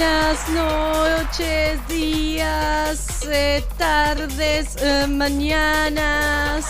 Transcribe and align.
Buenas 0.00 0.48
noches, 0.48 1.86
días, 1.86 3.28
eh, 3.30 3.62
tardes, 3.76 4.76
eh, 4.80 5.06
mañanas. 5.06 6.64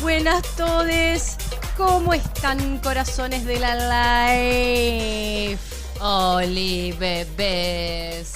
Buenas 0.00 0.44
todes. 0.54 1.38
¿Cómo 1.76 2.14
están, 2.14 2.78
corazones 2.78 3.44
de 3.46 3.58
la 3.58 3.74
life? 5.50 5.58
Oli, 6.00 6.92
bebés. 6.92 8.34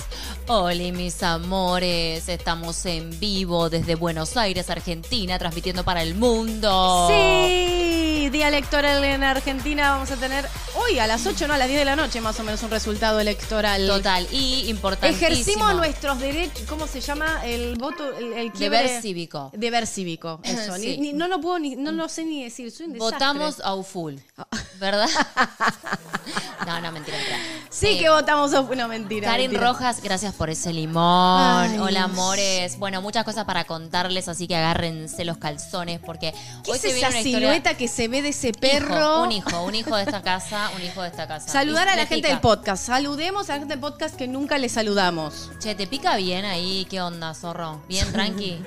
Oli, 0.48 0.90
mis 0.90 1.22
amores. 1.22 2.28
Estamos 2.28 2.84
en 2.86 3.16
vivo 3.20 3.70
desde 3.70 3.94
Buenos 3.94 4.36
Aires, 4.36 4.70
Argentina, 4.70 5.38
transmitiendo 5.38 5.84
para 5.84 6.02
el 6.02 6.16
mundo. 6.16 7.06
Sí, 7.08 8.28
día 8.32 8.48
electoral 8.48 9.04
en 9.04 9.22
Argentina. 9.22 9.92
Vamos 9.92 10.10
a 10.10 10.16
tener 10.16 10.48
hoy 10.84 10.98
a 10.98 11.06
las 11.06 11.26
8, 11.26 11.46
no 11.48 11.54
a 11.54 11.58
las 11.58 11.68
10 11.68 11.78
de 11.80 11.84
la 11.84 11.96
noche, 11.96 12.20
más 12.20 12.38
o 12.40 12.42
menos, 12.44 12.62
un 12.62 12.70
resultado 12.70 13.20
electoral. 13.20 13.86
Total. 13.86 14.26
Y 14.32 14.68
importantísimo. 14.68 15.26
Ejercimos 15.32 15.74
nuestros 15.74 16.18
derechos, 16.20 16.62
¿cómo 16.68 16.86
se 16.86 17.00
llama? 17.00 17.40
El 17.44 17.76
voto, 17.76 18.16
el, 18.16 18.32
el 18.32 18.52
quiebre- 18.52 18.82
Deber 18.82 19.02
cívico. 19.02 19.50
Deber 19.54 19.86
cívico, 19.86 20.40
eso. 20.44 20.76
Ni- 20.78 20.82
Sí. 20.82 20.98
ni- 20.98 21.12
no 21.12 21.28
lo 21.28 21.40
puedo 21.40 21.58
ni, 21.58 21.76
no 21.76 21.92
lo 21.92 22.08
sé 22.08 22.24
ni 22.24 22.42
decir, 22.44 22.70
soy 22.70 22.86
un 22.86 22.92
desastre. 22.94 23.14
Votamos 23.18 23.60
a 23.64 23.82
full. 23.82 24.14
¿Verdad? 24.80 25.08
no, 26.66 26.80
no, 26.80 26.92
mentira, 26.92 27.16
mentira. 27.16 27.38
Sí 27.70 27.86
Eh, 27.88 27.98
que 28.00 28.08
votamos 28.10 28.52
a 28.54 28.62
no 28.62 28.88
mentira. 28.88 29.28
Karin 29.28 29.50
mentira. 29.50 29.68
Rojas, 29.72 30.02
gracias 30.02 30.34
por 30.34 30.50
ese 30.50 30.72
limón. 30.72 31.02
Ay. 31.02 31.78
Hola, 31.78 32.04
amores. 32.04 32.78
Bueno, 32.78 33.00
muchas 33.00 33.24
cosas 33.24 33.44
para 33.44 33.64
contarles, 33.64 34.28
así 34.28 34.46
que 34.48 34.56
agárrense 34.56 35.24
los 35.24 35.38
calzones 35.38 36.00
porque 36.04 36.32
¿Qué 36.64 36.70
hoy 36.72 36.76
es 36.76 36.82
se 36.82 36.88
viene 36.92 37.00
esa 37.00 37.08
una 37.10 37.18
historia- 37.20 37.38
silueta 37.48 37.76
que 37.76 37.88
se 37.88 38.08
ve 38.08 38.22
de 38.22 38.28
ese 38.30 38.48
Hijo, 38.48 38.60
perro? 38.60 39.22
un 39.22 39.32
hijo, 39.32 39.62
un 39.64 39.74
hijo 39.74 39.94
de 39.96 40.02
esta 40.02 40.22
casa, 40.22 40.70
un 40.74 40.82
hijo 40.82 41.02
de 41.02 41.08
esta 41.08 41.26
casa. 41.28 41.48
Saludar 41.48 41.88
a 41.88 41.96
la 41.96 42.02
gente 42.06 42.16
pica. 42.16 42.28
del 42.28 42.40
podcast. 42.40 42.86
Saludemos 42.86 43.48
a 43.50 43.54
la 43.54 43.58
gente 43.60 43.74
del 43.74 43.80
podcast 43.80 44.16
que 44.16 44.28
nunca 44.28 44.58
le 44.58 44.68
saludamos. 44.68 45.50
Che, 45.58 45.74
¿te 45.74 45.86
pica 45.86 46.16
bien 46.16 46.44
ahí? 46.44 46.86
¿Qué 46.88 47.00
onda, 47.00 47.34
zorro? 47.34 47.82
¿Bien, 47.88 48.10
tranqui? 48.12 48.62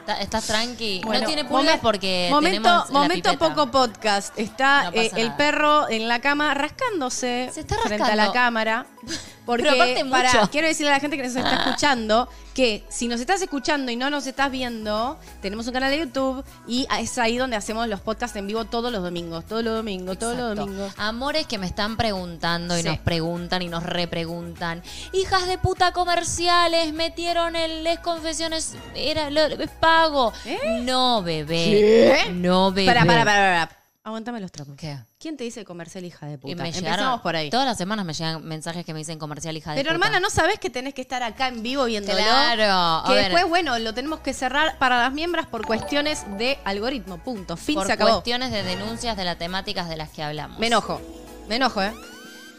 ¿Está- 0.00 0.20
¿Estás 0.20 0.46
tranqui? 0.46 1.00
Bueno, 1.04 1.22
no 1.22 1.26
tiene 1.26 1.44
pulgas 1.44 1.80
porque 1.80 2.28
momento, 2.30 2.62
tenemos 2.62 2.90
momento 2.90 3.36
poco 3.38 3.70
podcast. 3.72 4.38
Está 4.38 4.90
No 4.90 5.00
eh, 5.00 5.10
el 5.16 5.34
perro 5.34 5.88
en 5.88 6.06
la 6.06 6.20
cama 6.20 6.54
rascándose 6.54 7.50
Se 7.52 7.60
está 7.60 7.76
frente 7.78 8.04
a 8.04 8.14
la 8.16 8.30
cámara. 8.32 8.86
Porque 9.46 10.04
para, 10.10 10.48
quiero 10.48 10.66
decirle 10.66 10.90
a 10.90 10.94
la 10.94 11.00
gente 11.00 11.16
que 11.16 11.22
nos 11.22 11.34
está 11.34 11.54
escuchando 11.64 12.28
que 12.52 12.84
si 12.88 13.06
nos 13.06 13.20
estás 13.20 13.40
escuchando 13.42 13.92
y 13.92 13.96
no 13.96 14.10
nos 14.10 14.26
estás 14.26 14.50
viendo, 14.50 15.18
tenemos 15.40 15.66
un 15.66 15.72
canal 15.72 15.90
de 15.90 15.98
YouTube 16.00 16.44
y 16.66 16.86
es 16.98 17.16
ahí 17.18 17.36
donde 17.36 17.54
hacemos 17.54 17.86
los 17.86 18.00
podcasts 18.00 18.36
en 18.36 18.46
vivo 18.46 18.64
todos 18.64 18.90
los 18.90 19.02
domingos, 19.02 19.44
todos 19.46 19.62
los 19.62 19.76
domingos, 19.76 20.18
todos 20.18 20.36
los 20.36 20.56
domingos. 20.56 20.92
Amores 20.96 21.46
que 21.46 21.58
me 21.58 21.66
están 21.66 21.96
preguntando 21.96 22.76
y 22.76 22.82
Sí. 22.82 22.88
nos 22.88 22.98
preguntan 22.98 23.62
y 23.62 23.68
nos 23.68 23.82
repreguntan. 23.84 24.82
Hijas 25.12 25.46
de 25.46 25.58
puta 25.58 25.92
comerciales, 25.92 26.92
metieron 26.92 27.56
el 27.56 27.84
les 27.84 27.98
confesiones, 28.00 28.74
era 28.94 29.30
lo, 29.30 29.42
pago. 29.78 30.32
No, 30.82 31.22
bebé. 31.22 32.24
¿Qué? 32.24 32.32
No, 32.32 32.72
bebé. 32.72 32.86
Para, 32.86 33.04
para, 33.04 33.24
para, 33.24 33.66
para. 33.68 33.85
Aguantame 34.06 34.38
los 34.40 34.52
trapos. 34.52 34.76
¿Qué? 34.76 34.96
¿Quién 35.18 35.36
te 35.36 35.42
dice 35.42 35.64
comercial 35.64 36.04
hija 36.04 36.26
de 36.26 36.38
puta? 36.38 36.52
Y 36.52 36.54
me 36.54 36.68
Empezamos 36.68 37.20
por 37.22 37.34
ahí. 37.34 37.50
Todas 37.50 37.66
las 37.66 37.76
semanas 37.76 38.06
me 38.06 38.12
llegan 38.14 38.44
mensajes 38.46 38.86
que 38.86 38.92
me 38.92 39.00
dicen 39.00 39.18
comercial 39.18 39.56
hija 39.56 39.72
de 39.72 39.76
Pero 39.82 39.88
puta. 39.88 39.94
hermana, 40.06 40.20
¿no 40.20 40.30
sabes 40.30 40.60
que 40.60 40.70
tenés 40.70 40.94
que 40.94 41.00
estar 41.00 41.24
acá 41.24 41.48
en 41.48 41.60
vivo 41.60 41.84
viéndolo? 41.86 42.16
Claro, 42.16 42.62
a 42.72 43.02
Que 43.04 43.14
ver. 43.14 43.24
después, 43.24 43.48
bueno, 43.48 43.76
lo 43.80 43.92
tenemos 43.94 44.20
que 44.20 44.32
cerrar 44.32 44.78
para 44.78 45.00
las 45.00 45.12
miembros 45.12 45.46
por 45.48 45.66
cuestiones 45.66 46.24
de 46.38 46.56
algoritmo. 46.64 47.18
Punto. 47.18 47.56
Fin, 47.56 47.74
por 47.74 47.86
se 47.86 47.94
acabó. 47.94 48.10
cuestiones 48.12 48.52
de 48.52 48.62
denuncias 48.62 49.16
de 49.16 49.24
las 49.24 49.38
temáticas 49.38 49.88
de 49.88 49.96
las 49.96 50.08
que 50.10 50.22
hablamos. 50.22 50.56
Me 50.60 50.68
enojo. 50.68 51.00
Me 51.48 51.56
enojo, 51.56 51.82
¿eh? 51.82 51.92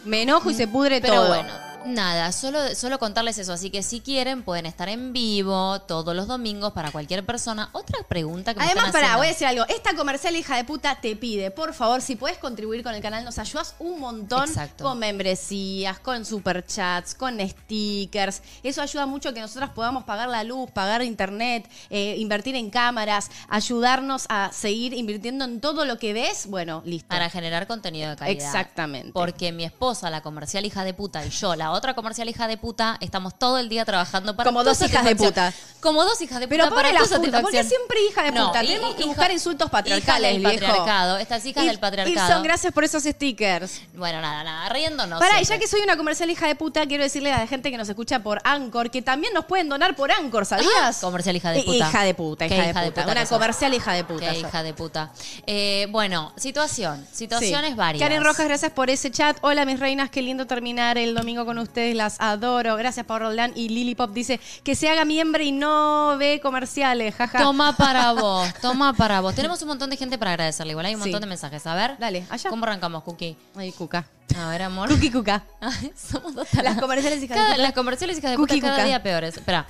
Me 0.03 0.23
enojo 0.23 0.49
y 0.51 0.53
se 0.53 0.67
pudre 0.67 0.99
Pero 0.99 1.13
todo. 1.13 1.27
bueno, 1.29 1.53
nada, 1.85 2.31
solo, 2.31 2.75
solo 2.75 2.99
contarles 2.99 3.37
eso. 3.37 3.53
Así 3.53 3.69
que 3.69 3.83
si 3.83 4.01
quieren, 4.01 4.43
pueden 4.43 4.65
estar 4.65 4.89
en 4.89 5.13
vivo 5.13 5.79
todos 5.81 6.15
los 6.15 6.27
domingos 6.27 6.73
para 6.73 6.91
cualquier 6.91 7.25
persona. 7.25 7.69
Otra 7.71 7.99
pregunta 8.07 8.53
que 8.53 8.59
me 8.59 8.65
Además, 8.65 8.87
están 8.87 8.91
pará, 8.93 9.05
haciendo. 9.07 9.17
voy 9.19 9.27
a 9.27 9.29
decir 9.29 9.47
algo. 9.47 9.65
Esta 9.67 9.95
comercial 9.95 10.35
hija 10.35 10.55
de 10.57 10.63
puta 10.63 10.95
te 10.99 11.15
pide, 11.15 11.51
por 11.51 11.73
favor, 11.73 12.01
si 12.01 12.15
puedes 12.15 12.37
contribuir 12.37 12.83
con 12.83 12.93
el 12.93 13.01
canal, 13.01 13.23
nos 13.23 13.39
ayudas 13.39 13.75
un 13.79 13.99
montón 13.99 14.47
Exacto. 14.49 14.83
con 14.83 14.99
membresías, 14.99 15.99
con 15.99 16.25
superchats, 16.25 17.15
con 17.15 17.39
stickers. 17.39 18.41
Eso 18.63 18.81
ayuda 18.81 19.05
mucho 19.05 19.33
que 19.33 19.39
nosotras 19.39 19.69
podamos 19.71 20.03
pagar 20.03 20.29
la 20.29 20.43
luz, 20.43 20.69
pagar 20.71 21.01
internet, 21.03 21.69
eh, 21.89 22.15
invertir 22.17 22.55
en 22.55 22.69
cámaras, 22.69 23.29
ayudarnos 23.49 24.25
a 24.29 24.51
seguir 24.53 24.93
invirtiendo 24.93 25.45
en 25.45 25.61
todo 25.61 25.85
lo 25.85 25.97
que 25.99 26.13
ves. 26.13 26.47
Bueno, 26.47 26.81
listo. 26.85 27.07
Para 27.07 27.29
generar 27.29 27.67
contenido 27.67 28.09
de 28.09 28.15
calidad. 28.15 28.45
Exactamente. 28.45 29.11
Porque 29.13 29.51
mi 29.51 29.63
esposa, 29.63 30.09
la 30.09 30.21
comercial 30.21 30.65
hija 30.65 30.83
de 30.83 30.93
puta, 30.93 31.25
y 31.25 31.29
yo, 31.29 31.55
la 31.55 31.66
otra 31.71 31.93
comercial 31.93 32.27
hija 32.29 32.47
de 32.47 32.57
puta, 32.57 32.97
estamos 33.01 33.37
todo 33.37 33.57
el 33.57 33.69
día 33.69 33.85
trabajando 33.85 34.35
para 34.35 34.49
Como 34.49 34.63
dos 34.63 34.81
hijas 34.81 35.03
de 35.05 35.15
puta. 35.15 35.53
Como 35.79 36.03
dos 36.03 36.19
hijas 36.21 36.39
de 36.39 36.47
puta 36.47 36.63
Pero 36.63 36.75
para 36.75 36.91
la 36.91 36.99
tu 37.03 37.21
puta, 37.21 37.41
porque 37.41 37.63
siempre 37.63 37.97
hija 38.09 38.23
de 38.23 38.31
puta. 38.31 38.61
Tenemos 38.61 38.95
que 38.95 39.01
hija- 39.01 39.07
buscar 39.07 39.31
insultos 39.31 39.69
patriarcales, 39.69 40.33
del 40.33 40.39
viejo. 40.41 40.53
patriarcado. 40.65 41.17
Estas 41.17 41.45
hijas 41.45 41.63
Y- 41.63 41.67
del 41.67 41.79
patriarcado. 41.79 42.27
Y 42.29 42.33
son 42.33 42.43
gracias 42.43 42.73
por 42.73 42.83
esos 42.83 43.03
stickers. 43.03 43.81
Bueno, 43.95 44.21
nada, 44.21 44.43
nada, 44.43 44.69
riéndonos. 44.69 45.19
Pará, 45.19 45.41
y 45.41 45.45
ya 45.45 45.57
que 45.59 45.67
soy 45.67 45.81
una 45.81 45.95
comercial 45.97 46.29
hija 46.29 46.47
de 46.47 46.55
puta, 46.55 46.85
quiero 46.87 47.03
decirle 47.03 47.31
a 47.31 47.39
la 47.39 47.47
gente 47.47 47.69
que 47.71 47.77
nos 47.77 47.87
escucha 47.89 48.19
por 48.19 48.41
Anchor 48.43 48.89
que 48.91 49.01
también 49.01 49.33
nos 49.33 49.45
pueden 49.45 49.69
donar 49.69 49.95
por 49.95 50.11
Anchor, 50.11 50.45
¿sabías? 50.45 50.97
Comercial 51.01 51.35
hija 51.35 51.51
de 51.51 51.59
Eh, 51.59 51.63
puta. 51.63 51.77
Hija 51.77 52.03
de 52.03 52.13
puta, 52.13 52.45
hija, 52.47 52.55
de 52.81 52.91
puta. 52.91 53.05
que 53.05 53.11
Una 53.11 53.21
sos. 53.25 53.29
comercial 53.37 53.73
hija 53.73 53.93
de 53.93 54.03
puta. 54.03 54.31
Qué 54.31 54.39
hija 54.39 54.63
de 54.63 54.73
puta. 54.73 55.11
Eh, 55.45 55.87
bueno, 55.91 56.33
situación. 56.37 57.05
Situaciones 57.11 57.71
Sí. 57.71 57.75
varias. 57.75 58.01
Karen 58.01 58.23
Rojas, 58.23 58.45
gracias 58.47 58.71
por 58.71 58.89
ese 58.89 59.11
chat. 59.11 59.37
Hola, 59.41 59.65
mis 59.65 59.79
reinas, 59.79 60.09
qué 60.09 60.21
lindo 60.21 60.47
terminar 60.47 60.97
el 60.97 61.13
domingo 61.15 61.45
con 61.45 61.56
ustedes, 61.59 61.95
las 61.95 62.17
adoro. 62.19 62.75
Gracias, 62.75 63.05
Pau 63.05 63.19
Roldán. 63.19 63.51
Y 63.55 63.69
Lily 63.69 63.95
Pop 63.95 64.11
dice 64.13 64.39
que 64.63 64.75
se 64.75 64.89
haga 64.89 65.05
miembro 65.05 65.43
y 65.43 65.51
no 65.51 66.15
ve 66.17 66.39
comerciales, 66.41 67.15
jaja. 67.15 67.39
Toma 67.39 67.75
para 67.75 68.11
vos, 68.13 68.47
toma 68.61 68.93
para 68.93 69.21
vos. 69.21 69.35
Tenemos 69.35 69.61
un 69.61 69.67
montón 69.69 69.89
de 69.89 69.97
gente 69.97 70.17
para 70.17 70.31
agradecerle. 70.31 70.71
Igual 70.71 70.85
hay 70.87 70.95
un 70.95 71.01
Sí. 71.01 71.09
montón 71.09 71.21
de 71.21 71.27
mensajes. 71.27 71.65
A 71.67 71.75
ver. 71.75 71.97
Dale, 71.99 72.25
allá. 72.29 72.49
¿Cómo 72.49 72.65
arrancamos, 72.65 73.03
Cookie? 73.03 73.35
Ay, 73.55 73.71
cuca. 73.71 74.05
A 74.37 74.49
ver, 74.49 74.63
amor. 74.63 74.89
Cookie 74.89 75.11
cuca. 75.11 75.43
Somos 75.95 76.35
dos 76.35 76.47
Las 76.61 76.77
comerciales 76.79 77.23
hijas 77.23 77.29
de 77.29 77.35
Cada- 77.35 77.49
puta. 77.55 77.61
Las 77.61 77.73
comerciales 77.73 78.17
hijas 78.17 78.31
de 78.31 78.37
Cookie 78.37 78.55
puta 78.55 78.61
cada 78.67 78.75
cuca. 78.77 78.85
día 78.87 79.01
peores. 79.03 79.37
Espera. 79.37 79.65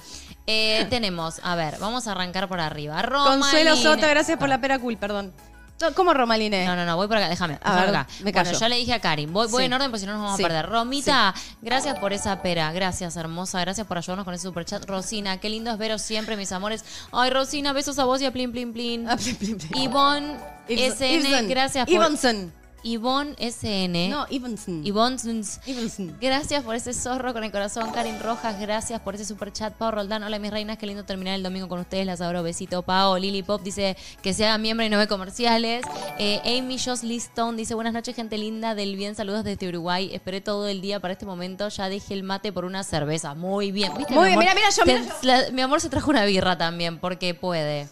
Eh, 0.50 0.88
tenemos, 0.90 1.42
a 1.44 1.56
ver, 1.56 1.78
vamos 1.80 2.08
a 2.08 2.12
arrancar 2.14 2.48
por 2.48 2.60
arriba. 2.62 3.02
Romaline. 3.02 3.42
Consuelo 3.42 3.76
Soto, 3.76 4.08
gracias 4.08 4.38
por 4.40 4.48
la 4.48 4.62
pera 4.62 4.80
cool, 4.80 4.96
perdón. 4.98 5.34
No, 5.80 5.94
¿Cómo 5.94 6.14
Romaline? 6.14 6.66
No, 6.66 6.76
no, 6.76 6.86
no, 6.86 6.96
voy 6.96 7.08
por 7.08 7.18
acá, 7.18 7.30
déjame. 7.30 7.60
A 7.62 7.76
ver, 7.82 7.90
acá. 7.90 8.08
me 8.20 8.32
Bueno, 8.32 8.44
callo. 8.46 8.60
ya 8.60 8.68
le 8.70 8.78
dije 8.78 8.94
a 8.94 9.00
Karin, 9.00 9.32
voy, 9.32 9.48
voy 9.48 9.62
Sí. 9.62 9.66
en 9.68 9.74
orden 9.74 9.92
porque 9.92 10.00
si 10.00 10.06
no 10.08 10.14
nos 10.14 10.22
vamos 10.24 10.38
Sí. 10.38 10.44
a 10.44 10.48
perder. 10.48 10.66
Romita, 10.70 11.34
gracias 11.62 12.00
por 12.00 12.14
esa 12.14 12.42
pera. 12.42 12.72
Gracias, 12.72 13.16
hermosa. 13.16 13.60
Gracias 13.62 13.86
por 13.86 13.98
ayudarnos 13.98 14.26
con 14.26 14.34
ese 14.34 14.44
superchat. 14.44 14.84
Rosina, 14.86 15.38
qué 15.40 15.50
lindo 15.50 15.70
es 15.72 15.78
veros 15.78 16.02
siempre, 16.02 16.36
mis 16.36 16.52
amores. 16.52 16.84
Ay, 17.12 17.30
Rosina, 17.30 17.74
besos 17.74 18.00
a 18.00 18.06
vos 18.06 18.22
y 18.22 18.26
a 18.26 18.32
Plin 18.32 18.52
Plin 18.52 18.74
Plin. 18.74 19.08
Ah, 19.08 19.18
plin, 19.18 19.36
plin, 19.36 19.58
plin. 19.58 19.82
Ivonne 19.84 20.38
SN, 20.68 21.14
Ibsen. 21.30 21.48
gracias 21.50 21.86
por. 21.86 21.94
Ivanson. 21.94 22.52
Ivonne 22.84 23.36
SN. 23.40 24.10
No, 24.10 24.26
Ivanson. 24.30 24.86
Ivonne 24.86 25.18
Ivanson. 25.66 26.18
Gracias 26.22 26.64
por 26.64 26.76
ese 26.76 26.94
zorro 26.94 27.34
con 27.34 27.44
el 27.44 27.52
corazón, 27.52 27.92
Karin 27.92 28.20
Rojas. 28.20 28.60
Gracias 28.60 29.02
por 29.02 29.16
ese 29.16 29.26
super 29.26 29.52
chat, 29.52 29.74
Pau 29.74 29.92
Roldán. 29.92 30.24
Hola, 30.24 30.40
mis 30.40 30.52
reinas. 30.52 30.78
Qué 30.78 30.86
lindo 30.88 31.04
terminar 31.04 31.36
el 31.36 31.44
domingo 31.44 31.68
con 31.68 31.80
ustedes. 31.80 32.06
Las 32.06 32.22
adoro. 32.22 32.44
Besito, 32.44 32.84
Pau. 32.84 33.18
Lily 33.18 33.44
Pop 33.44 33.62
dice 33.64 33.98
que 34.22 34.34
se 34.34 34.46
haga 34.46 34.58
miembro 34.58 34.86
y 34.86 34.90
no 34.90 34.98
ve 34.98 35.08
comerciales. 35.08 35.84
Eh, 36.20 36.40
Amy 36.60 36.78
Josley 36.80 37.18
Stone 37.18 37.58
dice: 37.58 37.74
Buenas 37.76 37.94
noches, 37.94 38.16
gente 38.16 38.38
linda 38.38 38.76
del 38.76 38.96
bien. 38.96 39.16
Saludos 39.16 39.44
desde 39.44 39.68
Uruguay. 39.68 40.10
Esperé 40.14 40.40
todo 40.42 40.68
el 40.68 40.80
día 40.82 41.00
para 41.00 41.14
este 41.14 41.26
momento. 41.26 41.68
Ya 41.70 41.90
dejé 41.90 42.14
el 42.14 42.24
mate 42.24 42.52
por 42.54 42.64
una 42.64 42.84
cerveza. 42.84 43.34
Muy 43.34 43.72
bien. 43.72 43.92
¿Viste, 43.98 44.14
Muy 44.14 44.28
bien. 44.28 44.40
Mira, 44.40 44.54
mira, 44.56 44.70
yo, 44.70 44.84
mira 44.86 45.02
la- 45.24 45.52
mi 45.52 45.62
amor 45.62 45.82
se 45.82 45.90
trajo 45.90 46.10
una 46.12 46.24
birra 46.26 46.58
también, 46.58 47.00
porque 47.00 47.34
puede. 47.34 47.88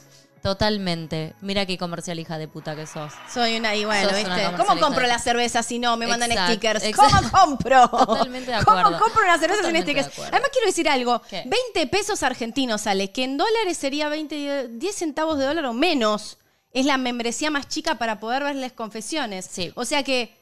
Totalmente. 0.46 1.34
Mira 1.42 1.66
qué 1.66 1.78
comercial 1.78 2.20
hija 2.20 2.38
de 2.38 2.48
puta 2.48 2.76
que 2.76 2.86
sos. 2.86 3.12
Soy 3.34 3.58
una, 3.58 3.76
y 3.76 3.84
bueno, 3.84 4.04
Sos 4.04 4.12
una 4.12 4.18
¿viste? 4.20 4.30
comercial 4.46 4.68
¿Cómo 4.68 4.80
compro 4.80 5.08
la 5.08 5.18
cerveza 5.20 5.64
si 5.64 5.80
no 5.80 5.98
me 5.98 6.06
mandan 6.08 6.32
Exacto, 6.32 6.54
stickers? 6.54 6.84
exacto. 6.84 7.16
¿Cómo 7.32 7.32
compro? 7.58 7.88
Totalmente 7.90 8.52
de 8.52 8.58
acuerdo. 8.58 8.84
¿Cómo 8.84 9.00
compro 9.00 9.24
una 9.24 9.40
cerveza 9.40 9.62
Totalmente 9.62 9.88
sin 9.92 9.96
de 9.96 10.04
stickers? 10.04 10.14
acuerdo. 10.14 10.32
Además 10.36 10.50
quiero 10.54 10.68
decir 10.68 10.88
algo. 10.90 11.22
¿Qué? 11.30 11.44
20 11.74 11.88
pesos 11.88 12.22
argentinos 12.24 12.82
sale, 12.82 13.12
que 13.12 13.24
en 13.24 13.38
dólares 13.38 13.76
sería 13.78 14.08
20, 14.08 14.68
10 14.70 14.96
centavos 14.96 15.38
de 15.40 15.46
dólar 15.46 15.66
o 15.66 15.74
menos. 15.74 16.38
Es 16.72 16.86
la 16.86 16.98
membresía 16.98 17.50
más 17.50 17.68
chica 17.68 17.96
para 17.96 18.20
poder 18.20 18.44
verles 18.44 18.72
confesiones. 18.74 19.48
Sí. 19.50 19.72
O 19.76 19.84
sea 19.86 20.04
que, 20.04 20.36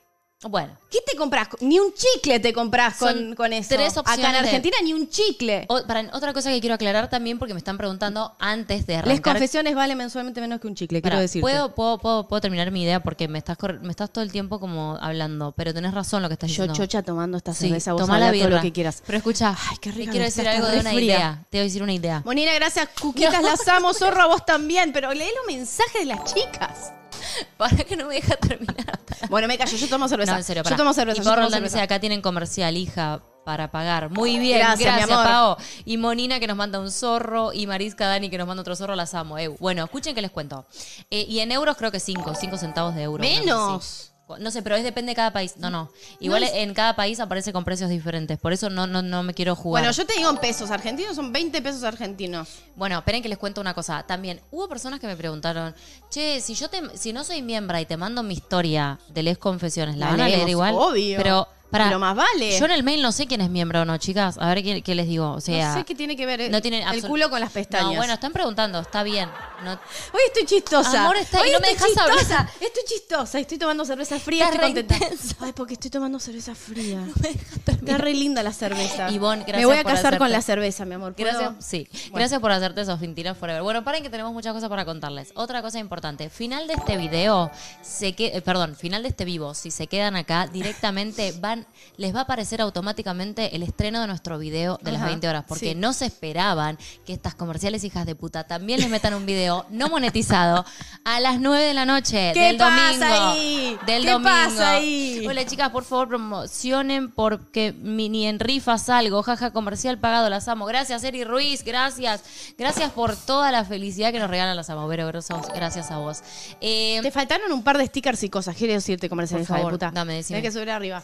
Bueno. 0.50 0.78
¿qué 0.90 1.00
te 1.06 1.18
compras? 1.18 1.48
Ni 1.62 1.80
un 1.80 1.92
chicle 1.94 2.40
te 2.40 2.54
compras 2.54 2.98
con, 2.98 3.10
Son 3.14 3.36
con 3.36 3.52
eso. 3.54 3.70
tres 3.70 3.92
Acá 3.98 4.02
opciones 4.02 4.26
en 4.28 4.32
de- 4.34 4.38
Argentina 4.40 4.78
ni 4.84 4.94
un 4.94 5.10
chicle. 5.10 5.66
O- 5.70 5.82
para, 5.88 6.02
otra 6.14 6.34
cosa 6.34 6.52
que 6.52 6.60
quiero 6.60 6.76
aclarar 6.76 7.10
también, 7.10 7.40
porque 7.40 7.54
me 7.54 7.58
están 7.58 7.78
preguntando 7.78 8.36
antes 8.40 8.86
de 8.86 8.94
Les 8.94 9.04
arrancar. 9.04 9.34
confesiones 9.34 9.74
valen 9.76 9.98
mensualmente 9.98 10.40
menos 10.42 10.60
que 10.62 10.68
un 10.68 10.76
chicle, 10.76 11.02
Pará, 11.02 11.14
quiero 11.14 11.22
decirte. 11.22 11.42
¿puedo, 11.42 11.74
puedo, 11.74 11.98
puedo, 11.98 12.28
puedo 12.28 12.42
terminar 12.42 12.70
mi 12.72 12.84
idea 12.84 13.02
porque 13.02 13.28
me 13.28 13.40
estás, 13.40 13.58
corre- 13.58 13.80
me 13.80 13.90
estás 13.90 14.12
todo 14.12 14.24
el 14.24 14.32
tiempo 14.32 14.60
como 14.60 14.98
hablando, 15.02 15.54
pero 15.58 15.74
tenés 15.74 15.94
razón 15.94 16.22
lo 16.22 16.28
que 16.30 16.34
estás 16.34 16.50
Yo 16.52 16.64
diciendo. 16.64 16.74
chocha 16.76 17.02
tomando 17.04 17.38
esta 17.38 17.54
Sí, 17.54 17.68
cerveza, 17.68 17.94
vos 17.94 18.02
tomá 18.02 18.20
la 18.20 18.28
habla 18.28 18.38
todo 18.38 18.48
birra. 18.50 18.58
lo 18.58 18.62
que 18.62 18.72
quieras. 18.74 19.02
Pero 19.06 19.18
escucha, 19.18 19.56
Ay, 19.72 19.78
qué 19.82 19.92
rica 19.92 20.12
te 20.12 20.18
quiero 20.18 20.24
que 20.26 20.28
está, 20.30 20.42
decir 20.44 20.48
algo 20.56 20.68
está 20.68 20.72
de 20.72 20.76
re 20.78 20.82
una 20.82 20.90
fría. 20.92 21.16
idea. 21.16 21.46
Te 21.50 21.58
voy 21.58 21.62
a 21.62 21.64
decir 21.64 21.84
una 21.84 21.94
idea. 21.94 22.22
Monina, 22.26 22.54
gracias, 22.54 22.90
Cuquitas, 23.02 23.42
las 23.44 23.68
amo, 23.68 23.94
zorro 23.94 24.22
a 24.22 24.28
vos 24.28 24.46
también, 24.46 24.92
pero 24.94 25.12
lee 25.14 25.26
los 25.38 25.56
mensajes 25.56 26.02
de 26.02 26.06
las 26.06 26.34
chicas. 26.34 26.92
Para 27.58 27.78
que 27.78 27.96
no 27.96 28.08
me 28.08 28.16
deja 28.16 28.36
terminar. 28.36 29.00
Bueno, 29.30 29.48
me 29.48 29.58
callo, 29.58 29.76
yo 29.78 29.88
tomo 29.88 30.08
cerveza. 30.08 30.32
No, 30.34 30.38
en 30.38 30.44
serio, 30.44 30.62
yo 30.62 30.64
pará. 30.66 30.78
tomo 30.78 30.94
cerveza. 30.94 31.18
Y 31.18 31.20
yo 31.20 31.24
tomo 31.24 31.36
Roldán 31.36 31.64
dice, 31.64 31.72
cerveza. 31.72 31.84
acá 31.84 32.00
tienen 32.00 32.22
comercial, 32.22 32.76
hija, 32.78 33.22
para 33.46 33.72
pagar. 33.72 34.10
Muy 34.10 34.40
bien, 34.40 34.60
Gracias, 34.60 34.80
gracias, 34.80 35.08
mi 35.08 35.14
amor. 35.14 35.26
Pau. 35.28 35.58
Y 35.86 35.98
Monina 35.98 36.40
que 36.40 36.48
nos 36.48 36.56
manda 36.58 36.80
un 36.80 36.92
zorro 36.92 37.52
y 37.54 37.68
Marisca 37.68 38.08
Dani 38.08 38.30
que 38.30 38.38
nos 38.38 38.48
manda 38.48 38.62
otro 38.62 38.76
zorro, 38.76 38.96
las 38.96 39.14
amo. 39.14 39.38
Eu. 39.38 39.56
Bueno, 39.60 39.84
escuchen 39.84 40.16
que 40.16 40.22
les 40.22 40.32
cuento. 40.32 40.66
Eh, 41.10 41.26
y 41.28 41.40
en 41.40 41.52
euros 41.52 41.76
creo 41.78 41.92
que 41.92 42.00
5, 42.00 42.36
5 42.36 42.58
centavos 42.58 42.96
de 42.96 43.04
euro. 43.04 43.24
una 43.24 43.30
cosa 43.30 43.40
Menos. 43.42 44.13
No 44.40 44.52
sé, 44.52 44.62
pero 44.64 44.76
es 44.76 44.84
depende 44.84 45.12
de 45.12 45.16
cada 45.16 45.32
país. 45.34 45.56
No, 45.58 45.70
no. 45.70 45.92
Igual 46.20 46.42
No 46.42 46.48
es- 46.48 46.54
en 46.54 46.74
cada 46.74 46.96
país 46.96 47.20
aparece 47.20 47.52
con 47.54 47.64
precios 47.64 47.90
diferentes. 47.90 48.40
Por 48.40 48.54
eso 48.54 48.70
no, 48.70 48.88
no, 48.88 49.02
no 49.02 49.22
me 49.22 49.34
quiero 49.34 49.56
jugar. 49.56 49.84
Bueno, 49.84 49.92
yo 49.96 50.06
te 50.06 50.14
digo 50.18 50.30
en 50.30 50.38
pesos 50.38 50.72
argentinos, 50.72 51.16
son 51.16 51.32
20 51.34 51.62
pesos 51.62 51.84
argentinos. 51.84 52.50
Bueno, 52.76 52.98
esperen 52.98 53.22
que 53.22 53.30
les 53.30 53.38
cuento 53.38 53.60
una 53.62 53.74
cosa. 53.74 54.04
También 54.04 54.42
hubo 54.52 54.68
personas 54.70 55.00
que 55.00 55.08
me 55.08 55.16
preguntaron, 55.18 55.76
che, 56.10 56.40
si 56.42 56.56
yo 56.56 56.70
te, 56.70 56.98
si 56.98 57.12
no 57.14 57.24
soy 57.24 57.42
miembro 57.42 57.78
y 57.80 57.86
te 57.86 57.98
mando 57.98 58.24
mi 58.24 58.34
historia 58.34 58.98
de 59.10 59.24
Les 59.24 59.38
Confesiones, 59.38 59.98
¿la, 59.98 60.08
van 60.08 60.22
a 60.22 60.28
leer 60.30 60.48
igual? 60.50 60.74
obvio. 60.76 61.18
Pero, 61.18 61.48
para, 61.74 61.86
Pero 61.88 61.98
más 62.00 62.16
vale. 62.16 62.58
Yo 62.60 62.66
en 62.66 62.72
el 62.72 62.84
mail 62.84 63.02
no 63.02 63.12
sé 63.12 63.26
quién 63.26 63.42
es 63.42 63.50
miembro 63.50 63.82
o 63.82 63.86
no, 63.86 63.98
chicas. 63.98 64.38
A 64.40 64.48
ver 64.54 64.64
qué, 64.64 64.84
qué 64.84 64.94
les 64.94 65.08
digo. 65.08 65.32
O 65.32 65.42
sea, 65.42 65.70
no 65.70 65.74
sé 65.80 65.84
qué 65.86 65.96
tiene 65.96 66.16
que 66.16 66.26
ver 66.28 66.40
eh, 66.42 66.50
no 66.50 66.62
tienen 66.62 66.84
el 66.84 66.88
absolut- 66.88 67.08
culo 67.08 67.30
con 67.32 67.40
las 67.40 67.52
pestañas. 67.52 67.88
No, 67.90 67.96
bueno, 67.96 68.14
están 68.14 68.32
preguntando, 68.32 68.80
está 68.80 69.02
bien. 69.02 69.28
No, 69.64 69.72
Hoy 69.72 70.20
estoy 70.28 70.46
chistosa. 70.46 71.02
Amor, 71.04 71.18
está- 71.18 71.42
Hoy 71.42 71.50
y 71.50 71.52
no 71.52 71.60
me 71.60 71.72
estoy 71.72 71.90
dejas 71.90 72.04
hablar. 72.04 72.20
chistosa. 72.20 72.50
Estoy 72.62 72.84
chistosa. 72.88 73.40
Estoy 73.40 73.58
tomando 73.58 73.86
cerveza 73.86 74.20
fría. 74.20 74.46
Estás 74.50 74.62
Estoy 74.70 74.84
re 74.84 74.88
contenta. 74.88 75.46
Ay, 75.46 75.52
porque 75.54 75.74
estoy 75.74 75.90
tomando 75.90 76.20
cerveza 76.20 76.54
fría. 76.54 77.04
Está 77.66 77.98
re 77.98 78.14
linda 78.14 78.44
la 78.44 78.54
cerveza. 78.54 79.10
Ivonne, 79.12 79.40
gracias 79.44 79.58
Me 79.60 79.66
voy 79.66 79.78
a 79.78 79.84
por 79.84 79.92
casar 79.94 80.18
con 80.18 80.32
la 80.32 80.42
cerveza, 80.42 80.86
mi 80.86 80.94
amor. 80.96 81.14
¿Puedo? 81.16 81.30
Gracias, 81.32 81.66
sí. 81.66 81.88
Gracias 82.14 82.40
por 82.40 82.52
hacerte 82.52 82.82
esos 82.82 83.00
fintiras 83.00 83.38
forever. 83.38 83.62
Bueno, 83.64 83.84
paren 83.84 84.04
que 84.04 84.10
tenemos 84.10 84.32
muchas 84.32 84.54
cosas 84.54 84.70
para 84.70 84.86
contarles. 84.86 85.32
Otra 85.36 85.62
cosa 85.62 85.80
importante, 85.80 86.30
final 86.30 86.68
de 86.68 86.74
este 86.76 86.98
video, 86.98 87.52
se 87.82 88.14
que, 88.14 88.28
eh, 88.28 88.42
perdón, 88.42 88.76
final 88.76 89.04
de 89.04 89.10
este 89.10 89.26
vivo, 89.26 89.54
si 89.54 89.72
se 89.72 89.88
quedan 89.88 90.16
acá, 90.16 90.48
directamente 90.48 91.34
van, 91.40 91.63
les 91.98 92.14
va 92.16 92.20
a 92.20 92.24
aparecer 92.24 92.62
automáticamente 92.62 93.56
el 93.56 93.64
estreno 93.64 94.02
de 94.02 94.08
nuestro 94.08 94.38
video 94.38 94.80
de 94.82 94.92
las 94.92 95.02
Ajá, 95.02 95.10
20 95.10 95.28
horas, 95.28 95.46
porque 95.48 95.70
sí. 95.72 95.76
no 95.76 95.94
se 95.94 96.06
esperaban 96.06 96.78
que 97.06 97.14
estas 97.14 97.36
comerciales 97.36 97.84
hijas 97.84 98.06
de 98.06 98.16
puta 98.16 98.46
también 98.46 98.80
les 98.80 98.90
metan 98.90 99.14
un 99.14 99.26
video 99.26 99.66
no 99.70 99.90
monetizado 99.90 100.66
a 101.06 101.20
las 101.20 101.40
9 101.40 101.64
de 101.64 101.74
la 101.74 101.86
noche 101.86 102.32
¿Qué 102.34 102.42
del 102.44 102.58
pasa 102.58 103.08
domingo. 103.08 103.32
ahí? 103.32 103.78
Del 103.86 104.04
¿Qué 104.06 104.12
domingo. 104.12 104.30
pasa 104.30 104.72
ahí? 104.72 105.26
Hola 105.28 105.46
chicas, 105.46 105.70
por 105.70 105.84
favor 105.84 106.08
promocionen 106.10 107.12
porque 107.12 107.74
ni 107.82 108.26
en 108.28 108.40
rifa 108.40 108.78
salgo. 108.78 109.24
Jaja, 109.24 109.52
comercial 109.52 109.98
pagado, 110.00 110.30
las 110.30 110.48
amo. 110.48 110.66
Gracias, 110.66 111.04
Eri 111.04 111.24
Ruiz, 111.24 111.64
gracias. 111.64 112.24
Gracias 112.58 112.92
por 112.92 113.16
toda 113.16 113.52
la 113.52 113.66
felicidad 113.66 114.12
que 114.12 114.20
nos 114.20 114.30
regalan 114.30 114.56
las 114.56 114.70
amo. 114.70 114.88
Vero, 114.88 115.06
gracias, 115.08 115.92
a 115.92 115.98
vos. 115.98 116.22
Eh, 116.62 117.00
Te 117.02 117.12
faltaron 117.12 117.52
un 117.52 117.64
par 117.64 117.78
de 117.78 117.86
stickers 117.88 118.24
y 118.24 118.30
cosas. 118.30 118.56
Quiero 118.56 118.74
decirte, 118.74 119.10
comercial, 119.10 119.40
Por 119.40 119.44
hija 119.46 119.54
de 119.56 119.60
favor, 119.60 119.74
puta. 119.74 119.92
dame, 119.92 120.16
decime. 120.16 120.42
Que 120.42 120.52
subir 120.52 120.70
arriba. 120.70 121.04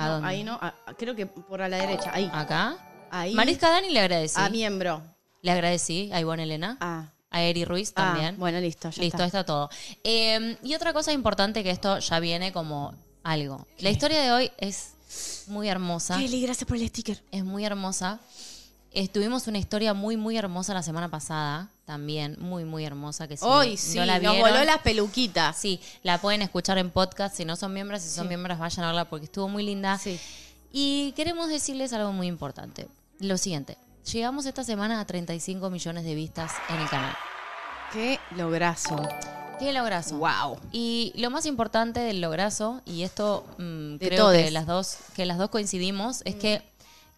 ¿A 0.00 0.06
No, 0.06 0.12
dónde? 0.14 0.28
Ahí 0.28 0.44
no. 0.44 0.54
a- 0.60 0.74
creo 0.98 1.14
que 1.14 1.26
por 1.26 1.62
a 1.62 1.68
la 1.68 1.76
derecha. 1.78 2.10
Ahí. 2.14 2.30
acá. 2.32 2.76
Ahí. 3.10 3.34
Marisca 3.34 3.70
Dani 3.70 3.90
le 3.90 4.00
agradecí. 4.00 4.40
A 4.40 4.48
miembro. 4.48 5.02
Le 5.42 5.50
agradecí 5.52 6.10
a 6.12 6.20
Ivonne 6.20 6.42
Elena. 6.44 6.76
Ah. 6.80 7.12
A 7.30 7.42
Eri 7.42 7.64
Ruiz 7.64 7.92
Ah, 7.94 8.06
también. 8.12 8.36
bueno, 8.38 8.58
listo. 8.60 8.90
Ya 8.90 9.02
Listo, 9.02 9.16
está. 9.18 9.26
está 9.26 9.44
todo. 9.44 9.70
Eh, 10.04 10.56
y 10.64 10.74
otra 10.74 10.92
cosa 10.92 11.12
importante 11.12 11.62
que 11.62 11.70
esto 11.70 11.98
ya 11.98 12.18
viene 12.20 12.52
como 12.52 12.92
algo. 13.22 13.66
La 13.78 13.90
historia 13.90 14.20
de 14.20 14.32
hoy 14.32 14.52
es 14.58 14.94
muy 15.46 15.68
hermosa. 15.68 16.16
Kelly, 16.18 16.42
gracias 16.42 16.66
por 16.66 16.76
el 16.76 16.88
sticker. 16.88 17.22
Es 17.30 17.44
muy 17.44 17.64
hermosa. 17.64 18.18
Estuvimos 18.92 19.46
una 19.46 19.58
historia 19.58 19.94
muy, 19.94 20.16
muy 20.16 20.36
hermosa 20.36 20.74
la 20.74 20.82
semana 20.82 21.08
pasada. 21.08 21.68
También, 21.90 22.36
muy, 22.38 22.64
muy 22.64 22.84
hermosa. 22.84 23.26
Que 23.26 23.36
si 23.36 23.44
Hoy 23.44 23.76
sí, 23.76 23.98
no 23.98 24.04
la 24.04 24.20
nos 24.20 24.32
vieron, 24.32 24.38
voló 24.52 24.64
las 24.64 24.78
peluquitas. 24.78 25.56
Sí, 25.56 25.80
la 26.04 26.18
pueden 26.18 26.40
escuchar 26.40 26.78
en 26.78 26.92
podcast. 26.92 27.34
Si 27.36 27.44
no 27.44 27.56
son 27.56 27.72
miembros, 27.72 28.00
si 28.00 28.08
son 28.10 28.26
Sí. 28.26 28.28
miembros, 28.28 28.60
vayan 28.60 28.84
a 28.84 28.86
verla 28.88 29.06
porque 29.06 29.24
estuvo 29.24 29.48
muy 29.48 29.64
linda. 29.64 29.98
Sí. 29.98 30.20
Y 30.70 31.10
queremos 31.16 31.48
decirles 31.48 31.92
algo 31.92 32.12
muy 32.12 32.28
importante. 32.28 32.86
Lo 33.18 33.36
siguiente. 33.38 33.76
Llegamos 34.12 34.46
esta 34.46 34.62
semana 34.62 35.00
a 35.00 35.04
35 35.04 35.68
millones 35.68 36.04
de 36.04 36.14
vistas 36.14 36.52
en 36.68 36.76
el 36.78 36.88
canal. 36.88 37.16
Qué 37.92 38.20
lograzo. 38.36 38.96
¿Qué 39.58 39.72
lograzo? 39.72 40.16
Wow. 40.18 40.60
Y 40.70 41.12
lo 41.16 41.28
más 41.30 41.44
importante 41.44 41.98
del 41.98 42.20
lograzo, 42.20 42.82
y 42.86 43.02
esto 43.02 43.44
mm, 43.58 43.96
De 43.96 44.08
creo 44.10 44.30
que 44.30 44.48
las 44.52 44.66
dos, 44.68 44.96
que 45.16 45.26
las 45.26 45.38
dos 45.38 45.50
coincidimos, 45.50 46.22
es 46.24 46.36
que 46.36 46.62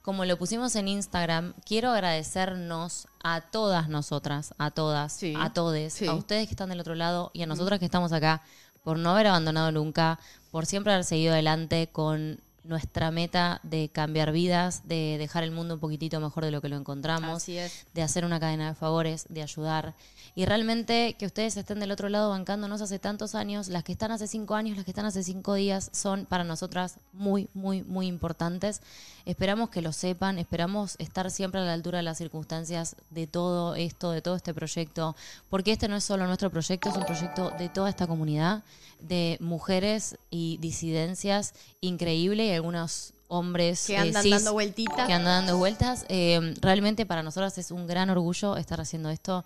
como 0.03 0.25
lo 0.25 0.37
pusimos 0.37 0.75
en 0.77 0.89
Instagram, 0.89 1.55
quiero 1.65 1.91
agradecernos 1.91 3.07
a 3.23 3.41
todas 3.41 3.89
nosotras, 3.89 4.53
a 4.59 4.71
todas, 4.71 5.13
Sí. 5.13 5.35
a 5.39 5.53
todes, 5.53 5.95
Sí. 5.95 6.07
a 6.07 6.15
ustedes 6.15 6.47
que 6.49 6.55
están 6.55 6.69
del 6.71 6.81
otro 6.81 6.95
lado 6.95 7.31
y 7.33 7.43
a 7.43 7.47
nosotras 7.47 7.79
que 7.79 7.85
estamos 7.85 8.13
acá, 8.13 8.43
por 8.83 8.99
no 8.99 9.11
haber 9.11 9.29
abandonado 9.29 9.71
nunca, 9.71 10.19
por 10.51 10.67
siempre 10.67 10.93
haber 10.93 11.05
seguido 11.05 11.33
adelante 11.35 11.89
con 11.93 12.41
nuestra 12.65 13.11
meta 13.11 13.61
de 13.63 13.89
cambiar 13.89 14.33
vidas, 14.33 14.83
de 14.87 15.17
dejar 15.19 15.43
el 15.43 15.51
mundo 15.51 15.75
un 15.75 15.81
poquitito 15.81 16.21
mejor 16.21 16.45
de 16.45 16.51
lo 16.51 16.61
que 16.61 16.69
lo 16.69 16.77
encontramos 16.77 17.43
Así 17.43 17.59
es. 17.59 17.87
de 17.95 18.03
hacer 18.03 18.25
una 18.25 18.39
cadena 18.39 18.69
de 18.69 18.75
favores, 18.75 19.27
de 19.29 19.43
ayudar. 19.43 19.95
Y 20.35 20.47
realmente 20.47 21.15
que 21.19 21.27
ustedes 21.27 21.57
estén 21.57 21.81
del 21.81 21.91
otro 21.91 22.09
lado 22.09 22.31
bancándonos 22.31 22.81
hace 22.81 22.99
tantos 22.99 23.35
años, 23.35 23.69
las 23.69 23.85
que 23.85 23.93
están 23.93 24.13
hace 24.13 24.27
cinco 24.27 24.55
años, 24.55 24.77
las 24.77 24.85
que 24.85 24.93
están 24.93 25.05
hace 25.05 25.23
cinco 25.23 25.55
días, 25.55 25.91
son 25.93 26.25
para 26.25 26.45
nosotras 26.45 26.99
muy, 27.13 27.49
muy, 27.53 27.83
muy 27.83 28.07
importantes. 28.07 28.81
Esperamos 29.27 29.71
que 29.71 29.83
lo 29.83 29.93
sepan, 29.93 30.39
esperamos 30.39 30.97
estar 30.99 31.31
siempre 31.31 31.61
a 31.61 31.65
la 31.65 31.75
altura 31.75 31.99
de 31.99 32.05
las 32.05 32.19
circunstancias 32.19 32.97
de 33.11 33.27
todo 33.27 33.75
esto, 33.75 34.11
de 34.11 34.23
todo 34.23 34.37
este 34.37 34.55
proyecto, 34.55 35.15
porque 35.51 35.73
este 35.73 35.89
no 35.89 35.97
es 35.97 36.05
solo 36.05 36.27
nuestro 36.27 36.51
proyecto, 36.51 36.89
es 36.89 36.97
un 36.97 37.05
proyecto 37.05 37.51
de 37.59 37.69
toda 37.69 37.91
esta 37.91 38.07
comunidad, 38.07 38.63
de 39.03 39.37
mujeres 39.41 40.17
y 40.31 40.59
disidencias 40.61 41.55
increíble 41.81 42.47
y 42.47 42.51
algunos 42.53 43.13
hombres 43.29 43.87
Que 43.87 43.95
eh, 43.95 43.99
andan 43.99 44.23
cis 44.23 44.33
dando 44.33 44.53
vueltitas. 44.53 45.07
que 45.07 45.13
anda 45.13 45.33
dando 45.33 45.57
vueltas. 45.59 46.05
Eh, 46.09 46.55
realmente 46.61 47.07
para 47.07 47.23
nosotras 47.23 47.57
es 47.59 47.71
un 47.71 47.87
gran 47.87 48.11
orgullo 48.11 48.57
estar 48.57 48.81
haciendo 48.81 49.11
esto. 49.11 49.45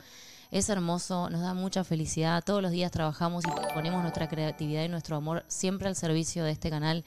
Es 0.50 0.69
hermoso, 0.69 1.28
nos 1.30 1.40
da 1.40 1.54
mucha 1.54 1.85
felicidad. 1.85 2.42
Todos 2.44 2.62
los 2.62 2.71
días 2.71 2.90
trabajamos 2.90 3.44
y 3.44 3.75
ponemos 3.75 4.02
nuestra 4.02 4.28
creatividad 4.28 4.85
y 4.85 4.88
nuestro 4.88 5.16
amor 5.16 5.44
siempre 5.49 5.88
al 5.88 5.97
servicio 5.97 6.44
de 6.44 6.52
este 6.52 6.71
canal 6.71 7.04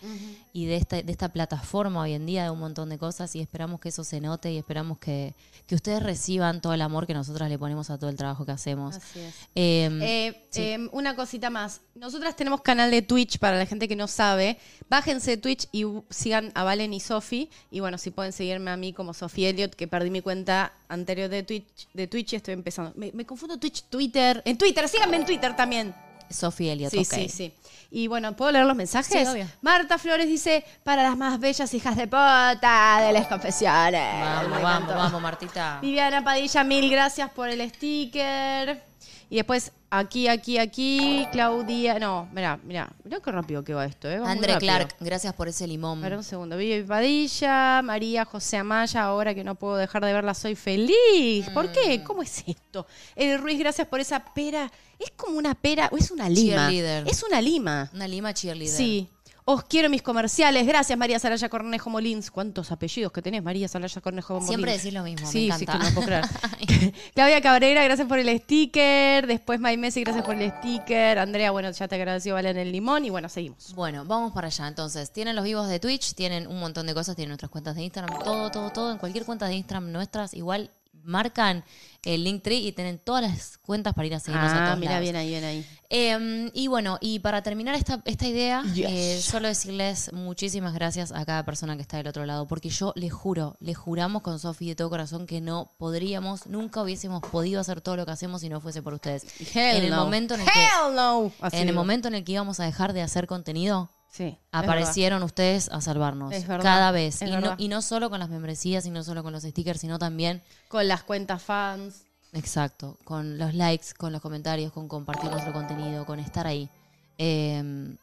y 0.53 0.65
de 0.65 0.75
esta, 0.75 1.01
de 1.01 1.11
esta 1.11 1.29
plataforma 1.29 2.01
hoy 2.01 2.13
en 2.13 2.25
día, 2.25 2.43
de 2.43 2.49
un 2.49 2.59
montón 2.59 2.89
de 2.89 2.97
cosas. 2.97 3.35
Y 3.35 3.41
esperamos 3.41 3.79
que 3.79 3.89
eso 3.89 4.03
se 4.03 4.19
note 4.21 4.51
y 4.51 4.57
esperamos 4.57 4.99
que, 4.99 5.35
que 5.67 5.75
ustedes 5.75 6.03
reciban 6.03 6.61
todo 6.61 6.73
el 6.73 6.81
amor 6.81 7.07
que 7.07 7.13
nosotras 7.13 7.49
le 7.49 7.57
ponemos 7.57 7.89
a 7.89 7.97
todo 7.97 8.09
el 8.09 8.15
trabajo 8.15 8.45
que 8.45 8.51
hacemos. 8.51 8.95
Así 8.95 9.19
es. 9.19 9.35
Eh, 9.55 9.89
Eh, 10.01 10.47
eh, 10.55 10.89
una 10.91 11.15
cosita 11.15 11.49
más. 11.49 11.81
Nosotras 11.95 12.35
tenemos 12.35 12.61
canal 12.61 12.91
de 12.91 13.01
Twitch 13.01 13.39
para 13.39 13.57
la 13.57 13.65
gente 13.65 13.87
que 13.87 13.95
no 13.95 14.07
sabe. 14.07 14.57
Bájense 14.89 15.31
de 15.31 15.37
Twitch 15.37 15.67
y 15.71 15.85
sigan 16.09 16.51
a 16.55 16.63
Valen 16.63 16.93
y 16.93 16.99
Sofi. 16.99 17.49
Y 17.71 17.79
bueno, 17.79 17.97
si 17.97 18.11
pueden 18.11 18.33
seguirme 18.33 18.71
a 18.71 18.77
mí 18.77 18.93
como 18.93 19.13
Sofi 19.13 19.45
Elliot, 19.45 19.75
que 19.75 19.87
perdí 19.87 20.09
mi 20.09 20.21
cuenta 20.21 20.73
anterior 20.87 21.29
de 21.29 21.43
Twitch, 21.43 21.87
de 21.93 22.07
Twitch 22.07 22.33
y 22.33 22.35
estoy 22.37 22.53
empezando. 22.53 22.91
Me, 22.95 23.11
me 23.13 23.25
confundo 23.29 23.59
Twitch, 23.59 23.83
Twitter. 23.83 24.41
En 24.43 24.57
Twitter, 24.57 24.89
síganme 24.89 25.17
en 25.17 25.25
Twitter 25.25 25.55
también. 25.55 25.93
Sofía 26.31 26.73
Elliot, 26.73 26.91
Sí, 26.91 27.05
sí, 27.05 27.29
sí. 27.29 27.53
Y 27.91 28.07
bueno, 28.07 28.35
¿puedo 28.35 28.51
leer 28.51 28.65
los 28.65 28.75
mensajes? 28.75 29.11
Sí, 29.27 29.31
obvio. 29.31 29.47
Marta 29.61 29.97
Flores 29.99 30.27
dice, 30.27 30.63
para 30.83 31.03
las 31.03 31.15
más 31.17 31.39
bellas 31.39 31.71
hijas 31.73 31.95
de 31.95 32.05
puta 32.07 33.01
de 33.05 33.13
las 33.13 33.27
confesiones. 33.27 34.01
Vamos, 34.21 34.49
Me 34.57 34.63
vamos, 34.63 34.81
encantó. 34.83 34.95
vamos, 34.95 35.21
Martita. 35.21 35.79
Viviana 35.81 36.23
Padilla, 36.23 36.63
mil 36.63 36.89
gracias 36.89 37.29
por 37.31 37.49
el 37.49 37.67
sticker. 37.69 38.88
Y 39.31 39.35
después, 39.35 39.71
aquí, 39.91 40.27
aquí, 40.27 40.57
aquí, 40.57 41.27
Claudia. 41.31 41.99
No, 41.99 42.27
mirá, 42.33 42.59
mirá, 42.63 42.89
mirá 43.03 43.19
qué 43.19 43.31
rápido 43.31 43.63
que 43.63 43.75
va 43.75 43.85
esto, 43.85 44.09
¿eh? 44.09 44.19
Va 44.19 44.31
André. 44.31 44.57
Clark, 44.57 44.95
gracias 44.99 45.33
por 45.35 45.47
ese 45.47 45.67
limón. 45.67 45.99
Espera 45.99 46.17
un 46.17 46.23
segundo. 46.23 46.57
Vivi 46.57 46.81
Padilla, 46.83 47.81
María 47.83 48.25
José 48.25 48.57
Amaya, 48.57 49.03
ahora 49.03 49.35
que 49.35 49.43
no 49.43 49.53
puedo 49.53 49.75
dejar 49.75 50.03
de 50.03 50.13
verla, 50.13 50.33
soy 50.33 50.55
feliz. 50.55 51.47
¿Por 51.53 51.67
Mm. 51.69 51.71
qué? 51.73 52.03
¿Cómo 52.03 52.23
es 52.23 52.43
esto? 52.47 52.87
El 53.15 53.37
Ruiz, 53.39 53.59
gracias 53.59 53.87
por 53.87 53.99
esa 53.99 54.19
pera. 54.33 54.71
Es 54.97 55.11
como 55.11 55.37
una 55.37 55.53
pera, 55.53 55.89
o 55.91 55.97
es 55.97 56.09
una 56.11 56.27
lima. 56.27 56.67
Cheerleader. 56.69 57.07
Es 57.07 57.21
una 57.23 57.39
lima. 57.39 57.89
Una 57.93 58.07
lima 58.07 58.33
cheerleader. 58.33 58.75
Sí. 58.75 59.07
Os 59.45 59.63
quiero 59.63 59.89
mis 59.89 60.01
comerciales. 60.03 60.67
Gracias, 60.67 60.97
María 60.97 61.17
Saraya 61.17 61.49
Cornejo 61.49 61.89
Molins. 61.89 62.29
¿Cuántos 62.29 62.71
apellidos 62.71 63.11
que 63.11 63.21
tenés, 63.21 63.41
María 63.41 63.67
Saraya 63.67 63.99
Cornejo 64.01 64.33
Molins? 64.35 64.47
Siempre 64.47 64.73
decís 64.73 64.93
lo 64.93 65.03
mismo, 65.03 65.25
me 65.25 65.31
Sí, 65.31 65.49
sí, 65.57 65.63
encanta. 65.63 65.71
que 65.79 65.83
no 65.85 65.93
puedo 65.95 66.05
creer. 66.07 66.25
Claudia 67.15 67.41
Cabrera, 67.41 67.83
gracias 67.83 68.07
por 68.07 68.19
el 68.19 68.39
sticker. 68.39 69.25
Después 69.25 69.59
May 69.59 69.77
Messi, 69.77 70.03
gracias 70.03 70.23
por 70.23 70.35
el 70.35 70.51
sticker. 70.51 71.17
Andrea, 71.17 71.51
bueno, 71.51 71.71
ya 71.71 71.87
te 71.87 71.95
agradeció, 71.95 72.35
Valen 72.35 72.57
el 72.57 72.71
limón. 72.71 73.05
Y 73.05 73.09
bueno, 73.09 73.27
seguimos. 73.29 73.73
Bueno, 73.73 74.05
vamos 74.05 74.33
para 74.33 74.47
allá. 74.47 74.67
Entonces, 74.67 75.11
tienen 75.11 75.35
los 75.35 75.43
vivos 75.45 75.67
de 75.67 75.79
Twitch, 75.79 76.13
tienen 76.13 76.45
un 76.45 76.59
montón 76.59 76.85
de 76.85 76.93
cosas, 76.93 77.15
tienen 77.15 77.29
nuestras 77.29 77.49
cuentas 77.49 77.75
de 77.75 77.83
Instagram, 77.83 78.19
todo, 78.23 78.51
todo, 78.51 78.69
todo. 78.69 78.91
En 78.91 78.97
cualquier 78.99 79.25
cuenta 79.25 79.47
de 79.47 79.55
Instagram 79.55 79.91
nuestras, 79.91 80.33
igual 80.35 80.69
marcan 81.03 81.63
el 82.03 82.23
Linktree 82.23 82.59
y 82.59 82.71
tienen 82.71 82.99
todas 82.99 83.21
las 83.23 83.57
cuentas 83.57 83.93
para 83.93 84.07
ir 84.07 84.15
a 84.15 84.19
seguirnos 84.19 84.51
a 84.51 84.63
Ah, 84.63 84.65
todos 84.67 84.79
mira, 84.79 84.91
lados. 84.93 85.03
bien 85.03 85.15
ahí, 85.15 85.27
bien 85.29 85.43
ahí. 85.43 85.65
Eh, 85.91 86.51
y 86.53 86.67
bueno, 86.67 86.97
y 87.01 87.19
para 87.19 87.41
terminar 87.41 87.75
esta, 87.75 88.01
esta 88.05 88.27
idea, 88.27 88.63
Yes. 88.73 88.85
eh, 88.89 89.21
solo 89.21 89.47
decirles 89.47 90.11
muchísimas 90.13 90.73
gracias 90.73 91.11
a 91.11 91.25
cada 91.25 91.43
persona 91.45 91.75
que 91.75 91.81
está 91.81 91.97
del 91.97 92.07
otro 92.07 92.25
lado, 92.25 92.47
porque 92.47 92.69
yo 92.69 92.93
les 92.95 93.11
juro, 93.11 93.57
les 93.59 93.77
juramos 93.77 94.21
con 94.21 94.39
Sofi 94.39 94.67
de 94.69 94.75
todo 94.75 94.89
corazón 94.89 95.25
que 95.25 95.41
no 95.41 95.73
podríamos, 95.77 96.45
nunca 96.47 96.81
hubiésemos 96.83 97.21
podido 97.21 97.59
hacer 97.59 97.81
todo 97.81 97.95
lo 97.95 98.05
que 98.05 98.11
hacemos 98.11 98.41
si 98.41 98.49
no 98.49 98.61
fuese 98.61 98.81
por 98.81 98.93
ustedes. 98.93 99.25
Hell 99.53 99.77
en 99.77 99.83
el 99.85 99.89
no. 99.89 100.03
momento 100.05 100.35
en 100.35 100.41
el 100.41 100.47
que 100.47 100.59
Hell 100.59 100.95
no. 100.95 101.31
En 101.51 101.67
el 101.69 101.73
momento 101.75 102.07
en 102.07 102.15
el 102.15 102.23
que 102.23 102.33
íbamos 102.33 102.59
a 102.59 102.65
dejar 102.65 102.93
de 102.93 103.01
hacer 103.01 103.25
contenido, 103.27 103.91
Sí. 104.11 104.37
aparecieron 104.51 105.21
ustedes 105.23 105.69
a 105.69 105.81
salvarnos 105.81 106.33
Es 106.33 106.47
verdad, 106.47 106.63
cada 106.63 106.91
vez. 106.91 107.21
es 107.21 107.27
Y 107.29 107.31
no, 107.31 107.41
verdad. 107.41 107.55
y 107.59 107.67
no 107.67 107.81
solo 107.81 108.09
con 108.09 108.19
las 108.19 108.29
membresías, 108.29 108.85
y 108.85 108.89
no 108.91 109.03
solo 109.03 109.23
con 109.23 109.31
los 109.33 109.43
stickers, 109.43 109.79
sino 109.81 109.99
también. 109.99 110.41
Con 110.67 110.87
las 110.87 111.03
cuentas 111.03 111.41
fans. 111.43 112.05
exacto, 112.33 112.97
con 113.03 113.37
los 113.37 113.53
likes, 113.53 113.87
con 113.97 114.11
los 114.11 114.21
comentarios, 114.21 114.71
con 114.73 114.87
compartir 114.87 115.29
nuestro 115.31 115.53
contenido, 115.53 116.05
con 116.05 116.19
estar 116.19 116.47
ahí. 116.47 116.69
Eh, 117.17 117.95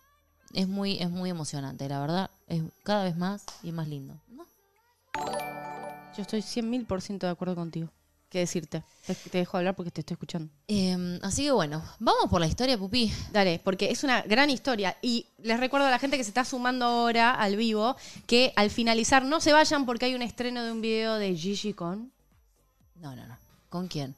es 0.54 0.68
muy, 0.68 0.98
es 1.00 1.10
muy 1.10 1.28
emocionante, 1.30 1.88
la 1.88 2.00
verdad. 2.00 2.30
Es 2.46 2.62
cada 2.84 3.04
vez 3.04 3.16
más 3.16 3.44
y 3.62 3.72
más 3.72 3.88
lindo. 3.88 4.14
¿no? 4.28 4.46
Yo 6.16 6.22
estoy 6.22 6.40
100 6.40 6.70
mil 6.70 6.86
por 6.86 7.02
ciento 7.02 7.26
de 7.26 7.32
acuerdo 7.32 7.54
contigo. 7.54 7.90
¿Qué 8.28 8.40
decirte? 8.40 8.82
Te, 9.06 9.14
te 9.14 9.38
dejo 9.38 9.56
hablar 9.56 9.76
porque 9.76 9.90
te 9.92 10.00
estoy 10.00 10.14
escuchando. 10.14 10.52
Eh, 10.66 11.18
así 11.22 11.44
que 11.44 11.52
bueno, 11.52 11.82
vamos 12.00 12.28
por 12.28 12.40
la 12.40 12.46
historia, 12.48 12.76
Pupi. 12.76 13.12
Dale, 13.30 13.60
porque 13.62 13.90
es 13.90 14.02
una 14.02 14.22
gran 14.22 14.50
historia. 14.50 14.96
Y 15.00 15.26
les 15.38 15.60
recuerdo 15.60 15.86
a 15.86 15.90
la 15.90 15.98
gente 16.00 16.16
que 16.18 16.24
se 16.24 16.30
está 16.30 16.44
sumando 16.44 16.84
ahora 16.86 17.30
al 17.32 17.56
vivo 17.56 17.96
que 18.26 18.52
al 18.56 18.70
finalizar 18.70 19.24
no 19.24 19.40
se 19.40 19.52
vayan 19.52 19.86
porque 19.86 20.06
hay 20.06 20.14
un 20.16 20.22
estreno 20.22 20.64
de 20.64 20.72
un 20.72 20.80
video 20.80 21.14
de 21.16 21.34
Gigi 21.36 21.72
con. 21.72 22.10
No, 22.96 23.14
no, 23.14 23.26
no. 23.26 23.38
¿Con 23.68 23.86
quién? 23.86 24.14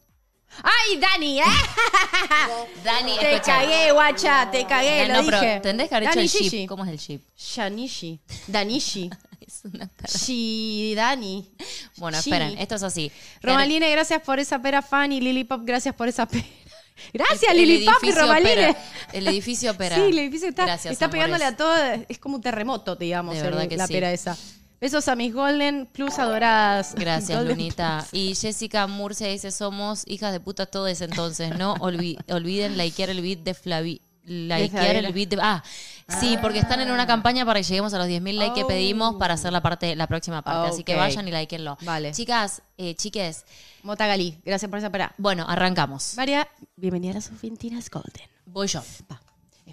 ¡Ay, 0.62 0.97
Dani! 0.99 1.41
¿eh? 1.41 1.45
Dani, 2.85 3.19
Te 3.19 3.35
escucha. 3.35 3.59
cagué, 3.59 3.93
guacha, 3.93 4.50
te 4.50 4.67
cagué, 4.67 5.07
No, 5.09 5.15
lo 5.17 5.21
no, 5.21 5.27
pero 5.27 5.41
dije. 5.41 5.61
tendés 5.61 5.88
que 5.91 5.95
haber 5.95 6.09
hecho 6.09 6.21
el. 6.21 6.29
Gigi. 6.31 6.67
¿Cómo 6.67 6.85
es 6.85 6.91
el 6.91 6.99
ship? 6.99 7.21
Shanishi. 7.37 8.19
Danishi. 8.47 9.11
Es 9.49 9.62
una 9.64 9.87
perra. 9.88 10.09
Shi 10.12 10.93
Dani. 10.95 11.50
Bueno, 11.97 12.21
Sí. 12.21 12.28
esperen, 12.31 12.59
esto 12.59 12.75
es 12.75 12.83
así. 12.83 13.11
Romaline, 13.43 13.90
gracias 13.90 14.21
por 14.23 14.38
esa 14.38 14.61
pera 14.61 14.83
fan. 14.83 15.11
Y 15.11 15.21
Lily 15.23 15.45
Pop, 15.45 15.62
gracias 15.64 15.95
por 15.95 16.07
esa 16.07 16.26
pera. 16.26 16.45
Gracias, 17.14 17.52
El- 17.52 17.61
el 17.61 17.69
Lily 17.69 17.85
Pop 17.87 17.95
y 18.02 18.07
edificio 18.07 18.23
Romaline. 18.26 18.52
opera. 18.71 18.76
El 19.12 19.28
edificio 19.28 19.71
opera. 19.71 19.97
Sí, 19.97 20.02
el 20.02 20.19
edificio 20.19 20.49
está, 20.49 20.64
Gracias, 20.67 20.93
está 20.93 21.05
amores. 21.07 21.23
pegándole 21.25 21.45
a 21.45 21.57
todo. 21.57 22.05
Es 22.09 22.19
como 22.19 22.37
un 22.37 22.43
terremoto, 22.43 22.97
digamos, 22.97 23.35
De 23.35 23.40
el- 23.40 23.47
verdad 23.47 23.69
que 23.69 23.76
la 23.76 23.87
sí. 23.87 23.93
pera 23.95 24.12
esa. 24.12 24.37
Besos 24.81 25.07
a 25.09 25.14
mis 25.17 25.33
Golden 25.33 25.87
Plus 25.87 26.19
adoradas. 26.19 26.95
Gracias, 26.97 27.38
Golden 27.38 27.57
Lunita. 27.57 28.05
Y 28.12 28.35
Jessica 28.35 28.87
Murcia 28.88 29.28
dice, 29.28 29.50
somos 29.52 30.02
hijas 30.07 30.33
de 30.33 30.40
puta 30.40 30.67
todos 30.67 31.00
entonces, 31.00 31.57
¿no? 31.57 31.76
Olvi- 31.76 32.19
olviden 32.33 32.76
likear 32.76 33.11
el 33.11 33.23
beat 33.23 33.38
de 33.45 33.55
Flavi. 33.55 34.02
Likear 34.25 34.97
el 34.97 35.12
beat 35.12 35.28
de... 35.31 35.38
Ah, 35.40 35.62
sí, 36.09 36.38
porque 36.41 36.59
están 36.59 36.81
en 36.81 36.91
una 36.91 37.07
campaña 37.07 37.45
para 37.45 37.61
que 37.61 37.65
lleguemos 37.65 37.93
a 37.95 37.99
los 37.99 38.07
10.000 38.09 38.37
likes 38.38 38.55
que 38.55 38.65
Oh. 38.65 38.67
pedimos 38.69 39.17
para 39.17 39.35
hacer 39.35 39.53
la 39.53 39.61
parte 39.62 39.95
la 39.97 40.07
próxima 40.07 40.43
parte. 40.43 40.69
Así 40.71 40.85
que 40.85 40.95
Ok. 40.95 40.99
vayan 41.00 41.29
y 41.29 41.31
likeenlo. 41.31 41.77
Vale. 41.83 42.12
Chicas, 42.12 42.62
eh, 42.77 42.95
chiques, 42.95 43.45
Mota 43.83 44.07
Galí, 44.07 44.38
gracias 44.45 44.69
por 44.71 44.79
esa 44.79 44.91
pera. 44.91 45.15
bueno, 45.19 45.45
arrancamos. 45.49 46.15
María, 46.17 46.49
bienvenida 46.77 47.12
a 47.12 47.15
las 47.15 47.31
Argentinas 47.31 47.91
Golden. 47.91 48.29
Voy 48.47 48.67
yo. 48.67 48.83
Va, 49.11 49.21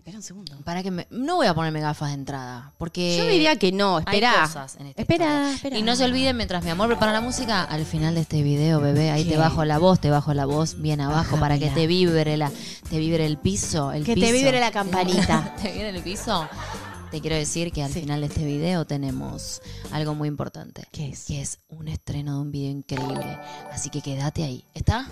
espera 0.05 0.19
un 0.19 0.23
segundo. 0.23 0.55
Para 0.63 0.83
que 0.83 0.91
me... 0.91 1.07
No 1.09 1.37
voy 1.37 1.47
a 1.47 1.55
ponerme 1.55 1.81
gafas 1.81 2.09
de 2.09 2.13
entrada, 2.13 2.71
porque... 2.77 3.17
Yo 3.17 3.25
diría 3.25 3.55
que 3.55 3.71
no, 3.71 3.97
Hay 3.97 4.03
espera. 4.03 4.43
cosas 4.43 4.75
en 4.79 4.85
esta 4.85 5.01
espera, 5.01 5.51
espera. 5.51 5.79
Y 5.79 5.81
no 5.81 5.95
se 5.95 6.03
olviden, 6.03 6.37
mientras 6.37 6.63
mi 6.63 6.69
amor 6.69 6.87
prepara 6.89 7.11
la 7.11 7.21
música, 7.21 7.63
al 7.63 7.85
final 7.85 8.13
de 8.13 8.21
este 8.21 8.43
video, 8.43 8.79
bebé, 8.79 9.09
ahí 9.09 9.25
te 9.25 9.35
bajo 9.35 9.65
la 9.65 9.79
voz, 9.79 9.99
te 9.99 10.11
bajo 10.11 10.35
la 10.35 10.45
voz 10.45 10.79
bien 10.79 11.01
abajo 11.01 11.39
para 11.39 11.57
que 11.57 11.71
te 11.71 11.87
vibre 11.87 12.37
la, 12.37 12.51
te 12.87 12.99
vibre 12.99 13.25
el 13.25 13.37
piso, 13.39 13.91
el 13.93 14.05
Que 14.05 14.13
te 14.15 14.31
vibre 14.31 14.59
la 14.59 14.69
campanita. 14.69 15.55
te 15.61 15.71
vibre 15.71 15.89
el 15.89 16.03
piso. 16.03 16.47
Te 17.09 17.19
quiero 17.19 17.35
decir 17.35 17.71
que 17.71 17.81
al 17.81 17.91
Sí. 17.91 18.01
final 18.01 18.21
de 18.21 18.27
este 18.27 18.45
video 18.45 18.85
tenemos 18.85 19.59
algo 19.91 20.13
muy 20.13 20.27
importante. 20.27 20.83
¿Qué 20.91 21.09
es? 21.09 21.25
Que 21.25 21.41
es 21.41 21.57
un 21.69 21.87
estreno 21.87 22.35
de 22.35 22.41
un 22.41 22.51
video 22.51 22.69
increíble. 22.69 23.39
Así 23.71 23.89
que 23.89 24.01
quédate 24.01 24.43
ahí. 24.43 24.65
¿Está? 24.75 25.07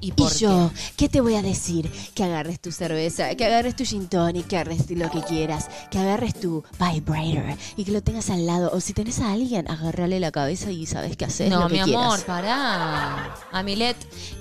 ¿Y 0.00 0.12
yo, 0.38 0.70
qué? 0.74 0.92
¿qué 0.96 1.08
te 1.08 1.20
voy 1.20 1.34
a 1.34 1.42
decir? 1.42 1.90
Que 2.14 2.24
agarres 2.24 2.60
tu 2.60 2.72
cerveza, 2.72 3.34
que 3.34 3.44
agarres 3.44 3.76
tu 3.76 3.84
gin 3.84 4.08
tonic, 4.08 4.46
que 4.46 4.56
agarres 4.56 4.90
lo 4.90 5.10
que 5.10 5.22
quieras, 5.22 5.68
que 5.90 5.98
agarres 5.98 6.34
tu 6.38 6.62
vibrator 6.78 7.56
y 7.76 7.84
que 7.84 7.92
lo 7.92 8.02
tengas 8.02 8.30
al 8.30 8.46
lado. 8.46 8.70
O 8.72 8.80
si 8.80 8.92
tenés 8.92 9.20
a 9.20 9.32
alguien, 9.32 9.70
agarrale 9.70 10.20
la 10.20 10.30
cabeza 10.30 10.70
y 10.70 10.86
sabes 10.86 11.16
qué 11.16 11.24
hacer. 11.24 11.50
No, 11.50 11.60
lo 11.62 11.68
que 11.68 11.74
mi 11.74 11.80
amor, 11.80 12.20
pará. 12.24 13.34
A 13.52 13.62
Milet, 13.62 13.96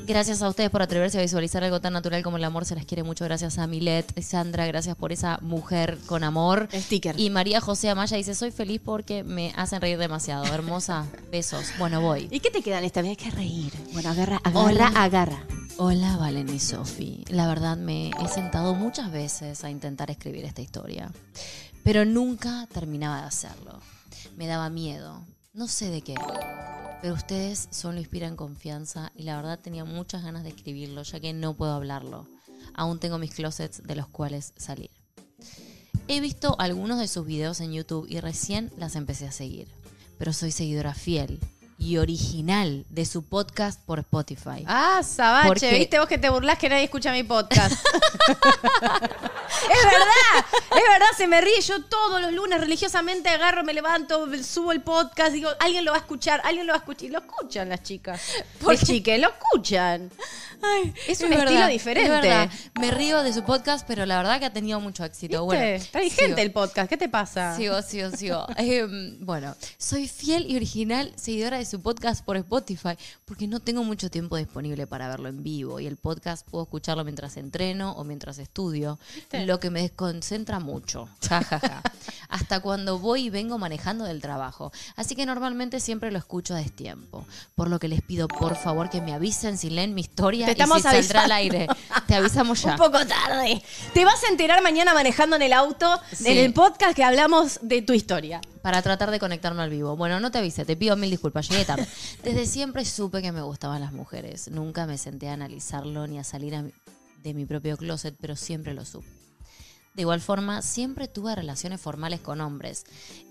gracias 0.05 0.41
a 0.41 0.49
ustedes 0.49 0.69
por 0.69 0.81
atreverse 0.81 1.17
a 1.17 1.21
visualizar 1.21 1.63
algo 1.63 1.79
tan 1.81 1.93
natural 1.93 2.23
como 2.23 2.37
el 2.37 2.43
amor. 2.43 2.65
Se 2.65 2.75
las 2.75 2.85
quiere 2.85 3.03
mucho. 3.03 3.25
Gracias 3.25 3.57
a 3.57 3.67
Milet. 3.67 4.21
Sandra, 4.21 4.65
gracias 4.67 4.95
por 4.95 5.11
esa 5.11 5.39
mujer 5.41 5.97
con 6.05 6.23
amor. 6.23 6.67
Sticker. 6.73 7.19
Y 7.19 7.29
María 7.29 7.61
José 7.61 7.89
Amaya 7.89 8.17
dice, 8.17 8.35
soy 8.35 8.51
feliz 8.51 8.81
porque 8.83 9.23
me 9.23 9.53
hacen 9.55 9.81
reír 9.81 9.97
demasiado. 9.97 10.45
Hermosa. 10.45 11.05
Besos. 11.31 11.67
Bueno, 11.79 12.01
voy. 12.01 12.27
¿Y 12.31 12.39
qué 12.39 12.51
te 12.51 12.61
quedan 12.61 12.83
esta 12.83 13.01
vez? 13.01 13.11
Hay 13.11 13.15
que 13.15 13.31
reír. 13.31 13.73
Bueno, 13.93 14.09
agarra, 14.09 14.41
agarra, 14.43 14.65
Hola. 14.65 14.87
agarra. 14.95 15.46
Hola, 15.79 16.17
Valen 16.17 16.49
y 16.49 16.57
Sofi. 16.57 17.23
La 17.29 17.47
verdad 17.47 17.77
me 17.77 18.09
he 18.09 18.27
sentado 18.29 18.73
muchas 18.73 19.11
veces 19.11 19.63
a 19.63 19.69
intentar 19.69 20.09
escribir 20.09 20.43
esta 20.43 20.63
historia, 20.63 21.11
pero 21.83 22.03
nunca 22.03 22.67
terminaba 22.73 23.21
de 23.21 23.27
hacerlo. 23.27 23.79
Me 24.35 24.47
daba 24.47 24.71
miedo, 24.71 25.23
no 25.53 25.67
sé 25.67 25.91
de 25.91 26.01
qué, 26.01 26.15
pero 27.03 27.13
ustedes 27.13 27.67
solo 27.69 27.99
inspiran 27.99 28.35
confianza 28.35 29.11
y 29.15 29.21
la 29.21 29.35
verdad 29.35 29.59
tenía 29.59 29.85
muchas 29.85 30.23
ganas 30.23 30.41
de 30.41 30.49
escribirlo, 30.49 31.03
ya 31.03 31.19
que 31.19 31.33
no 31.33 31.53
puedo 31.55 31.73
hablarlo. 31.73 32.25
Aún 32.73 32.99
tengo 32.99 33.19
mis 33.19 33.35
closets 33.35 33.83
de 33.83 33.95
los 33.95 34.07
cuales 34.07 34.53
salir. 34.57 34.89
He 36.07 36.21
visto 36.21 36.55
algunos 36.57 36.97
de 36.97 37.07
sus 37.07 37.27
videos 37.27 37.61
en 37.61 37.73
YouTube 37.73 38.07
y 38.09 38.19
recién 38.19 38.71
las 38.77 38.95
empecé 38.95 39.27
a 39.27 39.31
seguir, 39.31 39.67
pero 40.17 40.33
soy 40.33 40.49
seguidora 40.49 40.95
fiel 40.95 41.39
y 41.79 41.97
original 41.97 42.85
de 42.89 43.05
su 43.05 43.23
podcast 43.23 43.79
por 43.85 43.99
Spotify. 43.99 44.63
Ah, 44.65 45.01
Sabache, 45.03 45.47
Porque- 45.47 45.71
¿viste 45.77 45.99
vos 45.99 46.07
que 46.07 46.17
te 46.17 46.29
burlás 46.29 46.57
que 46.57 46.69
nadie 46.69 46.85
escucha 46.85 47.11
mi 47.11 47.23
podcast? 47.23 47.71
es 48.27 49.83
verdad, 49.83 50.45
es 50.71 50.83
verdad, 50.89 51.07
se 51.15 51.27
me 51.27 51.39
ríe. 51.41 51.61
Yo 51.61 51.83
todos 51.85 52.21
los 52.21 52.33
lunes 52.33 52.59
religiosamente 52.59 53.29
agarro, 53.29 53.63
me 53.63 53.73
levanto, 53.73 54.27
subo 54.43 54.71
el 54.71 54.81
podcast, 54.81 55.31
digo, 55.33 55.49
alguien 55.59 55.85
lo 55.85 55.91
va 55.91 55.97
a 55.97 56.01
escuchar, 56.01 56.41
alguien 56.43 56.65
lo 56.65 56.73
va 56.73 56.77
a 56.77 56.79
escuchar. 56.79 57.07
Y 57.07 57.11
lo 57.11 57.19
escuchan 57.19 57.69
las 57.69 57.83
chicas. 57.83 58.21
Las 58.65 58.83
chiques, 58.83 59.19
lo 59.19 59.29
escuchan. 59.29 60.09
es 61.07 61.21
un 61.21 61.31
estilo 61.31 61.51
verdad, 61.51 61.67
diferente. 61.69 62.03
es 62.05 62.09
verdad. 62.09 62.49
Me 62.79 62.91
río 62.91 63.21
de 63.23 63.33
su 63.33 63.43
podcast, 63.43 63.85
pero 63.87 64.05
la 64.05 64.17
verdad 64.17 64.39
que 64.39 64.45
ha 64.45 64.53
tenido 64.53 64.79
mucho 64.79 65.05
éxito. 65.05 65.45
¿Viste? 65.45 65.45
Bueno, 65.45 65.63
Está 65.63 65.99
vigente 65.99 66.25
sigo. 66.25 66.37
el 66.39 66.51
podcast, 66.51 66.89
¿qué 66.89 66.97
te 66.97 67.07
pasa? 67.09 67.55
Sigo, 67.55 67.81
sigo, 67.83 68.09
sigo. 68.11 68.47
Em, 68.57 69.17
bueno, 69.25 69.55
soy 69.77 70.07
fiel 70.07 70.49
y 70.49 70.55
original 70.55 71.13
seguidora 71.15 71.57
de 71.59 71.65
su 71.67 71.81
podcast 71.81 72.23
por 72.23 72.37
Spotify 72.37 72.97
porque 73.25 73.47
no 73.47 73.59
tengo 73.59 73.83
mucho 73.83 74.09
tiempo 74.09 74.37
disponible 74.37 74.87
para 74.87 75.07
verlo 75.07 75.29
en 75.29 75.43
vivo 75.43 75.79
y 75.79 75.85
el 75.85 75.97
podcast 75.97 76.47
puedo 76.49 76.63
escucharlo 76.63 77.03
mientras 77.03 77.37
entreno 77.37 77.91
o 77.93 78.03
mientras 78.03 78.37
estudio, 78.39 78.97
lo 79.31 79.59
que 79.59 79.69
me 79.69 79.81
desconcentra 79.81 80.59
mucho. 80.59 81.09
Ja, 81.27 81.43
ja, 81.43 81.59
ja. 81.59 81.81
Hasta 82.29 82.59
cuando 82.61 82.99
voy 82.99 83.25
y 83.25 83.29
vengo 83.29 83.57
manejando 83.57 84.05
del 84.05 84.21
trabajo. 84.21 84.71
Así 84.95 85.15
que 85.15 85.25
normalmente 85.25 85.79
siempre 85.79 86.11
lo 86.11 86.17
escucho 86.17 86.53
a 86.53 86.57
destiempo. 86.57 87.25
Por 87.55 87.69
lo 87.69 87.79
que 87.79 87.87
les 87.87 88.01
pido 88.01 88.27
por 88.27 88.55
favor 88.55 88.89
que 88.89 89.01
me 89.01 89.13
avisen 89.13 89.57
si 89.57 89.69
leen 89.69 89.93
mi 89.93 90.01
historia 90.01 90.45
Te 90.45 90.51
y 90.51 90.53
estamos 90.53 90.77
si 90.77 90.83
saldrá 90.83 91.23
al 91.23 91.31
aire. 91.31 91.67
Te 92.07 92.15
avisamos 92.15 92.61
ya. 92.61 92.71
Un 92.71 92.77
poco 92.77 93.05
tarde. 93.05 93.61
Te 93.93 94.05
vas 94.05 94.23
a 94.23 94.27
enterar 94.27 94.61
mañana 94.63 94.93
manejando 94.93 95.35
en 95.35 95.41
el 95.41 95.53
auto, 95.53 95.99
Sí. 96.13 96.27
en 96.27 96.37
el 96.37 96.53
podcast 96.53 96.95
que 96.95 97.03
hablamos 97.03 97.59
de 97.61 97.81
tu 97.81 97.93
historia. 97.93 98.41
Para 98.67 98.81
tratar 98.81 99.11
de 99.11 99.17
conectarme 99.19 99.63
al 99.63 99.69
vivo. 99.69 99.95
Bueno, 99.95 100.19
no 100.19 100.29
te 100.29 100.39
avise, 100.39 100.65
te 100.65 100.75
pido 100.75 100.97
mil 100.97 101.09
disculpas, 101.09 101.47
llegué 101.47 101.63
tarde. 101.63 101.87
Desde 102.25 102.45
siempre 102.45 102.83
supe 102.83 103.21
que 103.21 103.31
me 103.31 103.41
gustaban 103.41 103.79
las 103.79 103.93
mujeres. 103.93 104.49
Nunca 104.49 104.85
me 104.85 104.97
senté 104.97 105.29
a 105.29 105.33
analizarlo 105.35 106.05
ni 106.05 106.19
a 106.19 106.25
salir 106.25 106.53
a 106.53 106.63
mi- 106.63 106.73
de 107.23 107.33
mi 107.33 107.45
propio 107.45 107.77
closet, 107.77 108.13
pero 108.19 108.35
siempre 108.35 108.73
lo 108.73 108.83
supe. 108.83 109.07
De 109.93 110.01
igual 110.01 110.19
forma, 110.19 110.61
siempre 110.61 111.07
tuve 111.07 111.33
relaciones 111.33 111.79
formales 111.79 112.19
con 112.19 112.41
hombres. 112.41 112.83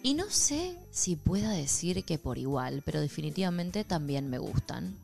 Y 0.03 0.15
no 0.15 0.25
sé 0.31 0.75
si 0.91 1.17
pueda 1.17 1.51
decir 1.51 2.03
que 2.05 2.17
por 2.17 2.39
igual, 2.39 2.81
pero 2.87 2.99
definitivamente 3.03 3.85
también 3.85 4.31
me 4.31 4.39
gustan. 4.39 4.97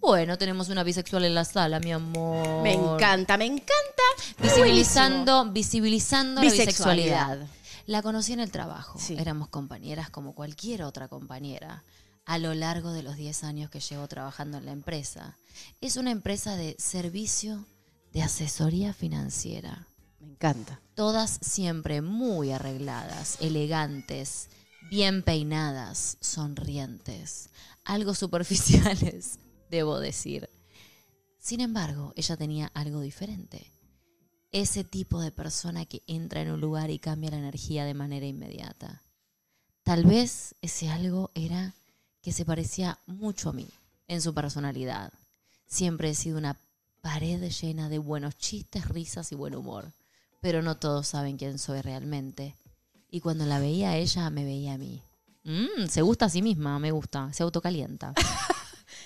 Bueno, 0.00 0.38
tenemos 0.38 0.70
una 0.70 0.82
bisexual 0.82 1.26
en 1.26 1.34
la 1.34 1.44
sala, 1.44 1.78
mi 1.78 1.92
amor. 1.92 2.62
Me 2.62 2.72
encanta, 2.72 3.36
me 3.36 3.44
encanta. 3.44 4.02
Visibilizando, 4.40 5.44
visibilizando 5.52 6.40
la 6.42 6.50
Bisexualidad. 6.50 7.46
La 7.86 8.02
conocí 8.02 8.32
en 8.32 8.40
el 8.40 8.50
trabajo. 8.50 8.98
Sí. 8.98 9.16
Éramos 9.18 9.48
compañeras 9.48 10.10
como 10.10 10.34
cualquier 10.34 10.82
otra 10.82 11.08
compañera. 11.08 11.84
A 12.24 12.38
lo 12.38 12.54
largo 12.54 12.92
de 12.92 13.02
los 13.02 13.16
10 13.16 13.44
años 13.44 13.70
que 13.70 13.80
llevo 13.80 14.08
trabajando 14.08 14.56
en 14.56 14.64
la 14.64 14.72
empresa. 14.72 15.36
Es 15.82 15.96
una 15.96 16.10
empresa 16.10 16.56
de 16.56 16.76
servicio 16.78 17.66
de 18.14 18.22
asesoría 18.22 18.94
financiera. 18.94 19.86
Me 20.20 20.28
encanta. 20.28 20.80
Todas 20.94 21.38
siempre 21.42 22.00
muy 22.00 22.52
arregladas, 22.52 23.36
elegantes, 23.40 24.48
bien 24.88 25.22
peinadas, 25.22 26.16
sonrientes, 26.20 27.50
algo 27.84 28.14
superficiales, 28.14 29.38
debo 29.68 30.00
decir. 30.00 30.48
Sin 31.38 31.60
embargo, 31.60 32.14
ella 32.16 32.38
tenía 32.38 32.70
algo 32.72 33.00
diferente. 33.00 33.73
Ese 34.54 34.84
tipo 34.84 35.20
de 35.20 35.32
persona 35.32 35.84
que 35.84 36.04
entra 36.06 36.40
en 36.40 36.52
un 36.52 36.60
lugar 36.60 36.88
y 36.90 37.00
cambia 37.00 37.32
la 37.32 37.38
energía 37.38 37.84
de 37.84 37.92
manera 37.92 38.24
inmediata. 38.24 39.02
Tal 39.82 40.04
vez 40.04 40.54
ese 40.62 40.88
algo 40.88 41.32
era 41.34 41.74
que 42.22 42.30
se 42.30 42.44
parecía 42.44 43.00
mucho 43.06 43.48
a 43.48 43.52
mí 43.52 43.66
en 44.06 44.22
su 44.22 44.32
personalidad. 44.32 45.12
Siempre 45.66 46.10
he 46.10 46.14
sido 46.14 46.38
una 46.38 46.56
pared 47.00 47.50
llena 47.50 47.88
de 47.88 47.98
buenos 47.98 48.38
chistes, 48.38 48.88
risas 48.88 49.32
y 49.32 49.34
buen 49.34 49.56
humor. 49.56 49.90
Pero 50.40 50.62
no 50.62 50.76
todos 50.76 51.08
saben 51.08 51.36
quién 51.36 51.58
soy 51.58 51.80
realmente. 51.80 52.54
Y 53.10 53.18
cuando 53.18 53.46
la 53.46 53.58
veía 53.58 53.90
a 53.90 53.96
ella, 53.96 54.30
me 54.30 54.44
veía 54.44 54.74
a 54.74 54.78
mí. 54.78 55.02
Mm, 55.42 55.88
se 55.88 56.02
gusta 56.02 56.26
a 56.26 56.30
sí 56.30 56.42
misma, 56.42 56.78
me 56.78 56.92
gusta, 56.92 57.32
se 57.32 57.42
autocalienta. 57.42 58.14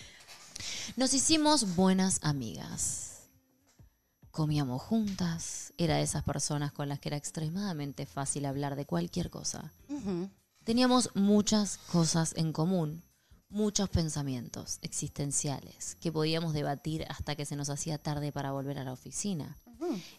Nos 0.96 1.14
hicimos 1.14 1.74
buenas 1.74 2.18
amigas. 2.20 3.07
Comíamos 4.38 4.80
juntas, 4.80 5.72
era 5.78 5.96
de 5.96 6.02
esas 6.02 6.22
personas 6.22 6.70
con 6.70 6.88
las 6.88 7.00
que 7.00 7.08
era 7.08 7.16
extremadamente 7.16 8.06
fácil 8.06 8.46
hablar 8.46 8.76
de 8.76 8.86
cualquier 8.86 9.30
cosa. 9.30 9.72
Teníamos 10.62 11.10
muchas 11.16 11.78
cosas 11.78 12.34
en 12.36 12.52
común, 12.52 13.02
muchos 13.48 13.88
pensamientos 13.88 14.78
existenciales 14.82 15.96
que 15.96 16.12
podíamos 16.12 16.52
debatir 16.52 17.04
hasta 17.08 17.34
que 17.34 17.46
se 17.46 17.56
nos 17.56 17.68
hacía 17.68 17.98
tarde 17.98 18.30
para 18.30 18.52
volver 18.52 18.78
a 18.78 18.84
la 18.84 18.92
oficina. 18.92 19.58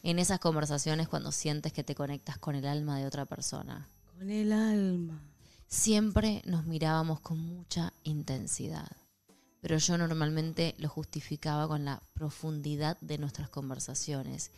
En 0.04 0.20
esas 0.20 0.42
conversaciones 0.42 1.08
cuando 1.08 1.32
sientes 1.32 1.72
que 1.72 1.86
te 1.86 1.96
conectas 1.96 2.38
con 2.38 2.56
el 2.56 2.66
alma 2.66 3.00
de 3.00 3.06
otra 3.06 3.26
persona. 3.26 3.88
Con 4.18 4.30
el 4.30 4.52
alma. 4.52 5.24
Siempre 5.68 6.42
nos 6.46 6.66
mirábamos 6.66 7.22
con 7.22 7.40
mucha 7.40 7.94
intensidad, 8.04 8.92
pero 9.62 9.78
yo 9.78 9.98
normalmente 9.98 10.76
lo 10.78 10.90
justificaba 10.90 11.68
con 11.68 11.86
la 11.86 12.02
profundidad 12.14 12.98
de 13.02 13.18
nuestras 13.18 13.50
conversaciones 13.50 14.52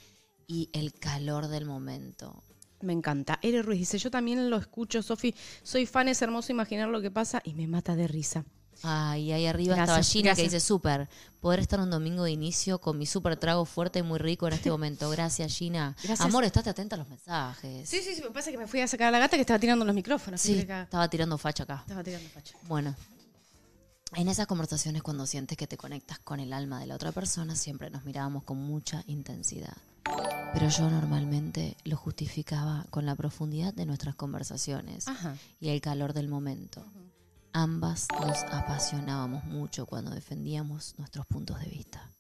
y 0.48 0.70
el 0.74 0.94
calor 0.94 1.48
del 1.48 1.66
momento. 1.66 2.44
Me 2.82 2.94
encanta. 2.94 3.40
Ere 3.42 3.62
Ruiz 3.62 3.80
dice, 3.80 3.98
yo 3.98 4.10
también 4.10 4.50
lo 4.50 4.58
escucho, 4.58 5.02
Sofi. 5.04 5.36
Soy 5.64 5.86
fan, 5.86 6.08
es 6.08 6.22
hermoso 6.22 6.52
imaginar 6.52 6.90
lo 6.90 7.02
que 7.02 7.12
pasa 7.12 7.42
y 7.44 7.54
me 7.54 7.68
mata 7.68 7.96
de 7.96 8.08
risa. 8.08 8.44
Ay, 8.84 9.32
ahí 9.32 9.46
arriba 9.46 9.76
Gracias, 9.76 10.08
estaba 10.08 10.24
Gina 10.24 10.36
que 10.36 10.44
dice, 10.44 10.60
súper, 10.60 11.08
poder 11.40 11.60
estar 11.60 11.80
un 11.80 11.92
domingo 11.92 12.24
de 12.24 12.32
inicio 12.32 12.80
con 12.80 12.98
mi 12.98 13.06
súper 13.06 13.38
trago 13.38 13.66
fuerte 13.66 14.00
y 14.00 14.02
muy 14.02 14.18
rico 14.18 14.48
en 14.48 14.54
este 14.54 14.72
momento. 14.72 15.10
Gracias, 15.10 15.56
Gina. 15.56 15.96
Gracias. 16.04 16.22
Amor, 16.22 16.44
estate 16.44 16.72
atenta 16.72 16.96
a 16.96 17.00
los 17.00 17.08
mensajes. 17.08 17.88
Sí, 17.88 18.02
sí, 18.02 18.16
sí, 18.16 18.22
me 18.24 18.32
pasa 18.32 18.50
que 18.50 18.58
me 18.58 18.68
fui 18.68 18.82
a 18.82 18.88
sacar 18.88 19.10
a 19.10 19.12
la 19.12 19.20
gata 19.20 19.38
que 19.38 19.42
estaba 19.42 19.60
tirando 19.60 19.86
los 19.86 19.94
micrófonos. 19.94 20.42
Sí, 20.42 20.60
estaba 20.60 21.08
tirando 21.10 21.38
facha 21.38 21.64
acá. 21.64 21.80
Estaba 21.82 22.04
tirando 22.04 22.28
facha. 22.30 22.58
Bueno, 22.68 22.96
en 24.16 24.28
esas 24.28 24.48
conversaciones 24.48 25.04
cuando 25.04 25.26
sientes 25.26 25.58
que 25.58 25.68
te 25.68 25.78
conectas 25.78 26.20
con 26.20 26.40
el 26.40 26.54
alma 26.54 26.80
de 26.80 26.88
la 26.88 26.96
otra 26.96 27.12
persona, 27.12 27.56
siempre 27.56 27.90
nos 27.90 28.04
mirábamos 28.04 28.44
con 28.44 28.58
mucha 28.58 29.04
intensidad. 29.08 29.78
Pero 30.54 30.68
yo 30.68 30.90
normalmente 30.90 31.78
lo 31.86 31.96
justificaba 31.96 32.86
con 32.90 33.06
la 33.06 33.16
profundidad 33.16 33.74
de 33.74 33.86
nuestras 33.86 34.16
conversaciones 34.16 35.08
Ajá. 35.08 35.38
y 35.60 35.70
el 35.70 35.80
calor 35.80 36.14
del 36.14 36.28
momento. 36.28 36.86
Ambas 37.54 38.08
nos 38.20 38.44
apasionábamos 38.52 39.46
mucho 39.46 39.86
cuando 39.86 40.12
defendíamos 40.12 40.96
nuestros 40.98 41.26
puntos 41.26 41.60
de 41.60 41.68
vista. 41.68 42.12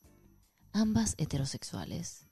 Ambas 0.73 1.15
heterosexuales. 1.17 2.27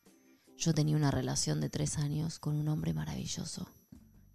Yo 0.58 0.74
tenía 0.74 0.96
una 0.96 1.12
relación 1.12 1.62
de 1.62 1.70
tres 1.70 1.98
años 1.98 2.40
con 2.40 2.56
un 2.56 2.68
hombre 2.68 2.94
maravilloso 2.94 3.68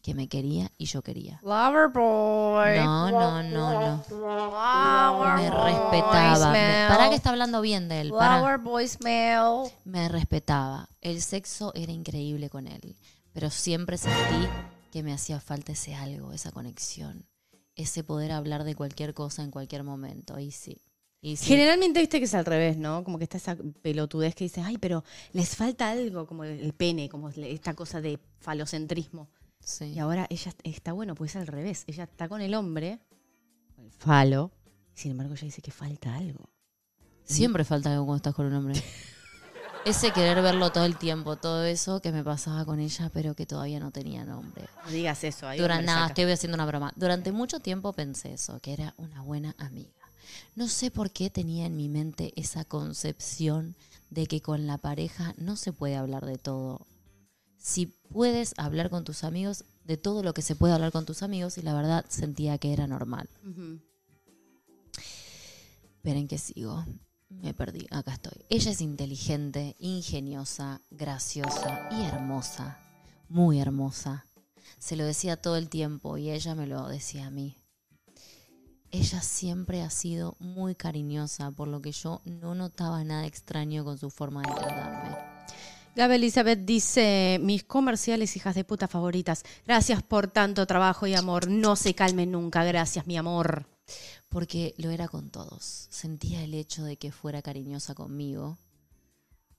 que 0.04 0.14
me 0.14 0.28
quería 0.28 0.70
y 0.76 0.84
yo 0.84 1.00
quería. 1.00 1.40
Lover 1.42 1.88
boy. 1.88 2.76
No, 2.76 3.10
no, 3.10 3.42
no, 3.42 3.80
no. 3.80 5.34
Me 5.36 5.50
respetaba. 5.50 6.52
Me- 6.52 6.86
¿Para 6.88 7.08
qué 7.08 7.16
está 7.16 7.30
hablando 7.30 7.62
bien 7.62 7.88
de 7.88 8.02
él? 8.02 8.10
Para. 8.10 8.38
Lover 8.40 8.58
voicemail. 8.58 9.70
Me 9.86 10.10
respetaba. 10.10 10.90
El 11.00 11.22
sexo 11.22 11.72
era 11.74 11.90
increíble 11.90 12.50
con 12.50 12.66
él, 12.66 12.96
pero 13.32 13.48
siempre 13.48 13.96
sentí 13.96 14.46
que 14.92 15.02
me 15.02 15.12
hacía 15.14 15.40
falta 15.40 15.72
ese 15.72 15.94
algo, 15.94 16.32
esa 16.34 16.52
conexión, 16.52 17.26
ese 17.74 18.04
poder 18.04 18.30
hablar 18.32 18.64
de 18.64 18.74
cualquier 18.74 19.14
cosa 19.14 19.42
en 19.42 19.50
cualquier 19.50 19.84
momento. 19.84 20.38
Y 20.38 20.50
sí. 20.50 20.82
Y 21.22 21.36
sí. 21.36 21.46
Generalmente 21.46 22.00
viste 22.00 22.18
que 22.18 22.26
es 22.26 22.34
al 22.34 22.44
revés, 22.44 22.76
¿no? 22.76 23.02
Como 23.04 23.16
que 23.16 23.24
está 23.24 23.38
esa 23.38 23.56
pelotudez 23.80 24.34
que 24.34 24.44
dices, 24.44 24.62
ay, 24.66 24.76
pero 24.76 25.02
les 25.32 25.56
falta 25.56 25.90
algo, 25.90 26.26
como 26.26 26.44
el 26.44 26.60
el 26.60 26.74
pene, 26.74 27.08
como 27.08 27.30
esta 27.30 27.72
cosa 27.72 28.02
de 28.02 28.18
falocentrismo. 28.40 29.30
Sí. 29.64 29.86
Y 29.86 29.98
ahora 29.98 30.26
ella 30.30 30.52
está 30.62 30.92
bueno, 30.92 31.14
pues 31.14 31.32
es 31.32 31.36
al 31.36 31.46
revés. 31.46 31.84
Ella 31.86 32.04
está 32.04 32.28
con 32.28 32.40
el 32.40 32.54
hombre, 32.54 33.00
el 33.78 33.90
falo, 33.90 34.52
sin 34.94 35.12
embargo 35.12 35.34
ella 35.34 35.44
dice 35.44 35.62
que 35.62 35.70
falta 35.70 36.14
algo. 36.14 36.50
Siempre 37.24 37.64
falta 37.64 37.90
algo 37.90 38.04
cuando 38.04 38.16
estás 38.18 38.34
con 38.34 38.46
un 38.46 38.54
hombre. 38.54 38.82
Ese 39.84 40.12
querer 40.12 40.40
verlo 40.40 40.72
todo 40.72 40.86
el 40.86 40.96
tiempo, 40.96 41.36
todo 41.36 41.62
eso 41.64 42.00
que 42.00 42.10
me 42.10 42.24
pasaba 42.24 42.64
con 42.64 42.80
ella, 42.80 43.10
pero 43.12 43.34
que 43.34 43.44
todavía 43.44 43.80
no 43.80 43.90
tenía 43.90 44.24
nombre. 44.24 44.64
No 44.82 44.90
digas 44.90 45.24
eso. 45.24 45.46
ahí 45.46 45.58
Durante, 45.58 45.84
nada, 45.84 46.06
estoy 46.06 46.24
haciendo 46.24 46.54
una 46.54 46.64
broma. 46.64 46.94
Durante 46.96 47.32
mucho 47.32 47.60
tiempo 47.60 47.92
pensé 47.92 48.32
eso, 48.32 48.58
que 48.60 48.72
era 48.72 48.94
una 48.96 49.20
buena 49.20 49.54
amiga. 49.58 49.92
No 50.54 50.68
sé 50.68 50.90
por 50.90 51.10
qué 51.10 51.28
tenía 51.28 51.66
en 51.66 51.76
mi 51.76 51.90
mente 51.90 52.32
esa 52.36 52.64
concepción 52.64 53.76
de 54.08 54.26
que 54.26 54.40
con 54.40 54.66
la 54.66 54.78
pareja 54.78 55.34
no 55.36 55.54
se 55.56 55.74
puede 55.74 55.96
hablar 55.96 56.24
de 56.24 56.38
todo. 56.38 56.86
Si 57.64 57.86
puedes 57.86 58.52
hablar 58.58 58.90
con 58.90 59.04
tus 59.04 59.24
amigos, 59.24 59.64
de 59.84 59.96
todo 59.96 60.22
lo 60.22 60.34
que 60.34 60.42
se 60.42 60.54
puede 60.54 60.74
hablar 60.74 60.92
con 60.92 61.06
tus 61.06 61.22
amigos, 61.22 61.56
y 61.56 61.62
la 61.62 61.72
verdad 61.72 62.04
sentía 62.10 62.58
que 62.58 62.74
era 62.74 62.86
normal. 62.86 63.30
Ujú. 63.42 63.80
Esperen 65.96 66.28
que 66.28 66.36
sigo. 66.36 66.84
Me 67.30 67.54
perdí. 67.54 67.86
Acá 67.90 68.12
estoy. 68.12 68.44
Ella 68.50 68.70
es 68.70 68.82
inteligente, 68.82 69.76
ingeniosa, 69.78 70.82
graciosa 70.90 71.88
y 71.90 72.04
hermosa. 72.04 72.78
Muy 73.30 73.60
hermosa. 73.60 74.26
Se 74.78 74.94
lo 74.94 75.06
decía 75.06 75.40
todo 75.40 75.56
el 75.56 75.70
tiempo 75.70 76.18
y 76.18 76.32
ella 76.32 76.54
me 76.54 76.66
lo 76.66 76.86
decía 76.86 77.28
a 77.28 77.30
mí. 77.30 77.56
Ella 78.90 79.22
siempre 79.22 79.80
ha 79.80 79.88
sido 79.88 80.36
muy 80.38 80.74
cariñosa, 80.74 81.50
por 81.50 81.68
lo 81.68 81.80
que 81.80 81.92
yo 81.92 82.20
no 82.26 82.54
notaba 82.54 83.02
nada 83.04 83.24
extraño 83.24 83.86
con 83.86 83.96
su 83.96 84.10
forma 84.10 84.42
de 84.42 84.52
tratarme. 84.52 85.33
Gabe 85.96 86.16
Elizabeth 86.16 86.64
dice, 86.64 87.38
mis 87.40 87.62
comerciales 87.62 88.34
hijas 88.34 88.56
de 88.56 88.64
puta 88.64 88.88
favoritas, 88.88 89.44
gracias 89.64 90.02
por 90.02 90.26
tanto 90.26 90.66
trabajo 90.66 91.06
y 91.06 91.14
amor, 91.14 91.48
no 91.48 91.76
se 91.76 91.94
calmen 91.94 92.32
nunca, 92.32 92.64
gracias 92.64 93.06
mi 93.06 93.16
amor. 93.16 93.66
Porque 94.28 94.74
lo 94.76 94.90
era 94.90 95.06
con 95.06 95.30
todos. 95.30 95.86
Sentía 95.90 96.42
el 96.42 96.54
hecho 96.54 96.82
de 96.82 96.96
que 96.96 97.12
fuera 97.12 97.42
cariñosa 97.42 97.94
conmigo, 97.94 98.58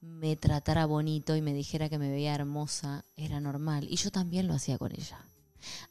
me 0.01 0.35
tratara 0.35 0.85
bonito 0.85 1.37
y 1.37 1.41
me 1.41 1.53
dijera 1.53 1.87
que 1.87 1.97
me 1.97 2.11
veía 2.11 2.35
hermosa, 2.35 3.05
era 3.15 3.39
normal. 3.39 3.87
Y 3.89 3.95
yo 3.95 4.11
también 4.11 4.47
lo 4.47 4.55
hacía 4.55 4.77
con 4.77 4.91
ella. 4.91 5.25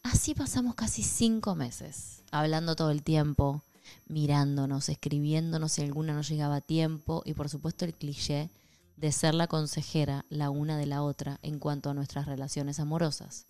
Así 0.02 0.34
pasamos 0.34 0.74
casi 0.74 1.02
cinco 1.02 1.54
meses, 1.54 2.22
hablando 2.30 2.76
todo 2.76 2.90
el 2.90 3.02
tiempo, 3.02 3.62
mirándonos, 4.08 4.90
escribiéndonos 4.90 5.72
si 5.72 5.82
alguna 5.82 6.12
no 6.12 6.20
llegaba 6.20 6.56
a 6.56 6.60
tiempo 6.60 7.22
y 7.24 7.32
por 7.32 7.48
supuesto 7.48 7.86
el 7.86 7.94
cliché 7.94 8.50
de 8.96 9.12
ser 9.12 9.34
la 9.34 9.46
consejera 9.46 10.24
la 10.28 10.50
una 10.50 10.78
de 10.78 10.86
la 10.86 11.02
otra 11.02 11.38
en 11.42 11.58
cuanto 11.58 11.90
a 11.90 11.94
nuestras 11.94 12.26
relaciones 12.26 12.80
amorosas. 12.80 13.46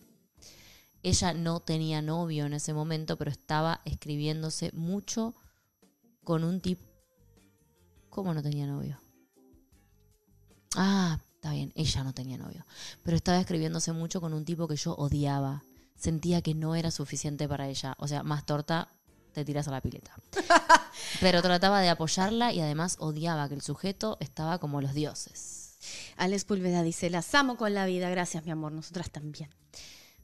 Ella 1.02 1.34
no 1.34 1.60
tenía 1.60 2.00
novio 2.00 2.46
en 2.46 2.54
ese 2.54 2.72
momento, 2.72 3.18
pero 3.18 3.30
estaba 3.30 3.82
escribiéndose 3.84 4.70
mucho 4.72 5.34
con 6.24 6.44
un 6.44 6.60
tipo... 6.60 6.82
¿Cómo 8.08 8.32
no 8.32 8.42
tenía 8.42 8.66
novio? 8.66 8.98
Ah, 10.76 11.18
está 11.34 11.52
bien, 11.52 11.72
ella 11.74 12.04
no 12.04 12.14
tenía 12.14 12.38
novio. 12.38 12.64
Pero 13.02 13.16
estaba 13.16 13.38
escribiéndose 13.38 13.92
mucho 13.92 14.20
con 14.20 14.32
un 14.32 14.44
tipo 14.44 14.66
que 14.66 14.76
yo 14.76 14.94
odiaba. 14.94 15.62
Sentía 15.94 16.40
que 16.40 16.54
no 16.54 16.74
era 16.74 16.90
suficiente 16.90 17.46
para 17.48 17.68
ella. 17.68 17.94
O 17.98 18.08
sea, 18.08 18.22
más 18.22 18.46
torta, 18.46 18.88
te 19.32 19.44
tiras 19.44 19.68
a 19.68 19.72
la 19.72 19.82
pileta. 19.82 20.14
Pero 21.20 21.42
trataba 21.42 21.80
de 21.80 21.88
apoyarla 21.88 22.52
y 22.52 22.60
además 22.60 22.96
odiaba 22.98 23.48
que 23.48 23.54
el 23.54 23.62
sujeto 23.62 24.16
estaba 24.20 24.58
como 24.58 24.80
los 24.80 24.94
dioses. 24.94 25.78
Alex 26.16 26.44
Pulveda 26.44 26.82
dice, 26.82 27.10
las 27.10 27.34
amo 27.34 27.56
con 27.56 27.74
la 27.74 27.86
vida, 27.86 28.08
gracias 28.10 28.44
mi 28.44 28.50
amor, 28.50 28.72
nosotras 28.72 29.10
también. 29.10 29.50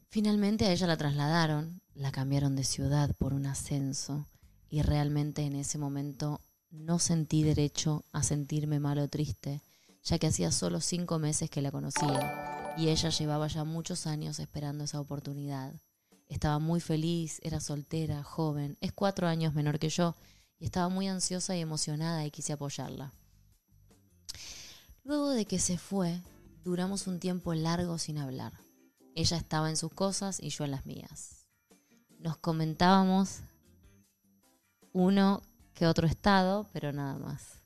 Finalmente 0.09 0.65
a 0.65 0.71
ella 0.71 0.87
la 0.87 0.97
trasladaron, 0.97 1.81
la 1.93 2.11
cambiaron 2.11 2.55
de 2.55 2.63
ciudad 2.63 3.15
por 3.17 3.33
un 3.33 3.45
ascenso 3.45 4.27
y 4.69 4.81
realmente 4.81 5.43
en 5.43 5.55
ese 5.55 5.77
momento 5.77 6.41
no 6.69 6.99
sentí 6.99 7.43
derecho 7.43 8.03
a 8.11 8.23
sentirme 8.23 8.79
mal 8.79 8.99
o 8.99 9.07
triste, 9.07 9.61
ya 10.03 10.17
que 10.17 10.27
hacía 10.27 10.51
solo 10.51 10.81
cinco 10.81 11.19
meses 11.19 11.49
que 11.49 11.61
la 11.61 11.71
conocía 11.71 12.73
y 12.77 12.89
ella 12.89 13.09
llevaba 13.09 13.47
ya 13.47 13.63
muchos 13.63 14.07
años 14.07 14.39
esperando 14.39 14.85
esa 14.85 14.99
oportunidad. 14.99 15.73
Estaba 16.27 16.59
muy 16.59 16.79
feliz, 16.79 17.39
era 17.43 17.59
soltera, 17.59 18.23
joven, 18.23 18.77
es 18.79 18.93
cuatro 18.93 19.27
años 19.27 19.53
menor 19.53 19.79
que 19.79 19.89
yo 19.89 20.15
y 20.61 20.65
estaba 20.65 20.89
muy 20.89 21.07
ansiosa 21.07 21.55
y 21.57 21.59
emocionada 21.59 22.23
y 22.23 22.29
quise 22.29 22.53
apoyarla. 22.53 23.11
Luego 25.03 25.31
de 25.31 25.45
que 25.45 25.57
se 25.57 25.79
fue, 25.79 26.21
duramos 26.63 27.07
un 27.07 27.19
tiempo 27.19 27.55
largo 27.55 27.97
sin 27.97 28.19
hablar. 28.19 28.53
Ella 29.15 29.37
estaba 29.37 29.71
en 29.71 29.75
sus 29.75 29.91
cosas 29.91 30.39
y 30.39 30.49
yo 30.49 30.63
en 30.63 30.71
las 30.71 30.85
mías. 30.85 31.47
Nos 32.19 32.37
comentábamos 32.37 33.39
uno 34.93 35.41
que 35.73 35.87
otro 35.87 36.05
estado, 36.05 36.69
pero 36.71 36.93
nada 36.93 37.17
más. 37.17 37.63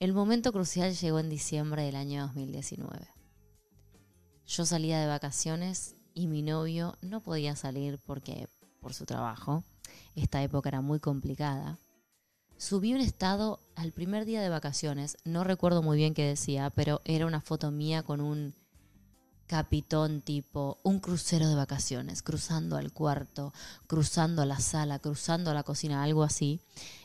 El 0.00 0.12
momento 0.12 0.52
crucial 0.52 0.96
llegó 0.96 1.20
en 1.20 1.30
diciembre 1.30 1.84
del 1.84 1.94
año 1.94 2.22
2019. 2.22 3.06
Yo 4.46 4.66
salía 4.66 4.98
de 4.98 5.06
vacaciones 5.06 5.94
y 6.12 6.26
mi 6.26 6.42
novio 6.42 6.98
no 7.02 7.20
podía 7.20 7.54
salir 7.54 8.00
porque 8.00 8.48
por 8.80 8.92
su 8.92 9.06
trabajo, 9.06 9.62
esta 10.16 10.42
época 10.42 10.68
era 10.68 10.80
muy 10.80 10.98
complicada. 10.98 11.78
Subí 12.56 12.94
un 12.94 13.00
estado 13.00 13.60
al 13.74 13.92
primer 13.92 14.24
día 14.24 14.40
de 14.40 14.48
vacaciones, 14.48 15.16
no 15.24 15.44
recuerdo 15.44 15.82
muy 15.82 15.96
bien 15.96 16.14
qué 16.14 16.24
decía, 16.24 16.70
pero 16.70 17.00
era 17.04 17.26
una 17.26 17.40
foto 17.40 17.70
mía 17.70 18.02
con 18.02 18.20
un 18.20 18.54
capitón 19.46 20.22
tipo 20.22 20.78
un 20.82 21.00
crucero 21.00 21.48
de 21.48 21.54
vacaciones, 21.54 22.22
cruzando 22.22 22.76
al 22.76 22.92
cuarto, 22.92 23.52
cruzando 23.86 24.42
a 24.42 24.46
la 24.46 24.60
sala, 24.60 24.98
cruzando 24.98 25.50
a 25.50 25.54
la 25.54 25.62
cocina, 25.62 26.02
algo 26.02 26.22
así. 26.22 26.60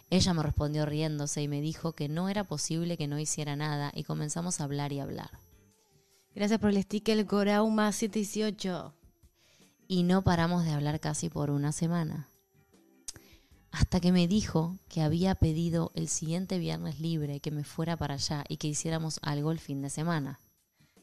Ella 0.09 0.33
me 0.33 0.43
respondió 0.43 0.85
riéndose 0.85 1.41
y 1.41 1.47
me 1.47 1.61
dijo 1.61 1.93
que 1.93 2.07
no 2.07 2.29
era 2.29 2.45
posible 2.45 2.97
que 2.97 3.07
no 3.07 3.19
hiciera 3.19 3.55
nada 3.55 3.91
y 3.93 4.03
comenzamos 4.03 4.59
a 4.59 4.63
hablar 4.63 4.93
y 4.93 4.99
hablar. 4.99 5.31
Gracias 6.33 6.59
por 6.59 6.69
el 6.69 6.81
sticker 6.81 7.25
Corauma 7.25 7.91
718. 7.91 8.93
Y 9.87 10.03
no 10.03 10.23
paramos 10.23 10.63
de 10.63 10.71
hablar 10.71 10.99
casi 10.99 11.29
por 11.29 11.49
una 11.49 11.71
semana. 11.71 12.28
Hasta 13.71 13.99
que 13.99 14.11
me 14.11 14.27
dijo 14.27 14.77
que 14.87 15.01
había 15.01 15.35
pedido 15.35 15.91
el 15.95 16.07
siguiente 16.07 16.57
viernes 16.57 16.99
libre 16.99 17.39
que 17.39 17.51
me 17.51 17.63
fuera 17.63 17.97
para 17.97 18.15
allá 18.15 18.43
y 18.47 18.57
que 18.57 18.67
hiciéramos 18.67 19.19
algo 19.21 19.51
el 19.51 19.59
fin 19.59 19.81
de 19.81 19.89
semana. 19.89 20.39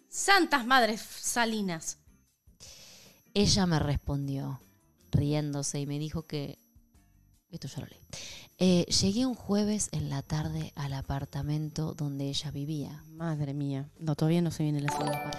Santas 0.09 0.66
Madres 0.66 1.00
Salinas. 1.00 1.98
Ella 3.35 3.66
me 3.66 3.79
respondió, 3.79 4.61
riéndose, 5.11 5.81
y 5.81 5.87
me 5.87 5.98
dijo 5.98 6.26
que... 6.26 6.59
Esto 7.50 7.68
ya 7.68 7.81
lo 7.81 7.87
leí. 7.87 8.00
Eh, 8.59 8.87
llegué 8.87 9.26
un 9.26 9.35
jueves 9.35 9.90
en 9.92 10.09
la 10.09 10.22
tarde 10.22 10.72
al 10.74 10.94
apartamento 10.94 11.94
donde 11.94 12.29
ella 12.29 12.50
vivía. 12.50 13.05
Madre 13.09 13.52
mía. 13.52 13.90
No, 13.98 14.14
todavía 14.14 14.40
no 14.40 14.50
se 14.50 14.62
viene 14.62 14.81
la 14.81 14.90
segunda 14.90 15.22
parte. 15.22 15.38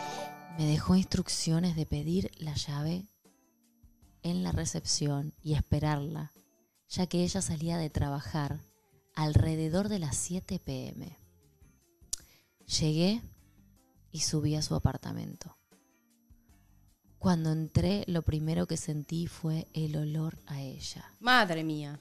Me 0.57 0.65
dejó 0.65 0.95
instrucciones 0.95 1.75
de 1.75 1.85
pedir 1.85 2.31
la 2.37 2.53
llave 2.53 3.07
en 4.23 4.43
la 4.43 4.51
recepción 4.51 5.33
y 5.41 5.53
esperarla, 5.53 6.33
ya 6.89 7.07
que 7.07 7.23
ella 7.23 7.41
salía 7.41 7.77
de 7.77 7.89
trabajar 7.89 8.61
alrededor 9.15 9.89
de 9.89 9.99
las 9.99 10.15
7 10.17 10.59
pm. 10.59 11.17
Llegué 12.79 13.21
y 14.11 14.19
subí 14.21 14.55
a 14.55 14.61
su 14.61 14.75
apartamento. 14.75 15.57
Cuando 17.17 17.51
entré, 17.51 18.03
lo 18.07 18.21
primero 18.21 18.67
que 18.67 18.77
sentí 18.77 19.27
fue 19.27 19.67
el 19.73 19.97
olor 19.97 20.37
a 20.45 20.61
ella. 20.61 21.11
Madre 21.19 21.63
mía. 21.63 21.99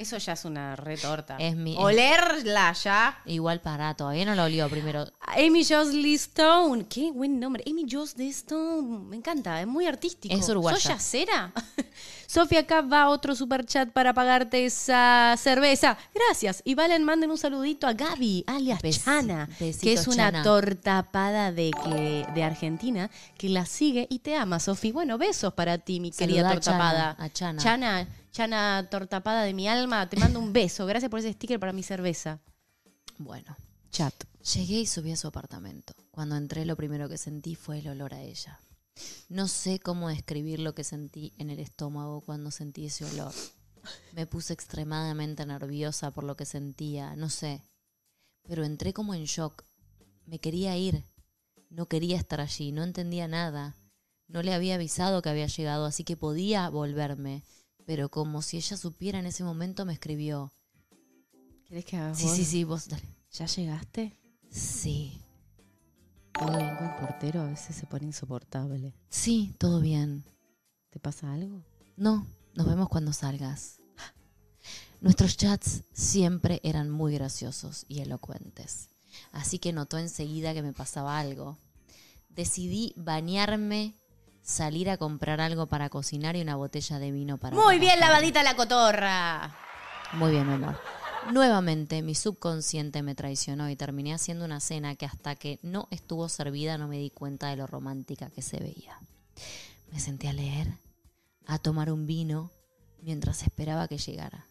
Eso 0.00 0.16
ya 0.18 0.32
es 0.32 0.44
una 0.44 0.76
retorta. 0.76 1.36
Es 1.38 1.54
mi- 1.54 1.76
Olerla 1.76 2.72
ya. 2.72 3.18
Igual 3.26 3.60
para, 3.60 3.94
todavía 3.94 4.24
no 4.24 4.34
lo 4.34 4.44
olió 4.44 4.68
primero. 4.70 5.06
Amy 5.20 5.64
Josley 5.64 6.14
Stone. 6.14 6.86
Qué 6.88 7.10
buen 7.12 7.38
nombre. 7.38 7.62
Amy 7.70 7.84
Josley 7.90 8.30
Stone. 8.30 9.00
Me 9.08 9.16
encanta. 9.16 9.60
Es 9.60 9.66
muy 9.66 9.86
artístico. 9.86 10.34
Es 10.34 10.48
uruguaya. 10.48 10.78
¿Sos 10.78 10.88
yacera? 10.88 11.52
Sofía 12.26 12.60
acá 12.60 12.80
va 12.80 13.08
otro 13.08 13.34
super 13.34 13.66
chat 13.66 13.90
para 13.90 14.14
pagarte 14.14 14.64
esa 14.64 15.34
cerveza. 15.36 15.98
Gracias. 16.14 16.62
Y 16.64 16.74
Valen, 16.76 17.04
manden 17.04 17.30
un 17.30 17.38
saludito 17.38 17.86
a 17.88 17.92
Gaby, 17.92 18.44
alias 18.46 18.80
Chana, 19.04 19.48
besito, 19.58 19.82
que 19.84 19.92
es 19.94 20.06
una 20.06 20.30
Chana. 20.30 20.42
tortapada 20.44 21.50
de, 21.52 21.72
que, 21.72 22.26
de 22.32 22.42
Argentina, 22.44 23.10
que 23.36 23.48
la 23.48 23.66
sigue 23.66 24.06
y 24.08 24.20
te 24.20 24.36
ama, 24.36 24.60
Sofi. 24.60 24.92
Bueno, 24.92 25.18
besos 25.18 25.52
para 25.54 25.78
ti, 25.78 25.98
mi 26.00 26.12
querida 26.12 26.48
a 26.48 26.52
tortapada. 26.54 27.16
Chana, 27.16 27.24
a 27.24 27.30
Chana. 27.30 27.62
Chana, 27.62 28.08
Chana, 28.32 28.88
tortapada 28.90 29.42
de 29.42 29.54
mi 29.54 29.68
alma, 29.68 30.08
te 30.08 30.16
mando 30.16 30.38
un 30.38 30.52
beso. 30.52 30.86
Gracias 30.86 31.10
por 31.10 31.20
ese 31.20 31.32
sticker 31.32 31.58
para 31.58 31.72
mi 31.72 31.82
cerveza. 31.82 32.40
Bueno, 33.18 33.56
Chat. 33.90 34.14
llegué 34.54 34.80
y 34.80 34.86
subí 34.86 35.12
a 35.12 35.16
su 35.16 35.26
apartamento. 35.26 35.92
Cuando 36.10 36.36
entré, 36.36 36.64
lo 36.64 36.76
primero 36.76 37.08
que 37.08 37.18
sentí 37.18 37.54
fue 37.54 37.80
el 37.80 37.88
olor 37.88 38.14
a 38.14 38.22
ella. 38.22 38.60
No 39.28 39.48
sé 39.48 39.80
cómo 39.80 40.08
describir 40.08 40.60
lo 40.60 40.74
que 40.74 40.84
sentí 40.84 41.32
en 41.38 41.50
el 41.50 41.58
estómago 41.58 42.20
cuando 42.20 42.50
sentí 42.50 42.86
ese 42.86 43.04
olor. 43.04 43.32
Me 44.12 44.26
puse 44.26 44.52
extremadamente 44.52 45.44
nerviosa 45.46 46.10
por 46.10 46.24
lo 46.24 46.36
que 46.36 46.44
sentía, 46.44 47.16
no 47.16 47.30
sé. 47.30 47.62
Pero 48.42 48.64
entré 48.64 48.92
como 48.92 49.14
en 49.14 49.24
shock. 49.24 49.64
Me 50.26 50.38
quería 50.38 50.76
ir. 50.76 51.04
No 51.68 51.86
quería 51.86 52.16
estar 52.16 52.40
allí, 52.40 52.72
no 52.72 52.82
entendía 52.82 53.28
nada. 53.28 53.76
No 54.28 54.42
le 54.42 54.54
había 54.54 54.76
avisado 54.76 55.22
que 55.22 55.28
había 55.28 55.46
llegado, 55.46 55.86
así 55.86 56.04
que 56.04 56.16
podía 56.16 56.68
volverme. 56.68 57.42
Pero 57.90 58.08
como 58.08 58.40
si 58.40 58.56
ella 58.56 58.76
supiera 58.76 59.18
en 59.18 59.26
ese 59.26 59.42
momento, 59.42 59.84
me 59.84 59.92
escribió. 59.94 60.52
¿Querés 61.64 61.84
que 61.84 61.96
haga 61.96 62.14
Sí, 62.14 62.26
vos? 62.26 62.36
sí, 62.36 62.44
sí, 62.44 62.62
vos 62.62 62.86
dale. 62.86 63.02
¿Ya 63.32 63.46
llegaste? 63.46 64.16
Sí. 64.48 65.20
Todo 66.32 66.56
bien 66.56 66.76
con 66.76 66.86
el 66.86 66.94
portero 67.00 67.40
a 67.40 67.46
veces 67.46 67.74
se 67.74 67.86
pone 67.88 68.06
insoportable. 68.06 68.94
Sí, 69.08 69.56
todo 69.58 69.80
bien. 69.80 70.22
¿Te 70.90 71.00
pasa 71.00 71.32
algo? 71.32 71.64
No, 71.96 72.28
nos 72.54 72.68
vemos 72.68 72.88
cuando 72.88 73.12
salgas. 73.12 73.80
Nuestros 75.00 75.36
chats 75.36 75.82
siempre 75.92 76.60
eran 76.62 76.90
muy 76.90 77.14
graciosos 77.14 77.86
y 77.88 78.02
elocuentes. 78.02 78.88
Así 79.32 79.58
que 79.58 79.72
notó 79.72 79.98
enseguida 79.98 80.54
que 80.54 80.62
me 80.62 80.72
pasaba 80.72 81.18
algo. 81.18 81.58
Decidí 82.28 82.92
bañarme, 82.96 83.99
salir 84.42 84.90
a 84.90 84.96
comprar 84.96 85.40
algo 85.40 85.66
para 85.66 85.88
cocinar 85.88 86.36
y 86.36 86.42
una 86.42 86.56
botella 86.56 86.98
de 86.98 87.12
vino 87.12 87.38
para 87.38 87.56
Muy 87.56 87.78
bien 87.78 88.00
lavadita 88.00 88.42
la 88.42 88.56
cotorra. 88.56 89.56
Muy 90.12 90.32
bien, 90.32 90.46
mi 90.46 90.54
amor. 90.54 90.78
Nuevamente 91.32 92.02
mi 92.02 92.14
subconsciente 92.14 93.02
me 93.02 93.14
traicionó 93.14 93.68
y 93.68 93.76
terminé 93.76 94.14
haciendo 94.14 94.44
una 94.44 94.60
cena 94.60 94.96
que 94.96 95.06
hasta 95.06 95.36
que 95.36 95.60
no 95.62 95.86
estuvo 95.90 96.28
servida 96.28 96.78
no 96.78 96.88
me 96.88 96.98
di 96.98 97.10
cuenta 97.10 97.48
de 97.48 97.56
lo 97.56 97.66
romántica 97.66 98.30
que 98.30 98.42
se 98.42 98.58
veía. 98.58 98.98
Me 99.92 100.00
senté 100.00 100.28
a 100.28 100.32
leer, 100.32 100.78
a 101.46 101.58
tomar 101.58 101.92
un 101.92 102.06
vino, 102.06 102.50
mientras 103.02 103.42
esperaba 103.42 103.86
que 103.86 103.98
llegara. 103.98 104.46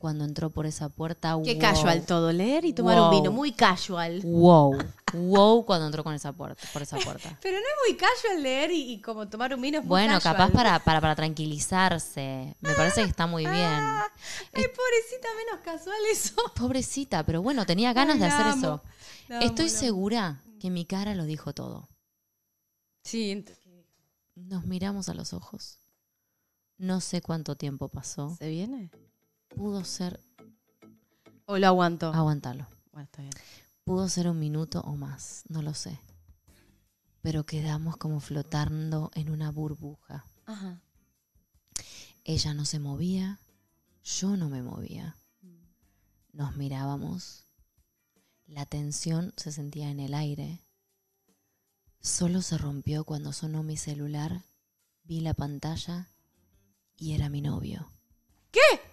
Cuando 0.00 0.24
entró 0.24 0.48
por 0.48 0.64
esa 0.64 0.88
puerta, 0.88 1.36
Qué 1.44 1.52
wow, 1.52 1.60
casual 1.60 2.06
todo, 2.06 2.32
leer 2.32 2.64
y 2.64 2.72
tomar 2.72 2.96
Wow. 2.96 3.04
un 3.04 3.10
vino, 3.10 3.30
muy 3.32 3.52
casual. 3.52 4.22
Wow, 4.24 4.78
wow 5.12 5.66
cuando 5.66 5.84
entró 5.84 6.02
con 6.02 6.14
esa 6.14 6.32
puerta, 6.32 6.66
por 6.72 6.80
esa 6.80 6.96
puerta. 6.96 7.38
Pero 7.42 7.58
no 7.58 7.62
es 7.62 7.74
muy 7.86 7.98
casual 7.98 8.42
leer 8.42 8.70
y, 8.70 8.92
y 8.94 9.02
como 9.02 9.28
tomar 9.28 9.54
un 9.54 9.60
vino 9.60 9.76
es 9.76 9.84
muy 9.84 9.90
Bueno, 9.90 10.14
casual. 10.14 10.36
capaz 10.36 10.50
para, 10.52 10.82
para, 10.82 11.02
para 11.02 11.14
tranquilizarse. 11.14 12.56
Me 12.62 12.74
parece 12.74 13.02
que 13.02 13.10
está 13.10 13.26
muy 13.26 13.42
bien. 13.42 13.52
Ay, 13.52 14.64
pobrecita, 14.74 15.28
menos 15.36 15.60
casual 15.62 15.98
eso. 16.10 16.32
Pobrecita, 16.56 17.22
pero 17.26 17.42
bueno, 17.42 17.66
tenía 17.66 17.92
ganas 17.92 18.18
de 18.18 18.24
hacer 18.24 18.46
amo, 18.46 18.80
eso. 19.28 19.38
Estoy 19.42 19.68
segura 19.68 20.40
que 20.58 20.70
mi 20.70 20.86
cara 20.86 21.14
lo 21.14 21.24
dijo 21.26 21.52
todo. 21.52 21.90
Sí, 23.04 23.44
Nos 24.34 24.64
miramos 24.64 25.10
a 25.10 25.14
los 25.14 25.34
ojos. 25.34 25.78
No 26.78 27.02
sé 27.02 27.20
cuánto 27.20 27.54
tiempo 27.56 27.88
pasó. 27.88 28.34
¿se 28.38 28.48
viene? 28.48 28.90
Pudo 29.56 29.84
ser. 29.84 30.20
¿O 31.46 31.58
lo 31.58 31.66
aguanto? 31.66 32.12
Aguantalo. 32.12 32.66
Bueno, 32.92 33.04
está 33.04 33.22
bien. 33.22 33.32
Pudo 33.84 34.08
ser 34.08 34.28
un 34.28 34.38
minuto 34.38 34.80
o 34.80 34.96
más. 34.96 35.44
No 35.48 35.62
lo 35.62 35.74
sé. 35.74 36.00
Pero 37.22 37.44
quedamos 37.44 37.96
como 37.96 38.20
flotando 38.20 39.10
en 39.14 39.30
una 39.30 39.50
burbuja. 39.50 40.24
Ajá. 40.46 40.80
Ella 42.24 42.54
no 42.54 42.64
se 42.64 42.78
movía. 42.78 43.40
Yo 44.04 44.36
no 44.36 44.48
me 44.48 44.62
movía. 44.62 45.16
Nos 46.32 46.56
mirábamos. 46.56 47.46
La 48.46 48.66
tensión 48.66 49.32
se 49.36 49.52
sentía 49.52 49.90
en 49.90 50.00
el 50.00 50.14
aire. 50.14 50.60
Solo 52.00 52.40
se 52.40 52.56
rompió 52.56 53.04
cuando 53.04 53.32
sonó 53.32 53.62
mi 53.62 53.76
celular, 53.76 54.42
vi 55.04 55.20
la 55.20 55.34
pantalla 55.34 56.08
y 56.96 57.12
era 57.12 57.28
mi 57.28 57.42
novio. 57.42 57.90
¡No! 58.54 58.89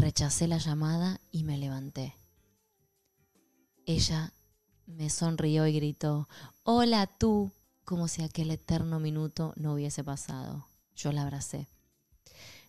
Rechacé 0.00 0.46
la 0.46 0.56
llamada 0.56 1.20
y 1.30 1.44
me 1.44 1.58
levanté. 1.58 2.16
Ella 3.84 4.32
me 4.86 5.10
sonrió 5.10 5.66
y 5.66 5.74
gritó, 5.74 6.26
Hola 6.62 7.06
tú, 7.06 7.52
como 7.84 8.08
si 8.08 8.22
aquel 8.22 8.50
eterno 8.50 8.98
minuto 8.98 9.52
no 9.56 9.74
hubiese 9.74 10.02
pasado. 10.02 10.66
Yo 10.96 11.12
la 11.12 11.20
abracé. 11.20 11.68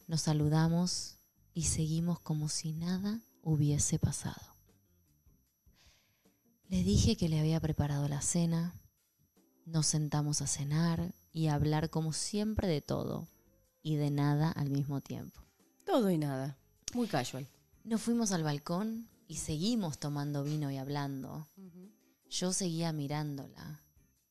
Nos 0.07 0.23
saludamos 0.23 1.19
y 1.53 1.63
seguimos 1.63 2.19
como 2.19 2.49
si 2.49 2.73
nada 2.73 3.21
hubiese 3.41 3.97
pasado. 3.97 4.57
Le 6.67 6.83
dije 6.83 7.15
que 7.15 7.29
le 7.29 7.39
había 7.39 7.61
preparado 7.61 8.09
la 8.09 8.21
cena, 8.21 8.75
nos 9.65 9.87
sentamos 9.87 10.41
a 10.41 10.47
cenar 10.47 11.15
y 11.31 11.47
a 11.47 11.53
hablar 11.53 11.89
como 11.89 12.11
siempre 12.11 12.67
de 12.67 12.81
todo 12.81 13.29
y 13.81 13.95
de 13.95 14.11
nada 14.11 14.51
al 14.51 14.69
mismo 14.69 14.99
tiempo. 14.99 15.39
Todo 15.85 16.09
y 16.11 16.17
nada. 16.17 16.57
Muy 16.93 17.07
casual. 17.07 17.47
Nos 17.83 18.01
fuimos 18.01 18.31
al 18.31 18.43
balcón 18.43 19.09
y 19.27 19.37
seguimos 19.37 19.97
tomando 19.97 20.43
vino 20.43 20.71
y 20.71 20.77
hablando. 20.77 21.49
Yo 22.29 22.53
seguía 22.53 22.91
mirándola, 22.91 23.83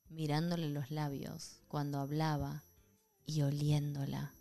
mirándole 0.09 0.71
los 0.71 0.91
labios 0.91 1.61
cuando 1.69 1.99
hablaba 1.99 2.65
y 3.27 3.43
oliéndola. 3.43 4.33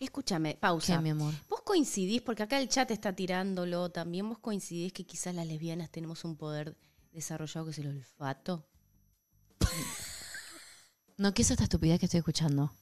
Escúchame, 0.00 0.56
pausa. 0.60 0.96
¿Qué, 0.96 1.02
mi 1.02 1.10
amor? 1.10 1.34
Vos 1.48 1.62
coincidís, 1.62 2.22
porque 2.22 2.42
acá 2.42 2.58
el 2.58 2.68
chat 2.68 2.90
está 2.90 3.14
tirándolo 3.14 3.90
también, 3.90 4.28
vos 4.28 4.38
coincidís 4.38 4.92
que 4.92 5.04
quizás 5.04 5.34
las 5.34 5.46
lesbianas 5.46 5.90
tenemos 5.90 6.24
un 6.24 6.36
poder 6.36 6.76
desarrollado 7.12 7.66
que 7.66 7.72
es 7.72 7.78
el 7.78 7.88
olfato. 7.88 8.66
No, 11.18 11.32
¿qué 11.32 11.42
es 11.42 11.50
esta 11.50 11.64
estupidez 11.64 11.98
que 11.98 12.06
estoy 12.06 12.18
escuchando? 12.18 12.72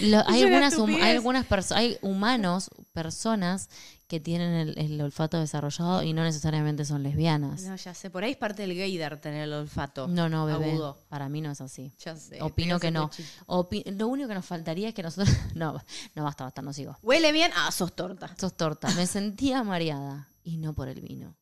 Lo- 0.00 0.22
hay, 0.26 0.42
algunas, 0.42 0.76
hum- 0.78 0.94
hay 1.02 1.12
algunas 1.16 1.46
perso- 1.48 1.74
hay 1.76 1.98
humanos, 2.02 2.70
personas 2.92 3.68
que 4.08 4.18
tienen 4.18 4.52
el, 4.54 4.78
el 4.78 5.00
olfato 5.00 5.38
desarrollado 5.38 6.02
y 6.02 6.12
no 6.12 6.24
necesariamente 6.24 6.84
son 6.84 7.02
lesbianas. 7.04 7.62
No, 7.62 7.76
ya 7.76 7.94
sé, 7.94 8.10
por 8.10 8.24
ahí 8.24 8.32
es 8.32 8.36
parte 8.36 8.62
del 8.62 8.76
gaydar 8.76 9.20
tener 9.20 9.42
el 9.44 9.52
olfato. 9.52 10.08
No, 10.08 10.28
no, 10.28 10.46
bebé. 10.46 10.72
Agudo. 10.72 10.98
Para 11.08 11.28
mí 11.28 11.40
no 11.40 11.50
es 11.52 11.60
así. 11.60 11.92
Ya 12.04 12.16
sé. 12.16 12.42
Opino 12.42 12.80
que 12.80 12.90
no. 12.90 13.08
Opi- 13.46 13.84
lo 13.96 14.08
único 14.08 14.28
que 14.28 14.34
nos 14.34 14.44
faltaría 14.46 14.88
es 14.88 14.94
que 14.94 15.02
nosotros... 15.04 15.28
No, 15.54 15.80
no, 16.16 16.24
basta, 16.24 16.42
basta, 16.44 16.60
no 16.62 16.72
sigo. 16.72 16.96
Huele 17.02 17.30
bien, 17.30 17.52
ah, 17.54 17.70
sos 17.70 17.94
torta. 17.94 18.34
Sos 18.38 18.56
torta. 18.56 18.88
Me 18.94 19.06
sentía 19.06 19.62
mareada 19.62 20.28
y 20.42 20.56
no 20.56 20.74
por 20.74 20.88
el 20.88 21.00
vino. 21.02 21.36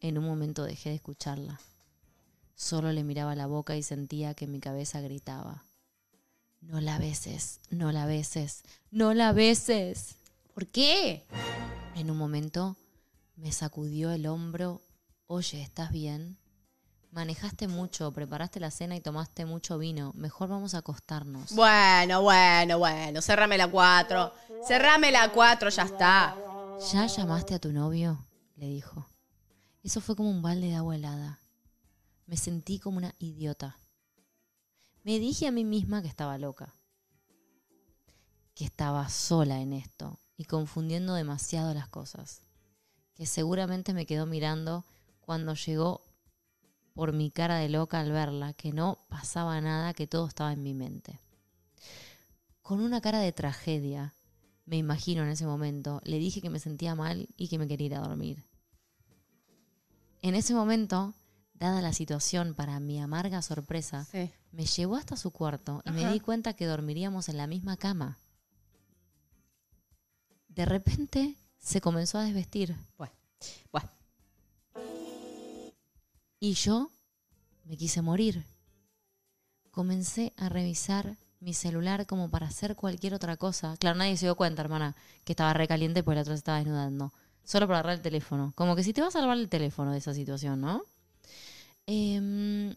En 0.00 0.18
un 0.18 0.24
momento 0.24 0.64
dejé 0.64 0.88
de 0.90 0.96
escucharla. 0.96 1.60
Solo 2.56 2.92
le 2.92 3.04
miraba 3.04 3.34
la 3.34 3.46
boca 3.46 3.76
y 3.76 3.82
sentía 3.82 4.34
que 4.34 4.46
mi 4.46 4.58
cabeza 4.60 5.00
gritaba. 5.00 5.64
No 6.66 6.80
la 6.80 6.98
beses, 6.98 7.60
no 7.70 7.92
la 7.92 8.06
beses, 8.06 8.62
no 8.90 9.14
la 9.14 9.32
beses. 9.32 10.16
¿Por 10.54 10.66
qué? 10.66 11.24
En 11.94 12.10
un 12.10 12.16
momento 12.16 12.76
me 13.36 13.52
sacudió 13.52 14.10
el 14.10 14.26
hombro. 14.26 14.80
Oye, 15.26 15.60
¿estás 15.60 15.92
bien? 15.92 16.38
Manejaste 17.10 17.68
mucho, 17.68 18.10
preparaste 18.12 18.58
la 18.60 18.70
cena 18.70 18.96
y 18.96 19.00
tomaste 19.00 19.44
mucho 19.44 19.78
vino. 19.78 20.12
Mejor 20.16 20.48
vamos 20.48 20.74
a 20.74 20.78
acostarnos. 20.78 21.52
Bueno, 21.54 22.22
bueno, 22.22 22.78
bueno. 22.78 23.22
Cerrame 23.22 23.56
la 23.56 23.68
4. 23.68 24.32
Cerrame 24.66 25.12
la 25.12 25.30
4, 25.30 25.68
ya 25.70 25.82
está. 25.82 26.36
¿Ya 26.92 27.06
llamaste 27.06 27.54
a 27.54 27.58
tu 27.60 27.72
novio? 27.72 28.26
le 28.56 28.68
dijo. 28.68 29.06
Eso 29.82 30.00
fue 30.00 30.16
como 30.16 30.30
un 30.30 30.42
balde 30.42 30.68
de 30.68 30.74
agua 30.76 30.96
helada. 30.96 31.40
Me 32.26 32.36
sentí 32.36 32.78
como 32.78 32.96
una 32.96 33.14
idiota. 33.18 33.78
Me 35.04 35.18
dije 35.18 35.46
a 35.46 35.52
mí 35.52 35.64
misma 35.64 36.00
que 36.00 36.08
estaba 36.08 36.38
loca, 36.38 36.74
que 38.54 38.64
estaba 38.64 39.06
sola 39.10 39.60
en 39.60 39.74
esto 39.74 40.18
y 40.38 40.46
confundiendo 40.46 41.12
demasiado 41.12 41.74
las 41.74 41.88
cosas, 41.88 42.40
que 43.12 43.26
seguramente 43.26 43.92
me 43.92 44.06
quedó 44.06 44.24
mirando 44.24 44.82
cuando 45.20 45.52
llegó 45.52 46.00
por 46.94 47.12
mi 47.12 47.30
cara 47.30 47.56
de 47.58 47.68
loca 47.68 48.00
al 48.00 48.12
verla, 48.12 48.54
que 48.54 48.72
no 48.72 48.98
pasaba 49.10 49.60
nada, 49.60 49.92
que 49.92 50.06
todo 50.06 50.26
estaba 50.26 50.54
en 50.54 50.62
mi 50.62 50.72
mente. 50.72 51.20
Con 52.62 52.80
una 52.80 53.02
cara 53.02 53.18
de 53.18 53.32
tragedia, 53.32 54.14
me 54.64 54.78
imagino 54.78 55.22
en 55.22 55.28
ese 55.28 55.44
momento, 55.44 56.00
le 56.04 56.18
dije 56.18 56.40
que 56.40 56.48
me 56.48 56.60
sentía 56.60 56.94
mal 56.94 57.28
y 57.36 57.48
que 57.48 57.58
me 57.58 57.68
quería 57.68 57.86
ir 57.88 57.94
a 57.96 58.00
dormir. 58.00 58.42
En 60.22 60.34
ese 60.34 60.54
momento, 60.54 61.12
dada 61.52 61.82
la 61.82 61.92
situación, 61.92 62.54
para 62.54 62.80
mi 62.80 62.98
amarga 63.02 63.42
sorpresa. 63.42 64.06
Me 64.54 64.66
llevó 64.66 64.96
hasta 64.96 65.16
su 65.16 65.30
cuarto 65.32 65.82
y 65.84 65.90
me 65.90 66.10
di 66.12 66.20
cuenta 66.20 66.54
que 66.54 66.66
dormiríamos 66.66 67.28
en 67.28 67.36
la 67.36 67.46
misma 67.46 67.76
cama. 67.76 68.18
De 70.48 70.64
repente 70.64 71.36
se 71.58 71.80
comenzó 71.80 72.18
a 72.18 72.24
desvestir 72.24 72.76
Bueno, 72.96 73.14
bueno. 73.72 73.88
y 76.38 76.54
yo 76.54 76.90
me 77.64 77.76
quise 77.76 78.00
morir. 78.02 78.44
Comencé 79.72 80.32
a 80.36 80.48
revisar 80.48 81.16
mi 81.40 81.52
celular 81.52 82.06
como 82.06 82.30
para 82.30 82.46
hacer 82.46 82.76
cualquier 82.76 83.14
otra 83.14 83.36
cosa. 83.36 83.76
Claro, 83.78 83.98
nadie 83.98 84.16
se 84.16 84.26
dio 84.26 84.36
cuenta, 84.36 84.62
hermana, 84.62 84.94
que 85.24 85.32
estaba 85.32 85.52
recaliente 85.52 86.04
pues 86.04 86.14
la 86.14 86.22
otra 86.22 86.34
se 86.34 86.38
estaba 86.38 86.58
desnudando. 86.58 87.12
Solo 87.42 87.66
para 87.66 87.80
agarrar 87.80 87.96
el 87.96 88.02
teléfono. 88.02 88.52
Como 88.54 88.76
que 88.76 88.84
si 88.84 88.92
te 88.92 89.00
va 89.00 89.08
a 89.08 89.10
salvar 89.10 89.36
el 89.36 89.48
teléfono 89.48 89.90
de 89.90 89.98
esa 89.98 90.14
situación, 90.14 90.60
¿no? 90.60 90.84
Em, 91.86 92.74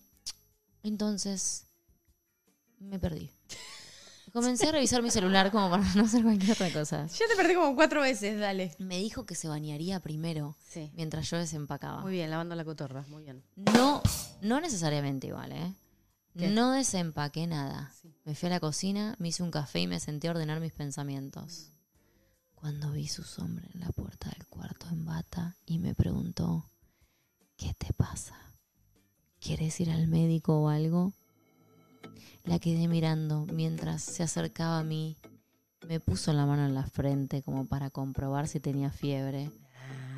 entonces, 0.83 1.66
me 2.79 2.99
perdí. 2.99 3.31
Comencé 4.33 4.67
a 4.67 4.71
revisar 4.71 5.01
mi 5.01 5.09
celular 5.09 5.51
como 5.51 5.69
para 5.69 5.83
no 5.95 6.03
hacer 6.03 6.21
cualquier 6.21 6.51
otra 6.51 6.71
cosa. 6.71 7.07
Ya 7.07 7.27
te 7.27 7.35
perdí 7.35 7.55
como 7.55 7.75
cuatro 7.75 8.01
veces, 8.01 8.39
dale. 8.39 8.75
Me 8.77 8.97
dijo 8.99 9.25
que 9.25 9.35
se 9.35 9.47
bañaría 9.47 9.99
primero 10.01 10.55
Sí. 10.67 10.91
mientras 10.95 11.29
yo 11.29 11.37
desempacaba. 11.37 12.01
Muy 12.01 12.11
bien, 12.13 12.29
lavando 12.29 12.53
la 12.55 12.65
cotorra. 12.65 13.03
Muy 13.07 13.23
bien. 13.23 13.43
No, 13.55 14.01
no 14.41 14.59
necesariamente 14.61 15.27
igual, 15.27 15.53
¿eh? 15.53 15.73
¿Qué? 16.37 16.49
No 16.49 16.71
desempaqué 16.71 17.47
nada. 17.47 17.91
Sí. 17.99 18.13
Me 18.25 18.35
fui 18.35 18.47
a 18.47 18.51
la 18.51 18.59
cocina, 18.59 19.15
me 19.17 19.29
hice 19.29 19.41
un 19.41 19.49
café 19.49 19.79
y 19.79 19.87
me 19.87 19.99
senté 19.99 20.27
a 20.27 20.31
ordenar 20.31 20.59
mis 20.59 20.73
pensamientos. 20.73 21.71
Cuando 22.53 22.91
vi 22.91 23.07
su 23.07 23.23
sombra 23.23 23.67
en 23.73 23.79
la 23.79 23.89
puerta 23.91 24.29
del 24.29 24.45
cuarto 24.47 24.87
en 24.89 25.05
bata 25.05 25.55
y 25.65 25.79
me 25.79 25.95
preguntó, 25.95 26.69
¿qué 27.55 27.73
te 27.75 27.91
pasa? 27.93 28.35
¿Quieres 29.39 29.79
ir 29.79 29.89
al 29.89 30.07
médico 30.07 30.59
o 30.61 30.69
algo? 30.69 31.13
La 32.43 32.59
quedé 32.59 32.87
mirando 32.87 33.45
mientras 33.53 34.01
se 34.03 34.23
acercaba 34.23 34.79
a 34.79 34.83
mí. 34.83 35.17
Me 35.87 35.99
puso 35.99 36.33
la 36.33 36.45
mano 36.45 36.65
en 36.65 36.73
la 36.73 36.83
frente 36.85 37.41
como 37.43 37.65
para 37.65 37.89
comprobar 37.89 38.47
si 38.47 38.59
tenía 38.59 38.89
fiebre. 38.89 39.49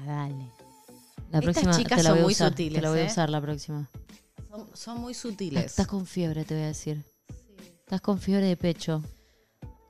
Ah, 0.01 0.03
dale. 0.05 0.35
La 1.31 1.39
Estas 1.39 1.41
próxima 1.43 1.71
chicas 1.77 1.97
te 1.97 2.03
la 2.03 2.09
son 2.11 2.19
a 2.19 2.21
muy 2.23 2.31
usar, 2.33 2.49
sutiles, 2.49 2.75
te 2.75 2.81
la 2.81 2.89
voy 2.89 2.99
a 2.99 3.03
¿eh? 3.03 3.07
usar 3.07 3.29
la 3.29 3.41
próxima. 3.41 3.89
Son, 4.49 4.67
son 4.73 5.01
muy 5.01 5.13
sutiles. 5.13 5.65
Estás 5.65 5.85
con 5.87 6.05
fiebre, 6.07 6.43
te 6.45 6.55
voy 6.55 6.63
a 6.63 6.67
decir. 6.67 7.03
Estás 7.81 8.01
con 8.01 8.19
fiebre 8.19 8.47
de 8.47 8.57
pecho. 8.57 9.03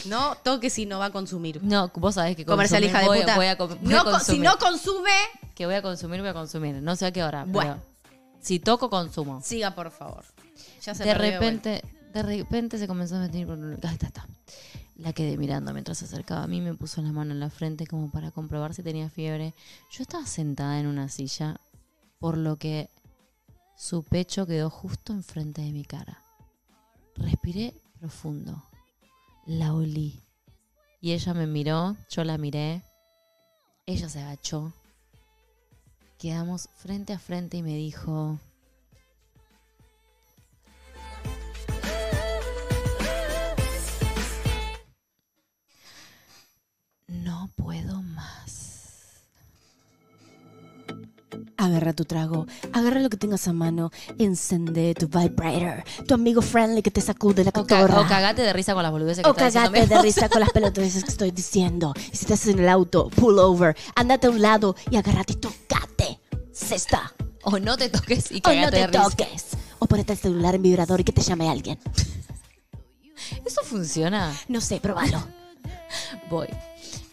No 0.06 0.36
toque 0.44 0.70
si 0.70 0.86
no 0.86 1.00
va 1.00 1.06
a 1.06 1.12
consumir. 1.12 1.62
No, 1.64 1.92
vos 1.96 2.16
sabés 2.16 2.36
que 2.36 2.46
Comercial 2.46 2.82
consumir, 2.82 2.90
hija 2.90 3.02
de 3.02 3.08
voy, 3.08 3.20
puta. 3.22 3.36
voy 3.36 3.46
a, 3.48 3.58
com- 3.58 3.78
voy 3.82 3.94
a 3.94 3.98
No 3.98 4.04
co- 4.06 4.20
si 4.20 4.40
no 4.40 4.58
consume, 4.58 5.12
Que 5.54 5.66
voy 5.66 5.76
a 5.76 5.82
consumir, 5.82 6.20
voy 6.22 6.30
a 6.30 6.34
consumir. 6.34 6.76
No 6.82 6.96
sé 6.96 7.06
a 7.08 7.12
qué 7.12 7.24
hora. 7.24 7.46
Bueno. 7.46 7.76
pero 7.82 7.97
si 8.39 8.60
toco, 8.60 8.89
consumo. 8.89 9.41
siga 9.41 9.76
por 9.76 9.91
favor. 9.91 10.26
Ya 10.82 10.95
se 10.95 11.04
De 11.04 11.13
perdió 11.13 11.32
repente, 11.39 11.82
de 12.13 12.23
repente 12.23 12.78
se 12.78 12.88
comenzó 12.88 13.17
a 13.17 13.19
meter 13.19 13.45
por... 13.45 13.60
Ahí 13.60 13.93
está, 13.93 14.08
está. 14.08 14.28
La 14.95 15.13
quedé 15.13 15.38
mirando 15.38 15.73
mientras 15.73 16.00
se 16.00 16.06
acercaba 16.06 16.43
a 16.43 16.47
mí, 16.47 16.60
me 16.60 16.73
puso 16.73 17.02
la 17.02 17.12
mano 17.12 17.32
en 17.32 17.39
la 17.39 17.52
frente 17.52 17.86
como 17.86 18.10
para 18.10 18.32
comprobar 18.32 18.73
si 18.73 18.82
tenía 18.82 19.10
fiebre. 19.10 19.54
Yo 19.91 20.02
estaba 20.02 20.26
sentada 20.26 20.80
en 20.80 20.88
una 20.88 21.08
silla, 21.08 21.60
por 22.19 22.38
lo 22.38 22.56
que 22.56 22.89
su 23.76 24.04
pecho 24.04 24.47
quedó 24.47 24.71
justo 24.71 25.13
enfrente 25.13 25.62
de 25.62 25.71
mi 25.71 25.86
cara. 25.86 26.23
Respiré 27.15 27.76
profundo. 28.00 28.63
La 29.45 29.73
olí. 29.73 30.23
Y 31.00 31.12
ella 31.12 31.36
me 31.36 31.45
miró, 31.45 31.95
yo 32.10 32.23
la 32.23 32.39
miré. 32.39 32.84
Ella 33.86 34.10
se 34.10 34.19
agachó. 34.19 34.73
Quedamos 36.17 36.69
frente 36.75 37.13
a 37.13 37.19
frente 37.19 37.58
y 37.58 37.62
me 37.62 37.75
dijo, 37.75 38.39
no 47.08 47.51
puedo 47.56 48.01
más. 48.01 49.21
Agarra 51.56 51.93
tu 51.93 52.06
trago, 52.06 52.47
agarra 52.73 52.99
lo 52.99 53.10
que 53.10 53.17
tengas 53.17 53.47
a 53.47 53.53
mano, 53.53 53.91
encende 54.17 54.95
tu 54.95 55.08
vibrator, 55.08 55.84
tu 56.08 56.15
amigo 56.15 56.41
friendly 56.41 56.82
que 56.82 56.89
te 56.89 57.01
sacude 57.01 57.43
la 57.43 57.51
cotorra. 57.51 57.99
o 57.99 58.08
cagate 58.08 58.41
de 58.41 58.53
risa 58.53 58.73
con 58.73 58.82
las 58.82 58.91
boludeces 58.91 59.23
que 59.23 59.30
O 59.30 59.36
cagate 59.36 59.86
de 59.86 60.01
risa 60.01 60.30
con 60.30 60.39
las 60.39 60.51
pelotudeces 60.51 61.03
que 61.03 61.12
estoy 61.12 61.30
diciendo. 61.30 61.93
Y 62.12 62.15
si 62.15 62.25
estás 62.25 62.47
en 62.47 62.58
el 62.58 62.69
auto, 62.69 63.10
pull 63.10 63.38
over, 63.38 63.75
andate 63.95 64.25
a 64.25 64.30
un 64.32 64.41
lado 64.41 64.75
y 64.89 64.95
agárrate 64.95 65.36
tocate. 65.36 65.66
Cesta. 66.58 67.13
O 67.43 67.60
no 67.60 67.78
te 67.78 67.89
toques 67.89 68.32
y 68.32 68.41
O 68.43 68.54
no 68.54 68.70
te 68.70 68.88
toques. 68.88 69.46
O 69.80 69.86
ponete 69.86 70.13
el 70.13 70.20
celular 70.20 70.56
en 70.56 70.63
vibrador 70.63 71.00
y 71.00 71.04
que 71.04 71.13
te 71.13 71.22
llame 71.22 71.50
alguien. 71.50 71.80
¿Eso 73.46 73.62
funciona? 73.63 74.36
No 74.48 74.60
sé, 74.60 74.80
probalo. 74.80 75.26
Voy. 76.30 76.48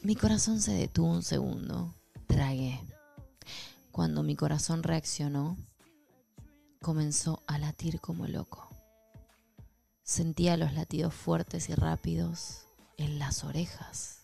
Mi 0.03 0.17
corazón 0.17 0.61
se 0.61 0.73
detuvo 0.73 1.09
un 1.09 1.23
segundo. 1.23 1.95
Tragué. 2.27 2.81
Cuando 3.93 4.23
mi 4.23 4.35
corazón 4.35 4.83
reaccionó, 4.83 5.57
comenzó 6.83 7.43
a 7.47 7.59
latir 7.59 8.01
como 8.01 8.27
loco. 8.27 8.69
Sentía 10.03 10.57
los 10.57 10.73
latidos 10.73 11.15
fuertes 11.15 11.69
y 11.69 11.75
rápidos 11.75 12.67
en 12.97 13.19
las 13.19 13.45
orejas. 13.45 14.24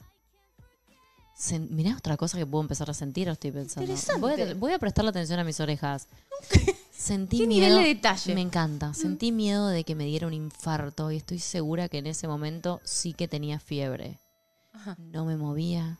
Mirá 1.70 1.96
otra 1.96 2.16
cosa 2.16 2.36
que 2.36 2.46
puedo 2.46 2.62
empezar 2.62 2.90
a 2.90 2.94
sentir, 2.94 3.28
estoy 3.28 3.50
pensando. 3.50 3.82
Interesante. 3.82 4.20
Voy 4.20 4.40
a, 4.40 4.54
voy 4.54 4.72
a 4.72 4.78
prestarle 4.78 5.10
atención 5.10 5.40
a 5.40 5.44
mis 5.44 5.58
orejas. 5.60 6.06
Sentí 6.92 7.38
¿Qué 7.38 7.46
miedo. 7.46 7.66
nivel 7.68 7.82
de 7.82 7.94
detalle? 7.94 8.34
Me 8.34 8.42
encanta. 8.42 8.92
Sentí 8.92 9.32
miedo 9.32 9.68
de 9.68 9.84
que 9.84 9.94
me 9.94 10.04
diera 10.04 10.26
un 10.26 10.34
infarto 10.34 11.10
y 11.10 11.16
estoy 11.16 11.38
segura 11.38 11.88
que 11.88 11.98
en 11.98 12.06
ese 12.06 12.28
momento 12.28 12.80
sí 12.84 13.14
que 13.14 13.26
tenía 13.26 13.58
fiebre. 13.58 14.18
Ajá. 14.72 14.96
No 14.98 15.24
me 15.24 15.36
movía. 15.36 15.98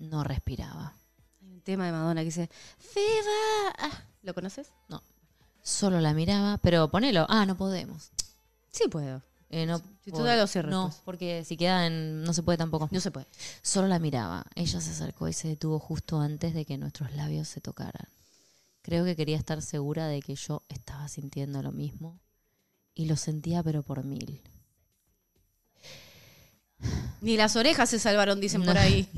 No 0.00 0.24
respiraba. 0.24 0.94
Hay 1.40 1.52
un 1.52 1.60
tema 1.60 1.86
de 1.86 1.92
Madonna 1.92 2.20
que 2.22 2.26
dice, 2.26 2.50
Fever. 2.78 3.72
Ah, 3.78 4.02
¿Lo 4.22 4.34
conoces? 4.34 4.72
Solo 5.62 6.00
la 6.00 6.12
miraba, 6.14 6.58
pero 6.58 6.90
ponelo. 6.90 7.24
Ah, 7.28 7.46
no 7.46 7.56
podemos. 7.56 8.10
Sí 8.70 8.88
puedo. 8.88 9.22
Eh, 9.56 9.66
no, 9.66 9.80
Si 10.04 10.10
tú 10.10 10.24
da 10.24 10.44
cierres, 10.48 10.72
No, 10.72 10.88
pues. 10.88 11.00
porque 11.04 11.44
si 11.44 11.56
queda 11.56 11.86
en... 11.86 12.24
No 12.24 12.32
se 12.34 12.42
puede 12.42 12.58
tampoco. 12.58 12.88
No 12.90 12.98
se 12.98 13.12
puede. 13.12 13.26
Solo 13.62 13.86
la 13.86 14.00
miraba. 14.00 14.44
Ella 14.56 14.80
se 14.80 14.90
acercó 14.90 15.28
y 15.28 15.32
se 15.32 15.46
detuvo 15.46 15.78
justo 15.78 16.18
antes 16.20 16.54
de 16.54 16.64
que 16.64 16.76
nuestros 16.76 17.12
labios 17.12 17.46
se 17.46 17.60
tocaran. 17.60 18.08
Creo 18.82 19.04
que 19.04 19.14
quería 19.14 19.36
estar 19.36 19.62
segura 19.62 20.08
de 20.08 20.22
que 20.22 20.34
yo 20.34 20.64
estaba 20.68 21.06
sintiendo 21.06 21.62
lo 21.62 21.70
mismo. 21.70 22.18
Y 22.96 23.06
lo 23.06 23.14
sentía 23.16 23.62
pero 23.62 23.84
por 23.84 24.02
mil. 24.02 24.42
Ni 27.20 27.36
las 27.36 27.54
orejas 27.54 27.88
se 27.90 28.00
salvaron, 28.00 28.40
dicen 28.40 28.60
No. 28.62 28.66
por 28.66 28.78
ahí. 28.78 29.08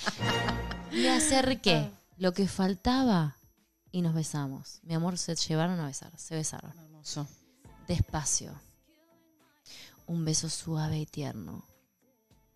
Me 0.92 1.10
acerqué. 1.10 1.74
Ah. 1.76 1.90
Lo 2.16 2.32
que 2.32 2.48
faltaba. 2.48 3.36
Y 3.92 4.00
nos 4.00 4.14
besamos. 4.14 4.80
Mi 4.84 4.94
amor, 4.94 5.18
se 5.18 5.34
llevaron 5.34 5.78
a 5.80 5.86
besar. 5.86 6.12
Se 6.16 6.34
besaron. 6.34 6.72
Hermoso. 6.78 7.28
Despacio. 7.88 8.54
Un 10.10 10.24
beso 10.24 10.48
suave 10.48 10.98
y 10.98 11.06
tierno. 11.06 11.64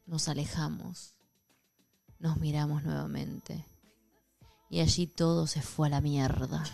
Nos 0.07 0.29
alejamos. 0.29 1.15
Nos 2.19 2.39
miramos 2.39 2.83
nuevamente. 2.83 3.65
Y 4.69 4.81
allí 4.81 5.07
todo 5.07 5.47
se 5.47 5.63
fue 5.63 5.87
a 5.87 5.91
la 5.91 6.01
mierda. 6.01 6.65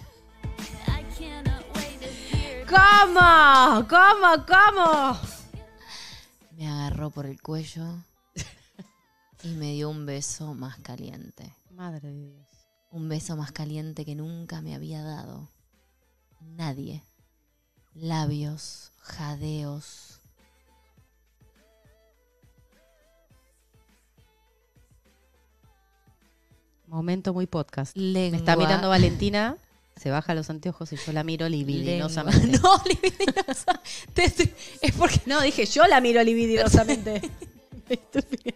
¿Cómo? 2.66 3.86
¿Cómo? 3.90 4.46
¿Cómo? 4.46 5.18
Me 6.52 6.66
agarró 6.66 7.10
por 7.10 7.26
el 7.26 7.42
cuello 7.42 8.02
y 9.42 9.48
me 9.48 9.74
dio 9.74 9.90
un 9.90 10.06
beso 10.06 10.54
más 10.54 10.78
caliente. 10.78 11.54
Madre 11.72 12.08
de 12.08 12.30
Dios. 12.30 12.48
Un 12.90 13.06
beso 13.06 13.36
más 13.36 13.52
caliente 13.52 14.06
que 14.06 14.14
nunca 14.14 14.62
me 14.62 14.74
había 14.74 15.02
dado. 15.02 15.50
Nadie. 16.40 17.04
Labios, 17.92 18.92
jadeos. 18.96 20.09
Momento 26.90 27.32
muy 27.32 27.46
podcast. 27.46 27.96
Lengua. 27.96 28.30
Me 28.32 28.36
está 28.38 28.56
mirando 28.56 28.88
Valentina, 28.88 29.56
se 29.96 30.10
baja 30.10 30.34
los 30.34 30.50
anteojos 30.50 30.92
y 30.92 30.96
yo 30.96 31.12
la 31.12 31.22
miro 31.22 31.48
libidinosamente. 31.48 32.46
Lengua. 32.48 32.60
No, 32.62 32.82
libidinosa. 32.84 33.80
Te 34.12 34.24
estoy- 34.24 34.52
Es 34.80 34.92
porque 34.92 35.20
No, 35.26 35.40
dije 35.40 35.66
yo 35.66 35.86
la 35.86 36.00
miro 36.00 36.22
libidinosamente. 36.22 37.22
Estúpida. 37.88 38.54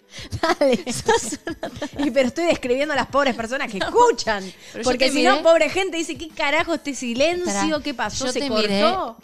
Dale. 0.59 0.85
Y 2.07 2.11
pero 2.11 2.29
estoy 2.29 2.47
describiendo 2.47 2.93
a 2.93 2.97
las 2.97 3.07
pobres 3.07 3.35
personas 3.37 3.71
que 3.71 3.79
escuchan. 3.79 4.45
Porque 4.83 5.11
si 5.11 5.19
miré- 5.19 5.29
no, 5.37 5.43
pobre 5.43 5.69
gente 5.71 5.97
dice, 5.97 6.17
¿qué 6.19 6.29
carajo 6.29 6.75
este 6.75 6.95
silencio? 6.95 7.81
¿Qué 7.83 7.95
pasó? 7.95 8.27
Yo 8.27 8.33
¿Se 8.33 8.41
te 8.41 8.49
cortó? 8.49 8.63
miré, 8.63 8.81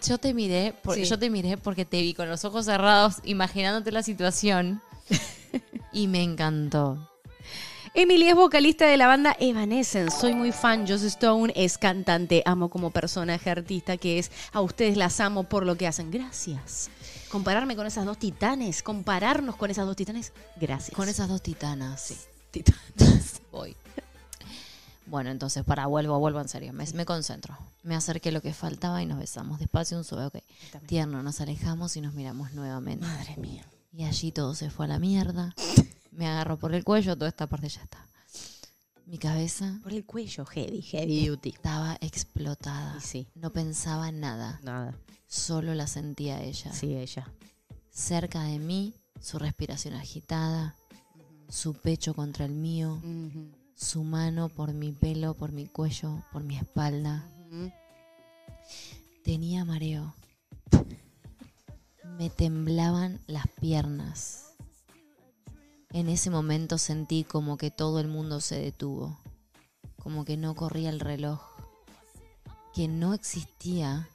yo 0.08 0.18
te 0.18 0.34
miré, 0.34 0.74
por- 0.82 0.94
Sí. 0.94 1.04
yo 1.04 1.18
te 1.18 1.30
miré 1.30 1.56
porque 1.56 1.84
te 1.84 2.00
vi 2.00 2.14
con 2.14 2.28
los 2.28 2.44
ojos 2.44 2.64
cerrados, 2.66 3.16
imaginándote 3.24 3.90
la 3.92 4.02
situación 4.04 4.80
y 5.92 6.06
me 6.06 6.22
encantó. 6.22 7.08
Emily 7.92 8.28
es 8.28 8.36
vocalista 8.36 8.86
de 8.86 8.96
la 8.96 9.08
banda 9.08 9.36
Evanescence. 9.40 10.16
Soy 10.16 10.32
muy 10.32 10.52
fan. 10.52 10.86
Joss 10.86 11.02
Stone 11.02 11.52
es 11.56 11.76
cantante. 11.76 12.40
Amo 12.46 12.70
como 12.70 12.92
personaje 12.92 13.50
artista 13.50 13.96
que 13.96 14.20
es. 14.20 14.30
A 14.52 14.60
ustedes 14.60 14.96
las 14.96 15.18
amo 15.18 15.42
por 15.42 15.66
lo 15.66 15.76
que 15.76 15.88
hacen. 15.88 16.12
Gracias. 16.12 16.88
Compararme 17.30 17.74
con 17.74 17.88
esas 17.88 18.04
dos 18.06 18.16
titanes. 18.16 18.84
Compararnos 18.84 19.56
con 19.56 19.70
esas 19.72 19.86
dos 19.86 19.96
titanes. 19.96 20.32
Gracias. 20.60 20.96
Con 20.96 21.08
esas 21.08 21.28
dos 21.28 21.42
titanas. 21.42 22.00
Sí, 22.00 22.16
titanes. 22.52 23.42
Voy. 23.50 23.76
Bueno, 25.06 25.30
entonces, 25.30 25.64
para, 25.64 25.86
vuelvo, 25.86 26.16
vuelvo 26.20 26.40
en 26.40 26.48
serio. 26.48 26.72
Me, 26.72 26.84
me 26.94 27.04
concentro. 27.04 27.58
Me 27.82 27.96
acerqué 27.96 28.30
lo 28.30 28.40
que 28.40 28.54
faltaba 28.54 29.02
y 29.02 29.06
nos 29.06 29.18
besamos. 29.18 29.58
Despacio, 29.58 29.98
un 29.98 30.04
suave, 30.04 30.26
ok. 30.26 30.36
Tierno, 30.86 31.24
nos 31.24 31.40
alejamos 31.40 31.96
y 31.96 32.00
nos 32.00 32.14
miramos 32.14 32.52
nuevamente. 32.52 33.04
Madre 33.04 33.36
mía. 33.36 33.66
Y 33.92 34.04
allí 34.04 34.30
todo 34.30 34.54
se 34.54 34.70
fue 34.70 34.84
a 34.84 34.88
la 34.88 35.00
mierda. 35.00 35.56
Me 36.10 36.26
agarró 36.26 36.58
por 36.58 36.74
el 36.74 36.84
cuello, 36.84 37.16
toda 37.16 37.28
esta 37.28 37.46
parte 37.46 37.68
ya 37.68 37.82
está. 37.82 38.06
Mi 39.06 39.18
cabeza 39.18 39.80
Por 39.82 39.92
el 39.92 40.04
cuello. 40.06 40.44
Heavy, 40.46 40.82
heavy 40.82 41.26
duty. 41.26 41.48
estaba 41.50 41.96
explotada. 42.00 42.96
Y 42.98 43.00
sí. 43.00 43.26
No 43.34 43.52
pensaba 43.52 44.08
en 44.08 44.20
nada. 44.20 44.60
Nada. 44.62 44.94
Solo 45.26 45.74
la 45.74 45.86
sentía 45.86 46.40
ella. 46.42 46.72
Sí, 46.72 46.94
ella. 46.94 47.32
Cerca 47.90 48.42
de 48.44 48.58
mí, 48.58 48.94
su 49.20 49.38
respiración 49.38 49.94
agitada, 49.94 50.76
su 51.48 51.74
pecho 51.74 52.14
contra 52.14 52.44
el 52.44 52.52
mío, 52.52 53.02
su 53.74 54.04
mano 54.04 54.48
por 54.48 54.72
mi 54.74 54.92
pelo, 54.92 55.34
por 55.34 55.50
mi 55.50 55.66
cuello, 55.66 56.22
por 56.32 56.44
mi 56.44 56.56
espalda. 56.56 57.28
Tenía 59.24 59.64
mareo. 59.64 60.14
Me 62.18 62.30
temblaban 62.30 63.20
las 63.26 63.46
piernas. 63.60 64.49
En 65.92 66.08
ese 66.08 66.30
momento 66.30 66.78
sentí 66.78 67.24
como 67.24 67.56
que 67.56 67.72
todo 67.72 67.98
el 67.98 68.06
mundo 68.06 68.40
se 68.40 68.60
detuvo, 68.60 69.18
como 69.98 70.24
que 70.24 70.36
no 70.36 70.54
corría 70.54 70.88
el 70.88 71.00
reloj, 71.00 71.40
que 72.72 72.86
no 72.86 73.12
existía. 73.12 74.08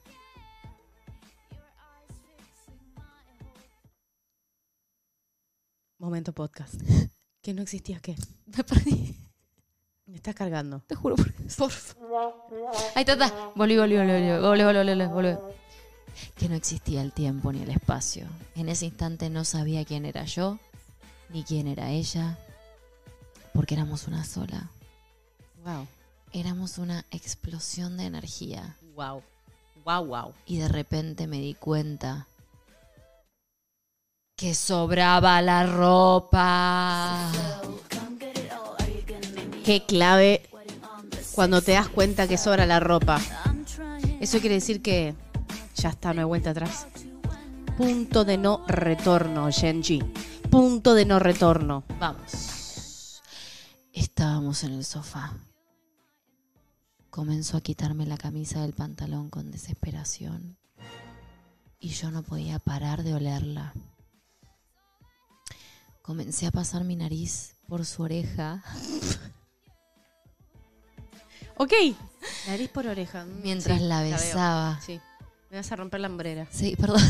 Momento 5.98 6.34
podcast. 6.34 6.76
Que 7.42 7.54
no 7.54 7.62
existía 7.62 8.00
qué. 8.00 8.16
Me 8.48 8.64
perdí, 8.64 9.16
Me 10.08 10.16
estás 10.16 10.34
cargando. 10.34 10.80
te 10.88 10.96
juro 10.96 11.16
por 11.16 11.32
Por 11.32 11.72
Ahí 12.96 13.02
está, 13.02 13.14
está. 13.14 13.52
Volví, 13.54 13.78
volví, 13.78 13.96
volví, 13.98 14.12
volví, 14.12 14.64
volví, 14.64 14.64
volví, 14.64 15.06
volví. 15.06 15.38
Que 16.36 16.50
no 16.50 16.56
existía 16.56 17.04
el 17.04 17.12
tiempo 17.12 17.54
ni 17.54 17.62
el 17.62 17.70
espacio. 17.70 18.26
En 18.56 18.68
ese 18.68 18.86
instante 18.86 19.30
no 19.30 19.46
sabía 19.46 19.86
quién 19.86 20.06
era 20.06 20.26
yo, 20.26 20.58
ni 21.30 21.44
quién 21.44 21.68
era 21.68 21.92
ella, 21.92 22.38
porque 23.54 23.76
éramos 23.76 24.08
una 24.08 24.24
sola. 24.24 24.70
Wow. 25.64 25.88
Éramos 26.32 26.78
una 26.78 27.06
explosión 27.12 27.98
de 27.98 28.06
energía 28.06 28.76
Wow. 28.96 29.24
Wow, 29.84 30.06
wow. 30.06 30.34
y 30.46 30.58
de 30.58 30.68
repente 30.68 31.28
me 31.28 31.40
di 31.40 31.54
cuenta 31.54 32.28
que 34.36 34.56
sobraba 34.56 35.42
la 35.42 35.66
ropa. 35.66 37.32
Qué 39.64 39.86
clave 39.86 40.50
cuando 41.34 41.62
te 41.62 41.74
das 41.74 41.90
cuenta 41.90 42.28
que 42.28 42.38
sobra 42.38 42.66
la 42.66 42.80
ropa. 42.80 43.22
Eso 44.20 44.40
quiere 44.40 44.56
decir 44.56 44.82
que 44.82 45.14
ya 45.76 45.90
está, 45.90 46.14
no 46.14 46.22
hay 46.22 46.26
vuelta 46.26 46.52
atrás. 46.52 46.88
Punto 47.78 48.26
de 48.26 48.38
no 48.38 48.64
retorno, 48.68 49.50
Genji. 49.52 50.02
Punto 50.56 50.94
de 50.94 51.06
no 51.06 51.20
retorno. 51.20 51.84
Vamos. 52.00 53.22
Estábamos 53.92 54.64
en 54.64 54.72
el 54.72 54.86
sofá. 54.86 55.34
Comenzó 57.10 57.58
a 57.58 57.62
quitarme 57.62 58.06
la 58.06 58.16
camisa 58.16 58.62
del 58.62 58.72
pantalón 58.72 59.30
con 59.30 59.52
desesperación 59.52 60.58
y 61.78 61.90
yo 61.90 62.10
no 62.10 62.24
podía 62.24 62.60
parar 62.60 63.04
de 63.04 63.14
olerla. 63.14 63.74
Comencé 66.02 66.48
a 66.48 66.52
pasar 66.52 66.86
mi 66.86 66.96
nariz 66.96 67.58
por 67.68 67.86
su 67.86 68.04
oreja 68.04 68.64
Ok. 71.58 71.74
Nariz 72.48 72.70
por 72.70 72.88
oreja. 72.88 73.26
Mm, 73.26 73.42
mientras 73.44 73.78
sí, 73.78 73.84
la 73.84 74.02
besaba. 74.04 74.80
Sí. 74.80 75.02
Me 75.52 75.58
vas 75.58 75.70
a 75.70 75.76
romper 75.76 76.00
la 76.00 76.08
hambrera. 76.08 76.48
Sí, 76.50 76.78
perdón. 76.78 77.02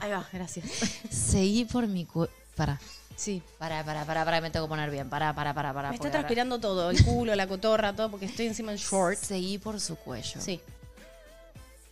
Ahí 0.00 0.10
va, 0.10 0.28
gracias. 0.30 0.66
Seguí 1.10 1.64
por 1.64 1.86
mi 1.86 2.04
cuerpo. 2.04 2.41
Para, 2.56 2.80
Sí. 3.16 3.42
para, 3.58 3.84
para, 3.84 4.04
para, 4.04 4.24
para, 4.24 4.40
me 4.40 4.50
tengo 4.50 4.66
que 4.66 4.70
poner 4.70 4.90
bien. 4.90 5.08
Para, 5.08 5.34
para, 5.34 5.54
para, 5.54 5.72
para. 5.72 5.88
Me 5.90 5.94
está 5.96 6.08
ahora- 6.08 6.20
transpirando 6.20 6.58
todo, 6.60 6.90
el 6.90 7.04
culo, 7.04 7.34
la 7.34 7.46
cotorra, 7.46 7.94
todo, 7.94 8.10
porque 8.10 8.26
estoy 8.26 8.46
encima 8.46 8.72
en 8.72 8.78
shorts. 8.78 9.20
Seguí 9.26 9.58
por 9.58 9.80
su 9.80 9.96
cuello. 9.96 10.40
Sí. 10.40 10.60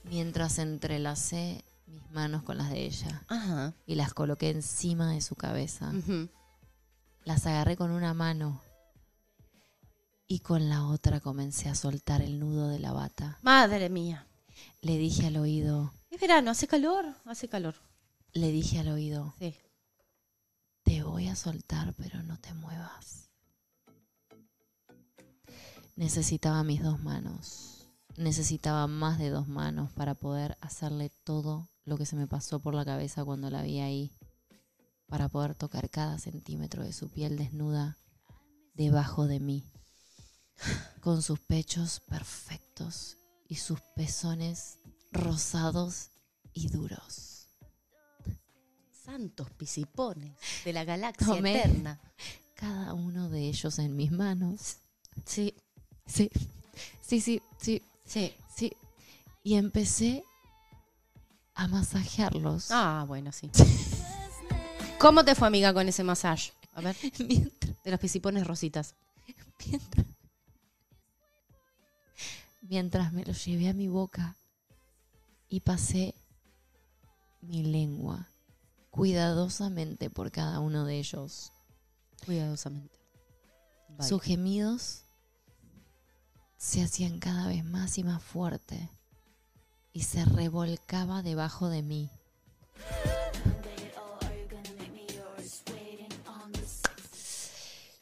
Mientras 0.04 0.58
entrelacé 0.58 1.64
mis 1.86 2.10
manos 2.10 2.42
con 2.42 2.56
las 2.58 2.70
de 2.70 2.84
ella 2.84 3.22
Ajá. 3.28 3.74
y 3.86 3.94
las 3.96 4.14
coloqué 4.14 4.50
encima 4.50 5.12
de 5.12 5.20
su 5.20 5.34
cabeza. 5.34 5.90
Ujú. 5.90 6.28
Las 7.24 7.46
agarré 7.46 7.76
con 7.76 7.90
una 7.90 8.14
mano 8.14 8.60
y 10.26 10.40
con 10.40 10.68
la 10.68 10.86
otra 10.86 11.20
comencé 11.20 11.68
a 11.68 11.74
soltar 11.74 12.22
el 12.22 12.38
nudo 12.40 12.68
de 12.68 12.78
la 12.78 12.92
bata. 12.92 13.38
Madre 13.42 13.88
mía. 13.90 14.26
Le 14.80 14.96
dije 14.96 15.26
al 15.26 15.36
oído, 15.36 15.92
Es 16.10 16.20
verano, 16.20 16.50
hace 16.50 16.66
calor, 16.66 17.04
hace 17.26 17.48
calor. 17.48 17.74
le 18.32 18.50
dije 18.52 18.78
al 18.78 18.88
oído, 18.88 19.34
Sí. 19.38 19.54
Te 20.90 21.04
voy 21.04 21.28
a 21.28 21.36
soltar 21.36 21.94
pero 21.94 22.20
no 22.24 22.36
te 22.40 22.52
muevas. 22.52 23.30
Necesitaba 25.94 26.64
mis 26.64 26.82
dos 26.82 27.00
manos. 27.00 27.88
Necesitaba 28.16 28.88
más 28.88 29.20
de 29.20 29.30
dos 29.30 29.46
manos 29.46 29.92
para 29.92 30.16
poder 30.16 30.58
hacerle 30.60 31.12
todo 31.22 31.70
lo 31.84 31.96
que 31.96 32.06
se 32.06 32.16
me 32.16 32.26
pasó 32.26 32.58
por 32.58 32.74
la 32.74 32.84
cabeza 32.84 33.24
cuando 33.24 33.50
la 33.50 33.62
vi 33.62 33.78
ahí. 33.78 34.12
Para 35.06 35.28
poder 35.28 35.54
tocar 35.54 35.90
cada 35.90 36.18
centímetro 36.18 36.82
de 36.82 36.92
su 36.92 37.08
piel 37.08 37.36
desnuda 37.36 37.96
debajo 38.74 39.28
de 39.28 39.38
mí. 39.38 39.70
Con 41.00 41.22
sus 41.22 41.38
pechos 41.38 42.00
perfectos 42.00 43.16
y 43.46 43.56
sus 43.56 43.80
pezones 43.94 44.80
rosados 45.12 46.10
y 46.52 46.68
duros. 46.68 47.29
Santos 49.10 49.50
pisipones 49.50 50.32
de 50.64 50.72
la 50.72 50.84
galaxia 50.84 51.26
Tomé. 51.26 51.58
eterna. 51.58 51.98
Cada 52.54 52.94
uno 52.94 53.28
de 53.28 53.40
ellos 53.48 53.78
en 53.78 53.96
mis 53.96 54.12
manos. 54.12 54.76
Sí, 55.26 55.54
Sí, 56.06 56.28
sí, 57.02 57.20
sí, 57.20 57.40
sí, 57.60 57.82
sí. 58.04 58.32
sí. 58.54 58.72
Y 59.44 59.54
empecé 59.54 60.24
a 61.54 61.66
masajearlos. 61.68 62.70
Ah, 62.70 63.04
bueno, 63.06 63.30
sí. 63.32 63.50
¿Cómo 64.98 65.24
te 65.24 65.34
fue, 65.34 65.46
amiga, 65.48 65.72
con 65.72 65.88
ese 65.88 66.02
masaje? 66.04 66.52
A 66.74 66.80
ver, 66.80 66.96
Mientras, 67.18 67.82
de 67.84 67.90
los 67.90 68.00
pisipones 68.00 68.46
rositas. 68.46 68.94
mientras, 69.66 70.06
mientras 72.62 73.12
me 73.12 73.24
los 73.24 73.44
llevé 73.44 73.68
a 73.68 73.74
mi 73.74 73.88
boca 73.88 74.36
y 75.48 75.60
pasé 75.60 76.14
mi 77.40 77.62
lengua 77.62 78.28
cuidadosamente 78.90 80.10
por 80.10 80.30
cada 80.30 80.60
uno 80.60 80.84
de 80.84 80.98
ellos. 80.98 81.52
Cuidadosamente. 82.24 82.98
Sus 84.00 84.22
gemidos 84.22 85.04
se 86.56 86.82
hacían 86.82 87.18
cada 87.18 87.48
vez 87.48 87.64
más 87.64 87.98
y 87.98 88.04
más 88.04 88.22
fuertes 88.22 88.88
y 89.92 90.02
se 90.02 90.24
revolcaba 90.24 91.22
debajo 91.22 91.68
de 91.68 91.82
mí. 91.82 92.10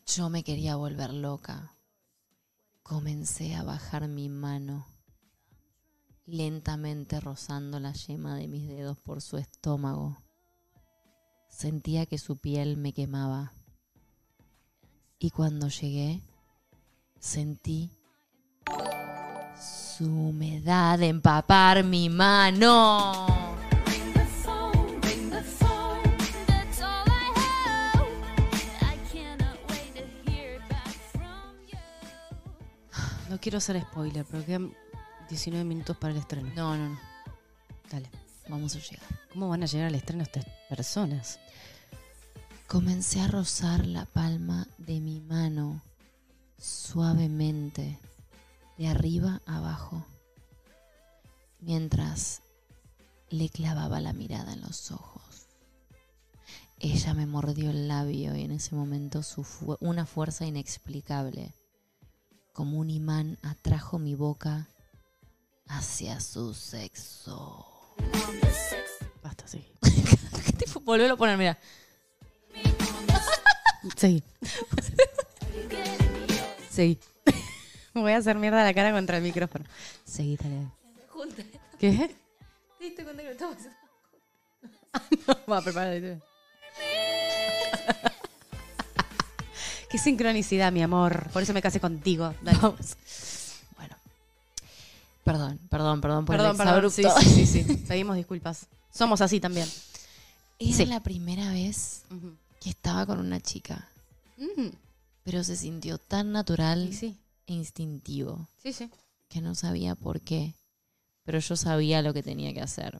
Yo 0.06 0.30
me 0.30 0.42
quería 0.42 0.76
volver 0.76 1.12
loca. 1.12 1.72
Comencé 2.82 3.54
a 3.54 3.62
bajar 3.62 4.08
mi 4.08 4.28
mano, 4.28 4.86
lentamente 6.26 7.20
rozando 7.20 7.78
la 7.78 7.92
yema 7.92 8.34
de 8.34 8.48
mis 8.48 8.66
dedos 8.66 8.98
por 8.98 9.20
su 9.20 9.36
estómago. 9.36 10.16
Sentía 11.58 12.06
que 12.06 12.18
su 12.18 12.36
piel 12.36 12.76
me 12.76 12.92
quemaba. 12.92 13.52
Y 15.18 15.30
cuando 15.30 15.66
llegué, 15.66 16.22
sentí 17.18 17.90
su 19.60 20.04
humedad 20.04 21.02
empapar 21.02 21.82
mi 21.82 22.08
mano. 22.10 23.26
No 33.28 33.40
quiero 33.40 33.58
hacer 33.58 33.82
spoiler, 33.82 34.24
pero 34.30 34.46
quedan 34.46 34.72
19 35.28 35.64
minutos 35.64 35.96
para 35.96 36.12
el 36.12 36.20
estreno. 36.20 36.52
No, 36.54 36.76
no, 36.76 36.90
no. 36.90 37.00
Dale. 37.90 38.27
Vamos 38.48 38.74
a 38.76 38.78
llegar. 38.78 39.06
¿Cómo 39.32 39.48
van 39.48 39.62
a 39.62 39.66
llegar 39.66 39.88
al 39.88 39.94
estreno 39.94 40.22
estas 40.22 40.46
personas? 40.68 41.38
Comencé 42.66 43.20
a 43.20 43.28
rozar 43.28 43.86
la 43.86 44.04
palma 44.06 44.66
de 44.78 45.00
mi 45.00 45.20
mano 45.20 45.82
suavemente, 46.58 47.98
de 48.76 48.88
arriba 48.88 49.40
a 49.46 49.58
abajo, 49.58 50.04
mientras 51.60 52.42
le 53.30 53.48
clavaba 53.48 54.00
la 54.00 54.12
mirada 54.12 54.52
en 54.52 54.60
los 54.62 54.90
ojos. 54.90 55.46
Ella 56.78 57.12
me 57.14 57.26
mordió 57.26 57.70
el 57.70 57.88
labio 57.88 58.36
y 58.36 58.42
en 58.42 58.52
ese 58.52 58.74
momento 58.74 59.22
su 59.22 59.44
fu- 59.44 59.76
una 59.80 60.06
fuerza 60.06 60.46
inexplicable, 60.46 61.52
como 62.52 62.78
un 62.78 62.90
imán, 62.90 63.38
atrajo 63.42 63.98
mi 63.98 64.14
boca 64.14 64.68
hacia 65.66 66.20
su 66.20 66.54
sexo. 66.54 67.66
Basta, 69.22 69.46
sí. 69.46 69.64
Volvelo 70.84 71.14
a 71.14 71.16
poner, 71.16 71.36
mira. 71.36 71.58
Sí. 73.96 74.22
Sí. 76.70 76.98
Me 77.94 78.02
voy 78.02 78.12
a 78.12 78.18
hacer 78.18 78.36
mierda 78.36 78.64
la 78.64 78.72
cara 78.72 78.92
contra 78.92 79.16
el 79.16 79.22
micrófono. 79.22 79.64
Seguí, 80.04 80.36
dale. 80.36 80.68
¿Qué? 81.78 82.14
¿Te 82.78 82.84
diste 82.84 83.04
cuenta 83.04 83.22
que 83.22 83.28
lo 83.28 83.32
estamos 83.32 83.56
haciendo? 83.56 83.78
No, 85.26 85.52
va, 85.52 85.60
prepárate. 85.60 86.18
Qué 89.90 89.98
sincronicidad, 89.98 90.72
mi 90.72 90.82
amor. 90.82 91.28
Por 91.32 91.42
eso 91.42 91.52
me 91.52 91.62
casé 91.62 91.80
contigo. 91.80 92.34
Dale. 92.42 92.58
Vamos. 92.60 92.96
Perdón, 95.32 95.58
perdón, 95.68 96.00
perdón 96.00 96.24
por 96.24 96.36
Perdón, 96.36 96.52
el 96.52 96.56
perdón. 96.56 96.90
Sí, 96.90 97.02
sí, 97.20 97.46
sí, 97.46 97.64
sí. 97.64 97.76
Pedimos 97.88 98.16
disculpas. 98.16 98.66
Somos 98.90 99.20
así 99.20 99.40
también. 99.40 99.68
Era 100.58 100.76
Sí. 100.76 100.86
la 100.86 101.00
primera 101.02 101.52
vez 101.52 102.02
que 102.60 102.70
estaba 102.70 103.04
con 103.06 103.18
una 103.20 103.38
chica, 103.40 103.88
pero 105.24 105.44
se 105.44 105.56
sintió 105.56 105.98
tan 105.98 106.32
natural 106.32 106.92
sí. 106.94 107.16
e 107.46 107.52
instintivo 107.52 108.48
Sí, 108.62 108.72
sí. 108.72 108.90
que 109.28 109.40
no 109.42 109.54
sabía 109.54 109.94
por 109.94 110.20
qué, 110.22 110.54
pero 111.24 111.38
yo 111.38 111.56
sabía 111.56 112.00
lo 112.02 112.14
que 112.14 112.22
tenía 112.22 112.52
que 112.54 112.62
hacer. 112.62 112.98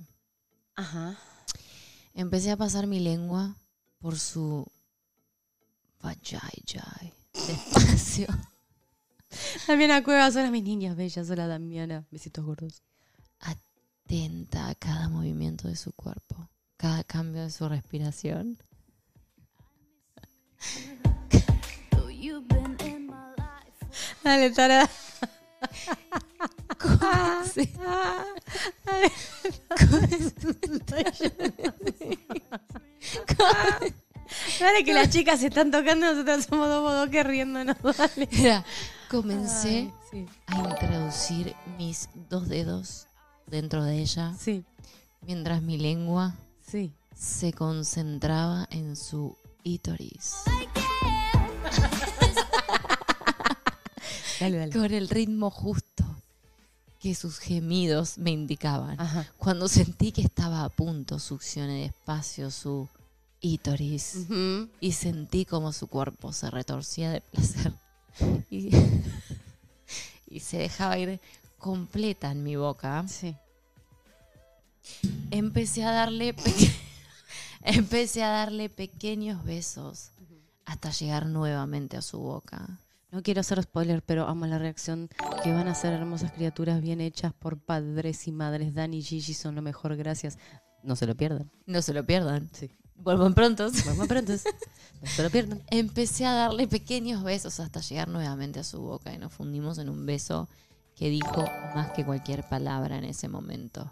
Ajá. 0.76 1.16
Empecé 2.14 2.50
a 2.50 2.56
pasar 2.56 2.86
mi 2.86 3.00
lengua 3.00 3.56
por 4.00 4.18
su 4.18 4.66
vajayjay. 6.02 7.12
Despacio. 7.34 8.26
Damiana 9.66 10.02
Cuevas, 10.02 10.36
hola 10.36 10.50
mis 10.50 10.64
niñas 10.64 10.96
bellas. 10.96 11.28
Hola 11.30 11.46
Damiana. 11.46 12.06
Besitos 12.10 12.44
gordos. 12.44 12.82
atenta 13.40 14.68
a 14.68 14.74
cada 14.74 15.08
movimiento 15.08 15.68
de 15.68 15.76
su 15.76 15.92
cuerpo, 15.92 16.48
cada 16.76 17.04
cambio 17.04 17.42
de 17.42 17.50
su 17.50 17.68
respiración. 17.68 18.58
Dale, 24.24 24.50
Tara. 24.50 24.88
Sí. 27.52 27.72
Dale 34.60 34.84
que 34.84 34.92
las 34.92 35.10
chicas 35.10 35.40
se 35.40 35.46
están 35.46 35.70
tocando, 35.70 36.12
nosotros 36.12 36.44
somos 36.44 36.68
dos 36.68 36.82
bodoques 36.82 37.24
riéndonos. 37.26 37.76
Dale. 37.82 38.28
Era, 38.32 38.64
comencé 39.10 39.68
Ay, 39.68 39.92
sí. 40.10 40.26
a 40.46 40.58
introducir 40.58 41.54
mis 41.78 42.08
dos 42.28 42.48
dedos 42.48 43.06
dentro 43.46 43.82
de 43.84 43.98
ella 44.00 44.34
Sí, 44.38 44.64
mientras 45.22 45.62
mi 45.62 45.78
lengua 45.78 46.34
sí. 46.66 46.92
se 47.14 47.52
concentraba 47.52 48.66
en 48.70 48.96
su 48.96 49.36
ítoris. 49.64 50.36
Dale, 54.40 54.56
dale. 54.56 54.72
Con 54.72 54.92
el 54.92 55.08
ritmo 55.08 55.50
justo 55.50 56.04
que 57.00 57.14
sus 57.16 57.38
gemidos 57.40 58.18
me 58.18 58.30
indicaban. 58.30 59.00
Ajá. 59.00 59.26
Cuando 59.36 59.66
sentí 59.66 60.12
que 60.12 60.20
estaba 60.22 60.62
a 60.62 60.68
punto, 60.68 61.18
succioné 61.18 61.82
despacio 61.82 62.50
su 62.52 62.88
ítoris. 63.40 64.26
Y 64.80 64.92
sentí 64.92 65.44
como 65.44 65.72
su 65.72 65.88
cuerpo 65.88 66.32
se 66.32 66.50
retorcía 66.50 67.10
de 67.10 67.20
placer 67.20 67.72
y, 68.50 68.70
y 70.28 70.40
se 70.40 70.58
dejaba 70.58 70.98
ir 70.98 71.20
completa 71.58 72.30
en 72.30 72.42
mi 72.42 72.56
boca. 72.56 73.06
Sí. 73.08 73.36
Empecé 75.30 75.84
a 75.84 75.92
darle 75.92 76.34
empecé 77.62 78.22
a 78.22 78.28
darle 78.28 78.68
pequeños 78.70 79.44
besos 79.44 80.12
hasta 80.64 80.90
llegar 80.90 81.26
nuevamente 81.26 81.96
a 81.96 82.02
su 82.02 82.18
boca. 82.18 82.78
No 83.10 83.22
quiero 83.22 83.40
hacer 83.40 83.62
spoiler, 83.62 84.02
pero 84.02 84.26
amo 84.26 84.46
la 84.46 84.58
reacción 84.58 85.08
que 85.42 85.52
van 85.52 85.66
a 85.66 85.74
ser 85.74 85.94
hermosas 85.94 86.32
criaturas 86.32 86.82
bien 86.82 87.00
hechas 87.00 87.32
por 87.32 87.58
padres 87.58 88.28
y 88.28 88.32
madres. 88.32 88.74
Dani 88.74 88.98
y 88.98 89.02
Gigi 89.02 89.32
son 89.32 89.54
lo 89.54 89.62
mejor, 89.62 89.96
gracias. 89.96 90.38
No 90.82 90.94
se 90.94 91.06
lo 91.06 91.16
pierdan. 91.16 91.50
No 91.66 91.80
se 91.80 91.94
lo 91.94 92.04
pierdan. 92.04 92.50
Sí. 92.52 92.70
Vuelvan 92.98 93.34
pronto. 93.34 93.70
Vamos 93.86 94.08
pronto. 94.08 94.32
No 95.00 95.08
se 95.08 95.22
lo 95.22 95.30
pierdan. 95.30 95.62
Empecé 95.70 96.26
a 96.26 96.32
darle 96.32 96.66
pequeños 96.66 97.22
besos 97.22 97.60
hasta 97.60 97.80
llegar 97.80 98.08
nuevamente 98.08 98.58
a 98.58 98.64
su 98.64 98.80
boca 98.80 99.12
y 99.12 99.18
nos 99.18 99.32
fundimos 99.32 99.78
en 99.78 99.88
un 99.88 100.04
beso 100.04 100.48
que 100.96 101.08
dijo 101.08 101.44
más 101.76 101.92
que 101.92 102.04
cualquier 102.04 102.42
palabra 102.48 102.98
en 102.98 103.04
ese 103.04 103.28
momento. 103.28 103.88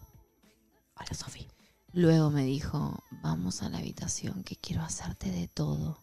Hola, 0.97 1.15
Sofi. 1.15 1.47
Luego 1.93 2.31
me 2.31 2.43
dijo, 2.43 3.05
vamos 3.23 3.63
a 3.63 3.69
la 3.69 3.79
habitación 3.79 4.43
que 4.43 4.57
quiero 4.57 4.83
hacerte 4.83 5.31
de 5.31 5.47
todo. 5.47 6.01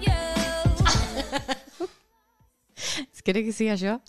¿Querés 3.22 3.44
que 3.44 3.52
siga 3.52 3.74
yo? 3.74 4.00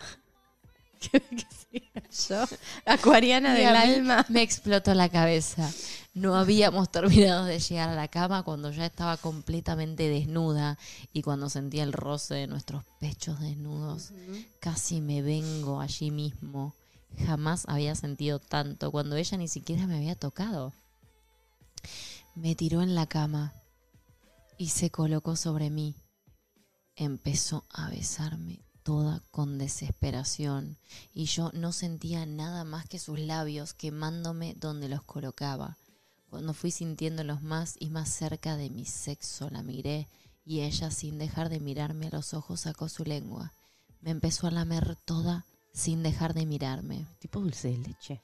¿Querés 1.12 1.28
que 1.30 1.46
siga 1.70 2.02
yo? 2.10 2.46
Acuariana 2.86 3.54
del 3.54 3.76
alma. 3.76 4.26
Me 4.30 4.42
explotó 4.42 4.94
la 4.94 5.10
cabeza. 5.10 5.70
No 6.14 6.36
habíamos 6.36 6.92
terminado 6.92 7.46
de 7.46 7.60
llegar 7.60 7.90
a 7.90 7.96
la 7.96 8.10
cama 8.10 8.44
cuando 8.44 8.70
ya 8.72 8.86
estaba 8.86 9.16
completamente 9.16 10.10
desnuda 10.10 10.78
y 11.14 11.22
cuando 11.22 11.50
sentía 11.50 11.84
el 11.84 11.94
roce 11.94 12.36
de 12.36 12.48
nuestros 12.48 12.84
pechos 13.00 13.40
desnudos. 13.40 14.12
Casi 14.60 15.00
me 15.00 15.22
vengo 15.22 15.80
allí 15.80 16.12
mismo. 16.12 16.76
Jamás 17.26 17.66
había 17.68 17.96
sentido 17.96 18.40
tanto 18.40 18.92
cuando 18.92 19.16
ella 19.16 19.38
ni 19.38 19.48
siquiera 19.48 19.88
me 19.88 19.96
había 19.96 20.16
tocado. 20.16 20.74
Me 22.36 22.56
tiró 22.56 22.82
en 22.82 22.94
la 22.94 23.08
cama 23.08 23.54
y 24.58 24.70
se 24.70 24.90
colocó 24.90 25.38
sobre 25.38 25.70
mí. 25.70 25.96
Empezó 26.98 27.66
a 27.70 27.90
besarme 27.90 28.66
toda 28.84 29.22
con 29.32 29.58
desesperación 29.58 30.78
y 31.14 31.26
yo 31.26 31.52
no 31.54 31.72
sentía 31.72 32.26
nada 32.26 32.64
más 32.66 32.86
que 32.86 33.00
sus 33.00 33.20
labios 33.20 33.74
quemándome 33.74 34.56
donde 34.58 34.90
los 34.90 35.04
colocaba. 35.04 35.78
Cuando 36.32 36.54
fui 36.54 36.72
sintiéndolos 36.72 37.42
más 37.42 37.76
y 37.78 37.90
más 37.90 38.08
cerca 38.08 38.56
de 38.56 38.70
mi 38.70 38.86
sexo, 38.86 39.50
la 39.50 39.64
miré 39.64 40.08
y 40.46 40.62
ella, 40.62 40.90
sin 40.90 41.18
dejar 41.18 41.50
de 41.50 41.60
mirarme 41.60 42.08
a 42.08 42.12
los 42.12 42.34
ojos, 42.34 42.62
sacó 42.62 42.88
su 42.88 43.04
lengua. 43.04 43.52
Me 44.00 44.12
empezó 44.12 44.48
a 44.48 44.52
lamer 44.52 44.96
toda 44.96 45.46
sin 45.74 46.04
dejar 46.04 46.34
de 46.34 46.46
mirarme. 46.46 47.06
Tipo 47.20 47.42
dulce 47.42 47.68
de 47.68 47.80
leche. 47.80 48.22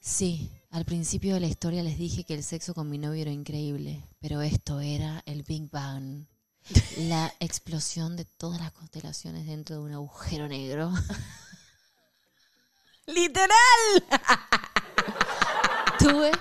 Sí, 0.00 0.50
al 0.70 0.84
principio 0.84 1.32
de 1.32 1.40
la 1.40 1.46
historia 1.46 1.82
les 1.82 1.96
dije 1.96 2.24
que 2.24 2.34
el 2.34 2.44
sexo 2.44 2.74
con 2.74 2.90
mi 2.90 2.98
novio 2.98 3.22
era 3.22 3.30
increíble, 3.30 4.04
pero 4.20 4.42
esto 4.42 4.80
era 4.80 5.22
el 5.24 5.44
Big 5.44 5.70
Bang. 5.70 6.26
La 7.08 7.32
explosión 7.40 8.16
de 8.16 8.26
todas 8.26 8.60
las 8.60 8.72
constelaciones 8.72 9.46
dentro 9.46 9.76
de 9.76 9.82
un 9.82 9.92
agujero 9.92 10.46
negro. 10.46 10.92
¡Literal! 13.06 14.04
Tuve 15.98 16.32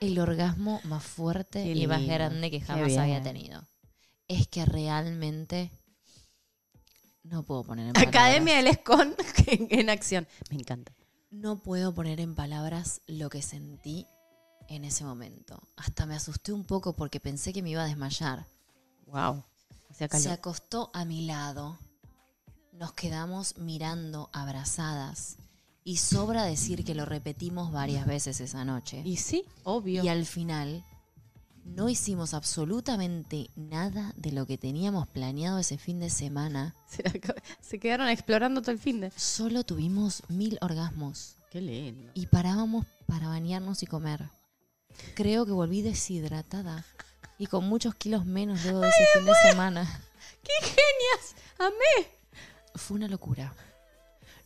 el 0.00 0.18
orgasmo 0.18 0.80
más 0.84 1.02
fuerte 1.04 1.62
Qué 1.64 1.72
y 1.72 1.86
más 1.86 2.04
grande 2.06 2.50
que 2.50 2.60
jamás 2.60 2.86
bien. 2.88 3.00
había 3.00 3.22
tenido. 3.22 3.66
Es 4.28 4.48
que 4.48 4.64
realmente 4.64 5.70
no 7.22 7.42
puedo 7.44 7.64
poner 7.64 7.86
en 7.88 7.92
palabras. 7.94 8.14
Academia 8.14 8.56
del 8.56 8.66
Escon 8.68 9.14
en, 9.46 9.68
en 9.70 9.90
acción. 9.90 10.26
Me 10.50 10.56
encanta. 10.56 10.92
No 11.30 11.62
puedo 11.62 11.94
poner 11.94 12.20
en 12.20 12.34
palabras 12.34 13.02
lo 13.06 13.28
que 13.30 13.42
sentí 13.42 14.06
en 14.68 14.84
ese 14.84 15.04
momento. 15.04 15.60
Hasta 15.76 16.06
me 16.06 16.14
asusté 16.14 16.52
un 16.52 16.64
poco 16.64 16.94
porque 16.94 17.20
pensé 17.20 17.52
que 17.52 17.62
me 17.62 17.70
iba 17.70 17.82
a 17.82 17.86
desmayar. 17.86 18.46
Wow. 19.06 19.44
Se 19.92 20.30
acostó 20.30 20.90
a 20.92 21.04
mi 21.04 21.26
lado. 21.26 21.78
Nos 22.72 22.92
quedamos 22.92 23.56
mirando 23.56 24.28
abrazadas. 24.32 25.36
Y 25.86 25.98
sobra 25.98 26.42
decir 26.42 26.84
que 26.84 26.96
lo 26.96 27.04
repetimos 27.04 27.70
varias 27.70 28.08
veces 28.08 28.40
esa 28.40 28.64
noche. 28.64 29.02
y 29.04 29.18
sí, 29.18 29.44
obvio. 29.62 30.02
Y 30.02 30.08
al 30.08 30.26
final 30.26 30.84
no 31.64 31.88
hicimos 31.88 32.34
absolutamente 32.34 33.50
nada 33.54 34.12
de 34.16 34.32
lo 34.32 34.46
que 34.46 34.58
teníamos 34.58 35.06
planeado 35.06 35.60
ese 35.60 35.78
fin 35.78 36.00
de 36.00 36.10
semana. 36.10 36.74
se, 37.60 37.78
quedaron 37.78 38.08
explorando 38.08 38.62
todo 38.62 38.72
el 38.72 38.80
fin 38.80 39.00
de. 39.00 39.12
Solo 39.12 39.62
tuvimos 39.62 40.24
mil 40.26 40.58
orgasmos 40.60 41.36
Qué 41.52 41.60
lindo. 41.60 42.10
y 42.14 42.26
parábamos 42.26 42.84
para 43.06 43.28
bañarnos 43.28 43.84
y 43.84 43.86
comer. 43.86 44.28
Creo 45.14 45.46
que 45.46 45.52
volví 45.52 45.82
deshidratada 45.82 46.84
y 47.38 47.46
con 47.46 47.68
muchos 47.68 47.94
kilos 47.94 48.26
menos 48.26 48.64
luego 48.64 48.80
de 48.80 48.88
ese 48.88 49.04
fin 49.14 49.24
de 49.24 49.34
semana. 49.48 50.00
¡Qué 50.42 50.66
genias! 50.66 51.36
¡Amé! 51.60 52.08
Fue 52.74 52.96
una 52.96 53.06
locura. 53.06 53.54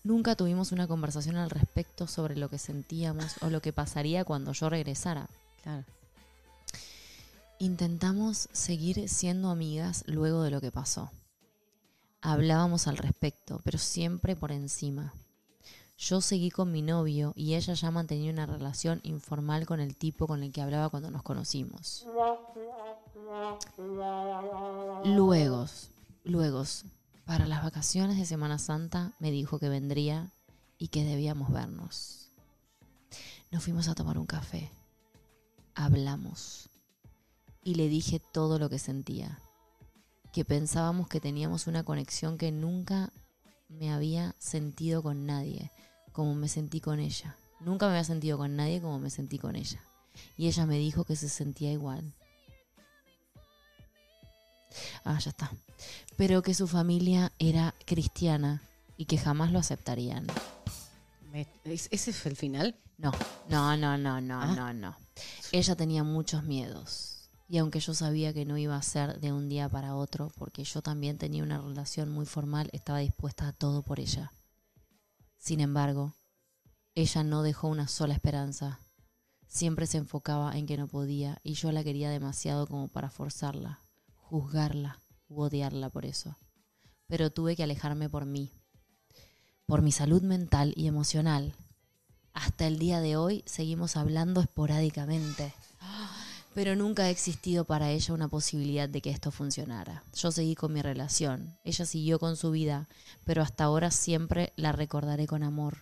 Nunca 0.03 0.34
tuvimos 0.34 0.72
una 0.72 0.88
conversación 0.88 1.36
al 1.36 1.51
respecto 1.51 2.07
sobre 2.07 2.36
lo 2.36 2.48
que 2.48 2.59
sentíamos 2.59 3.36
o 3.42 3.51
lo 3.51 3.61
que 3.61 3.72
pasaría 3.72 4.24
cuando 4.24 4.53
yo 4.53 4.70
regresara. 4.70 5.28
Claro. 5.62 5.84
Intentamos 7.59 8.48
seguir 8.53 9.09
siendo 9.11 9.51
amigas 9.51 10.05
luego 10.07 10.42
de 10.42 10.51
lo 10.51 10.62
que 10.62 10.72
pasó. 10.72 11.11
Hablábamos 12.22 12.86
al 12.86 12.96
respecto, 12.96 13.61
pero 13.64 13.76
siempre 13.76 14.36
por 14.36 14.53
encima. 14.53 15.12
Yo 15.98 16.22
seguí 16.22 16.51
con 16.51 16.72
mi 16.72 16.80
novio 16.80 17.34
y 17.36 17.55
ella 17.57 17.74
ya 17.74 17.90
mantenía 17.90 18.32
una 18.32 18.46
relación 18.46 19.01
informal 19.03 19.66
con 19.66 19.80
el 19.80 19.94
tipo 19.94 20.26
con 20.26 20.42
el 20.42 20.51
que 20.51 20.62
hablaba 20.62 20.88
cuando 20.88 21.11
nos 21.11 21.22
conocimos. 21.22 22.07
Luego, 25.05 25.66
luego, 26.24 26.64
para 27.31 27.47
las 27.47 27.62
vacaciones 27.62 28.18
de 28.18 28.26
Semana 28.26 28.59
Santa 28.59 29.12
me 29.20 29.31
dijo 29.31 29.61
que 29.61 29.68
vendría 29.68 30.33
y 30.78 30.89
que 30.89 31.05
debíamos 31.05 31.53
vernos. 31.53 32.33
Nos 33.53 33.62
fuimos 33.62 33.87
a 33.87 33.95
tomar 33.95 34.18
un 34.18 34.26
café. 34.26 34.68
Hablamos 35.76 36.70
y 37.62 37.76
le 37.76 37.89
dije 37.89 38.20
todo 38.33 38.59
lo 38.59 38.68
que 38.68 38.81
sentía. 38.81 39.41
Que 40.33 40.45
pensábamos 40.45 41.07
que 41.07 41.20
teníamos 41.20 41.68
una 41.68 41.85
conexión 41.85 42.37
que 42.37 42.51
nunca 42.51 43.12
me 43.68 43.93
había 43.93 44.35
sentido 44.41 45.01
con 45.01 45.24
nadie, 45.24 45.70
como 46.11 46.35
me 46.35 46.49
sentí 46.49 46.81
con 46.81 46.99
ella. 46.99 47.37
Nunca 47.61 47.87
me 47.87 47.93
había 47.93 48.03
sentido 48.03 48.39
con 48.39 48.57
nadie 48.57 48.81
como 48.81 48.99
me 48.99 49.09
sentí 49.09 49.39
con 49.39 49.55
ella. 49.55 49.81
Y 50.37 50.49
ella 50.49 50.66
me 50.66 50.78
dijo 50.78 51.05
que 51.05 51.14
se 51.14 51.28
sentía 51.28 51.70
igual. 51.70 52.12
Ah, 55.04 55.18
ya 55.18 55.30
está. 55.30 55.50
Pero 56.16 56.42
que 56.42 56.54
su 56.54 56.66
familia 56.68 57.32
era 57.38 57.74
cristiana 57.86 58.62
y 58.96 59.06
que 59.06 59.18
jamás 59.18 59.50
lo 59.52 59.58
aceptarían. 59.58 60.26
Me- 61.32 61.46
¿es- 61.64 61.88
¿Ese 61.90 62.12
fue 62.12 62.30
el 62.32 62.36
final? 62.36 62.76
No, 62.98 63.12
no, 63.48 63.76
no, 63.76 63.96
no, 63.96 64.20
no, 64.20 64.40
Ah. 64.42 64.46
no, 64.54 64.72
no. 64.74 64.96
Ella 65.52 65.74
tenía 65.76 66.04
muchos 66.04 66.44
miedos. 66.44 67.30
Y 67.48 67.58
aunque 67.58 67.80
yo 67.80 67.94
sabía 67.94 68.32
que 68.32 68.44
no 68.44 68.58
iba 68.58 68.76
a 68.76 68.82
ser 68.82 69.18
de 69.20 69.32
un 69.32 69.48
día 69.48 69.68
para 69.68 69.96
otro, 69.96 70.30
porque 70.36 70.62
yo 70.64 70.82
también 70.82 71.18
tenía 71.18 71.42
una 71.42 71.58
relación 71.60 72.10
muy 72.10 72.26
formal, 72.26 72.68
estaba 72.72 72.98
dispuesta 72.98 73.48
a 73.48 73.52
todo 73.52 73.82
por 73.82 73.98
ella. 73.98 74.32
Sin 75.38 75.60
embargo, 75.60 76.14
ella 76.94 77.24
no 77.24 77.42
dejó 77.42 77.68
una 77.68 77.88
sola 77.88 78.14
esperanza. 78.14 78.80
Siempre 79.48 79.86
se 79.88 79.98
enfocaba 79.98 80.56
en 80.56 80.66
que 80.66 80.76
no 80.76 80.86
podía 80.86 81.38
y 81.42 81.54
yo 81.54 81.72
la 81.72 81.82
quería 81.82 82.08
demasiado 82.10 82.66
como 82.68 82.86
para 82.88 83.10
forzarla, 83.10 83.80
juzgarla 84.31 85.01
u 85.28 85.43
odiarla 85.43 85.91
por 85.91 86.07
eso. 86.07 86.37
Pero 87.09 87.31
tuve 87.31 87.57
que 87.57 87.64
alejarme 87.64 88.09
por 88.09 88.26
mí, 88.26 88.53
por 89.66 89.83
mi 89.83 89.91
salud 89.91 90.22
mental 90.22 90.72
y 90.76 90.87
emocional. 90.87 91.53
Hasta 92.33 92.68
el 92.68 92.78
día 92.78 93.01
de 93.01 93.16
hoy 93.16 93.43
seguimos 93.45 93.97
hablando 93.97 94.41
esporádicamente. 94.41 95.53
Pero 96.55 96.76
nunca 96.76 97.05
ha 97.05 97.11
existido 97.11 97.64
para 97.64 97.91
ella 97.91 98.14
una 98.14 98.28
posibilidad 98.28 98.89
de 98.89 99.01
que 99.01 99.11
esto 99.11 99.33
funcionara. 99.33 100.05
Yo 100.14 100.31
seguí 100.31 100.55
con 100.55 100.72
mi 100.72 100.83
relación, 100.83 101.57
ella 101.64 101.85
siguió 101.85 102.20
con 102.20 102.37
su 102.37 102.53
vida, 102.53 102.89
pero 103.24 103.43
hasta 103.43 103.64
ahora 103.64 103.91
siempre 103.91 104.53
la 104.57 104.70
recordaré 104.70 105.26
con 105.26 105.43
amor, 105.43 105.78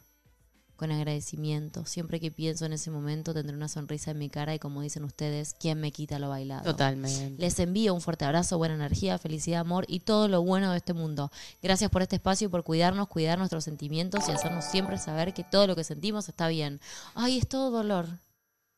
con 0.79 0.93
agradecimiento. 0.93 1.85
Siempre 1.85 2.21
que 2.21 2.31
pienso 2.31 2.65
en 2.65 2.73
ese 2.73 2.91
momento 2.91 3.35
tendré 3.35 3.57
una 3.57 3.69
sonrisa 3.69 4.13
en 4.13 4.19
mi 4.19 4.31
cara 4.31 4.55
y 4.55 4.61
como 4.61 4.81
dicen 4.81 5.03
ustedes, 5.05 5.55
¿quién 5.59 5.81
me 5.81 5.91
quita 5.91 6.19
lo 6.21 6.29
bailado? 6.29 6.63
Totalmente. 6.63 7.35
Les 7.37 7.59
envío 7.59 7.93
un 7.93 8.01
fuerte 8.01 8.25
abrazo, 8.25 8.57
buena 8.59 8.77
energía, 8.77 9.19
felicidad, 9.19 9.61
amor 9.61 9.85
y 9.89 10.01
todo 10.01 10.29
lo 10.29 10.41
bueno 10.43 10.71
de 10.71 10.77
este 10.79 10.95
mundo. 10.95 11.33
Gracias 11.61 11.91
por 11.91 12.03
este 12.03 12.17
espacio 12.17 12.47
y 12.47 12.51
por 12.51 12.63
cuidarnos, 12.63 13.09
cuidar 13.09 13.39
nuestros 13.39 13.65
sentimientos 13.65 14.29
y 14.29 14.33
hacernos 14.33 14.65
siempre 14.67 14.99
saber 14.99 15.35
que 15.35 15.43
todo 15.43 15.67
lo 15.67 15.75
que 15.75 15.83
sentimos 15.83 16.29
está 16.29 16.47
bien. 16.47 16.81
Ay, 17.15 17.39
es 17.39 17.49
todo 17.49 17.71
dolor. 17.73 18.07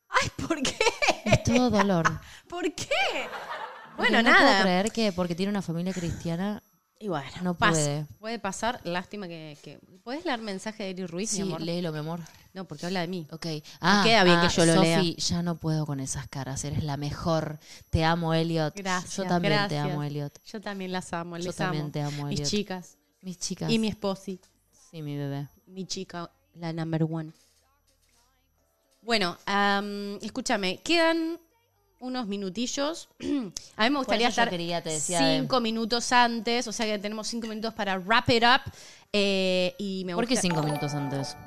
Ay, 0.09 0.27
¿por 0.47 0.61
qué? 0.63 0.75
Es 1.25 1.43
todo 1.43 1.69
dolor. 1.69 2.05
¿Por 2.49 2.63
qué? 2.73 2.89
Porque 3.95 4.11
Bueno, 4.11 4.23
no 4.23 4.29
puedo 4.35 4.43
nada. 4.43 4.61
creer 4.63 4.91
que 4.91 5.11
porque 5.11 5.35
tiene 5.35 5.51
una 5.51 5.61
familia 5.61 5.93
cristiana. 5.93 6.63
Y 7.01 7.07
bueno, 7.07 7.25
No 7.41 7.55
pasa. 7.55 7.71
puede. 7.73 8.05
Puede 8.19 8.39
pasar. 8.39 8.79
Lástima 8.83 9.27
que, 9.27 9.57
que- 9.63 9.79
¿Puedes 10.03 10.23
leer 10.23 10.39
mensaje 10.39 10.83
de 10.83 10.89
Eri 10.91 11.05
Ruiz, 11.07 11.31
mi 11.33 11.37
Sí, 11.37 11.41
amor? 11.41 11.61
léelo, 11.61 11.91
mi 11.91 11.97
amor. 11.99 12.19
No, 12.53 12.65
porque 12.67 12.85
habla 12.85 13.01
de 13.01 13.07
mí. 13.07 13.27
Ok. 13.31 13.45
Ah, 13.79 14.01
queda 14.05 14.23
bien 14.23 14.39
que 14.41 14.49
yo 14.49 14.65
lo 14.65 14.81
lea. 14.81 14.97
Sofi, 14.99 15.15
ya 15.15 15.41
no 15.41 15.57
puedo 15.57 15.85
con 15.85 15.99
esas 15.99 16.27
caras. 16.27 16.63
Eres 16.63 16.83
la 16.83 16.97
mejor. 16.97 17.59
Te 17.89 18.03
amo, 18.03 18.33
Elliot. 18.33 18.75
Gracias. 18.75 19.15
Yo 19.17 19.25
también 19.25 19.67
te 19.67 19.77
amo, 19.79 20.03
Elliot. 20.03 20.39
Yo 20.45 20.61
también 20.61 20.91
las 20.91 21.11
amo, 21.13 21.37
Yo 21.37 21.45
les 21.45 21.55
también 21.55 21.83
amo. 21.85 21.91
te 21.91 22.01
amo, 22.01 22.25
Mis 22.27 22.39
Elliot. 22.39 22.49
chicas. 22.49 22.97
Mis 23.21 23.39
chicas. 23.39 23.71
Y 23.71 23.79
mi 23.79 23.87
esposi. 23.87 24.39
Sí, 24.91 25.01
mi 25.01 25.17
bebé. 25.17 25.47
Mi 25.65 25.85
chica, 25.85 26.29
la 26.55 26.71
number 26.73 27.03
one. 27.03 27.31
Bueno, 29.01 29.37
am, 29.45 30.17
escúchame, 30.21 30.79
quedan 30.83 31.39
unos 32.01 32.27
minutillos. 32.27 33.07
A 33.77 33.83
mí 33.83 33.89
me 33.89 33.97
gustaría 33.99 34.27
estar 34.27 34.49
quería, 34.49 34.81
de- 34.81 34.99
cinco 34.99 35.61
minutos 35.61 36.11
antes, 36.11 36.67
o 36.67 36.71
sea 36.73 36.85
que 36.85 36.99
tenemos 36.99 37.27
cinco 37.27 37.47
minutos 37.47 37.73
para 37.73 37.97
wrap 37.97 38.29
it 38.29 38.43
up. 38.43 38.71
eh, 39.13 39.73
y 39.77 40.03
me 40.05 40.13
¿Por 40.15 40.27
qué 40.27 40.35
cinco 40.35 40.61
minutos 40.63 40.93
antes? 40.93 41.37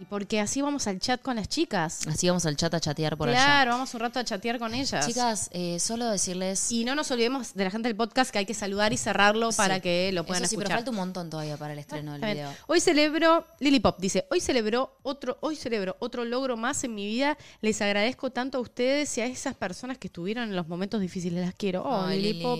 Y 0.00 0.04
porque 0.06 0.40
así 0.40 0.60
vamos 0.60 0.86
al 0.86 0.98
chat 0.98 1.22
con 1.22 1.36
las 1.36 1.48
chicas. 1.48 2.06
Así 2.06 2.26
vamos 2.28 2.44
al 2.46 2.56
chat 2.56 2.72
a 2.74 2.80
chatear 2.80 3.16
por 3.16 3.28
allá. 3.28 3.36
claro, 3.44 3.72
vamos 3.72 3.94
un 3.94 4.00
rato 4.00 4.18
a 4.18 4.24
chatear 4.24 4.58
con 4.58 4.74
ellas. 4.74 5.06
Chicas, 5.06 5.48
eh, 5.52 5.78
solo 5.78 6.08
decirles. 6.10 6.72
Y 6.72 6.84
no 6.84 6.94
nos 6.94 7.10
olvidemos 7.10 7.54
de 7.54 7.64
la 7.64 7.70
gente 7.70 7.88
del 7.88 7.96
podcast 7.96 8.30
que 8.30 8.38
hay 8.38 8.46
que 8.46 8.54
saludar 8.54 8.92
y 8.92 8.96
cerrarlo 8.96 9.50
para 9.52 9.80
que 9.80 10.10
lo 10.12 10.24
puedan 10.26 10.42
Eso 10.42 10.50
sí, 10.50 10.54
escuchar. 10.56 10.68
pero 10.68 10.78
falta 10.78 10.90
un 10.90 10.96
montón 10.96 11.30
todavía 11.30 11.56
para 11.56 11.74
el 11.74 11.78
estreno 11.78 12.12
del 12.12 12.20
bien. 12.22 12.34
video. 12.34 12.52
Hoy 12.66 12.80
celebro, 12.80 13.46
Lily 13.60 13.80
Pop 13.80 13.96
dice, 14.00 14.26
hoy 14.30 14.40
celebró 14.40 14.96
otro, 15.02 15.38
hoy 15.40 15.54
celebro 15.54 15.96
otro 16.00 16.24
logro 16.24 16.56
más 16.56 16.82
en 16.82 16.94
mi 16.94 17.06
vida. 17.06 17.38
Les 17.60 17.80
agradezco 17.80 18.30
tanto 18.30 18.58
a 18.58 18.60
ustedes 18.60 19.16
y 19.18 19.20
a 19.20 19.26
esas 19.26 19.54
personas 19.54 19.98
que 19.98 20.08
estuvieron 20.08 20.44
en 20.44 20.56
los 20.56 20.66
momentos 20.66 21.00
difíciles. 21.00 21.44
Las 21.44 21.54
quiero. 21.54 21.82
Oh, 21.84 22.06
Ay, 22.06 22.20
Lily, 22.20 22.42
Pop. 22.42 22.58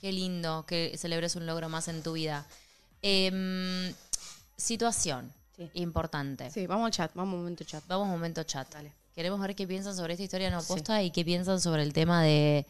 Qué 0.00 0.12
lindo 0.12 0.64
que 0.66 0.96
celebres 0.96 1.36
un 1.36 1.46
logro 1.46 1.68
más 1.68 1.88
en 1.88 2.02
tu 2.02 2.12
vida. 2.14 2.46
Em, 3.02 3.92
situación 4.56 5.32
Sí. 5.56 5.70
importante. 5.74 6.50
Sí, 6.50 6.66
vamos 6.66 6.86
al 6.86 6.92
chat, 6.92 7.12
vamos 7.14 7.32
a 7.32 7.34
un 7.36 7.42
momento 7.42 7.64
chat. 7.64 7.84
Vamos 7.86 8.06
un 8.06 8.12
momento 8.12 8.42
chat. 8.42 8.72
Dale. 8.72 8.92
Queremos 9.14 9.40
ver 9.40 9.54
qué 9.54 9.66
piensan 9.66 9.94
sobre 9.94 10.14
esta 10.14 10.24
historia 10.24 10.50
no 10.50 10.60
posta 10.62 11.02
y 11.02 11.10
qué 11.10 11.24
piensan 11.24 11.60
sobre 11.60 11.82
el 11.82 11.92
tema 11.92 12.22
de. 12.22 12.66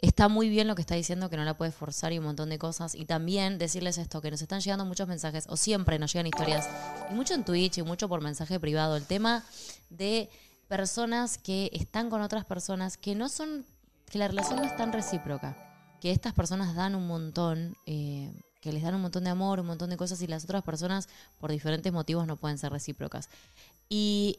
Está 0.00 0.28
muy 0.28 0.48
bien 0.48 0.66
lo 0.66 0.74
que 0.74 0.80
está 0.80 0.96
diciendo, 0.96 1.30
que 1.30 1.36
no 1.36 1.44
la 1.44 1.56
puede 1.56 1.70
forzar 1.70 2.12
y 2.12 2.18
un 2.18 2.24
montón 2.24 2.48
de 2.48 2.58
cosas. 2.58 2.94
Y 2.94 3.04
también 3.04 3.58
decirles 3.58 3.98
esto, 3.98 4.20
que 4.20 4.30
nos 4.30 4.42
están 4.42 4.60
llegando 4.60 4.84
muchos 4.84 5.06
mensajes, 5.06 5.44
o 5.48 5.56
siempre 5.56 5.98
nos 5.98 6.12
llegan 6.12 6.26
historias, 6.26 6.68
y 7.10 7.14
mucho 7.14 7.34
en 7.34 7.44
Twitch 7.44 7.78
y 7.78 7.82
mucho 7.82 8.08
por 8.08 8.20
mensaje 8.20 8.58
privado. 8.58 8.96
El 8.96 9.06
tema 9.06 9.44
de 9.90 10.28
personas 10.66 11.38
que 11.38 11.70
están 11.72 12.10
con 12.10 12.20
otras 12.22 12.44
personas 12.44 12.96
que 12.96 13.14
no 13.14 13.28
son. 13.28 13.64
que 14.10 14.18
la 14.18 14.28
relación 14.28 14.56
no 14.56 14.64
es 14.64 14.76
tan 14.76 14.92
recíproca. 14.92 15.56
Que 16.00 16.10
estas 16.10 16.32
personas 16.32 16.74
dan 16.74 16.94
un 16.94 17.06
montón. 17.06 17.76
eh, 17.86 18.32
que 18.62 18.72
les 18.72 18.82
dan 18.82 18.94
un 18.94 19.02
montón 19.02 19.24
de 19.24 19.30
amor, 19.30 19.58
un 19.60 19.66
montón 19.66 19.90
de 19.90 19.96
cosas, 19.96 20.22
y 20.22 20.28
las 20.28 20.44
otras 20.44 20.62
personas, 20.62 21.08
por 21.38 21.50
diferentes 21.50 21.92
motivos, 21.92 22.26
no 22.28 22.36
pueden 22.36 22.58
ser 22.58 22.72
recíprocas. 22.72 23.28
Y 23.88 24.38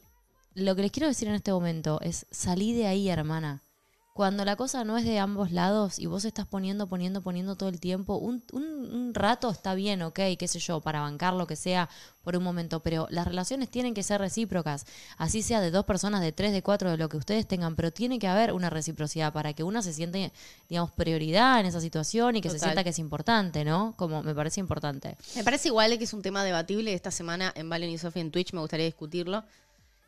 lo 0.55 0.75
que 0.75 0.83
les 0.83 0.91
quiero 0.91 1.07
decir 1.07 1.27
en 1.27 1.35
este 1.35 1.51
momento 1.51 1.99
es, 2.01 2.25
salí 2.31 2.73
de 2.73 2.87
ahí, 2.87 3.09
hermana. 3.09 3.61
Cuando 4.13 4.45
la 4.45 4.55
cosa 4.55 4.83
no 4.83 4.95
es 4.99 5.05
de 5.05 5.17
ambos 5.17 5.51
lados 5.51 5.97
y 5.97 6.05
vos 6.05 6.23
estás 6.23 6.45
poniendo, 6.45 6.85
poniendo, 6.85 7.21
poniendo 7.23 7.55
todo 7.55 7.69
el 7.69 7.79
tiempo, 7.79 8.17
un, 8.17 8.43
un- 8.51 8.93
un 8.93 9.13
rato 9.15 9.49
está 9.49 9.73
bien, 9.73 10.03
ok, 10.03 10.19
qué 10.37 10.47
sé 10.47 10.59
yo, 10.59 10.81
para 10.81 11.01
bancar 11.01 11.33
lo 11.33 11.47
que 11.47 11.55
sea 11.55 11.89
por 12.21 12.37
un 12.37 12.43
momento, 12.43 12.81
pero 12.81 13.07
las 13.09 13.25
relaciones 13.27 13.69
tienen 13.69 13.95
que 13.95 14.03
ser 14.03 14.21
recíprocas, 14.21 14.85
así 15.17 15.41
sea 15.41 15.61
de 15.61 15.71
dos 15.71 15.85
personas, 15.85 16.21
de 16.21 16.31
tres, 16.31 16.53
de 16.53 16.61
cuatro, 16.61 16.91
de 16.91 16.97
lo 16.97 17.09
que 17.09 17.17
ustedes 17.17 17.47
tengan, 17.47 17.75
pero 17.75 17.91
tiene 17.91 18.19
que 18.19 18.27
haber 18.27 18.53
una 18.53 18.69
reciprocidad 18.69 19.33
para 19.33 19.53
que 19.53 19.63
una 19.63 19.81
se 19.81 19.93
siente, 19.93 20.31
digamos, 20.69 20.91
prioridad 20.91 21.59
en 21.59 21.65
esa 21.65 21.81
situación 21.81 22.35
y 22.35 22.41
que 22.41 22.49
se 22.49 22.59
sienta 22.59 22.83
que 22.83 22.91
es 22.91 22.99
importante, 22.99 23.65
¿no? 23.65 23.95
Como 23.97 24.21
me 24.21 24.35
parece 24.35 24.59
importante. 24.59 25.17
Me 25.35 25.43
parece 25.43 25.69
igual 25.69 25.97
que 25.97 26.03
es 26.03 26.13
un 26.13 26.21
tema 26.21 26.43
debatible. 26.43 26.93
Esta 26.93 27.09
semana 27.09 27.51
en 27.55 27.67
Valen 27.67 27.89
y 27.89 27.97
Sofía 27.97 28.21
en 28.21 28.29
Twitch 28.29 28.53
me 28.53 28.59
gustaría 28.59 28.85
discutirlo, 28.85 29.43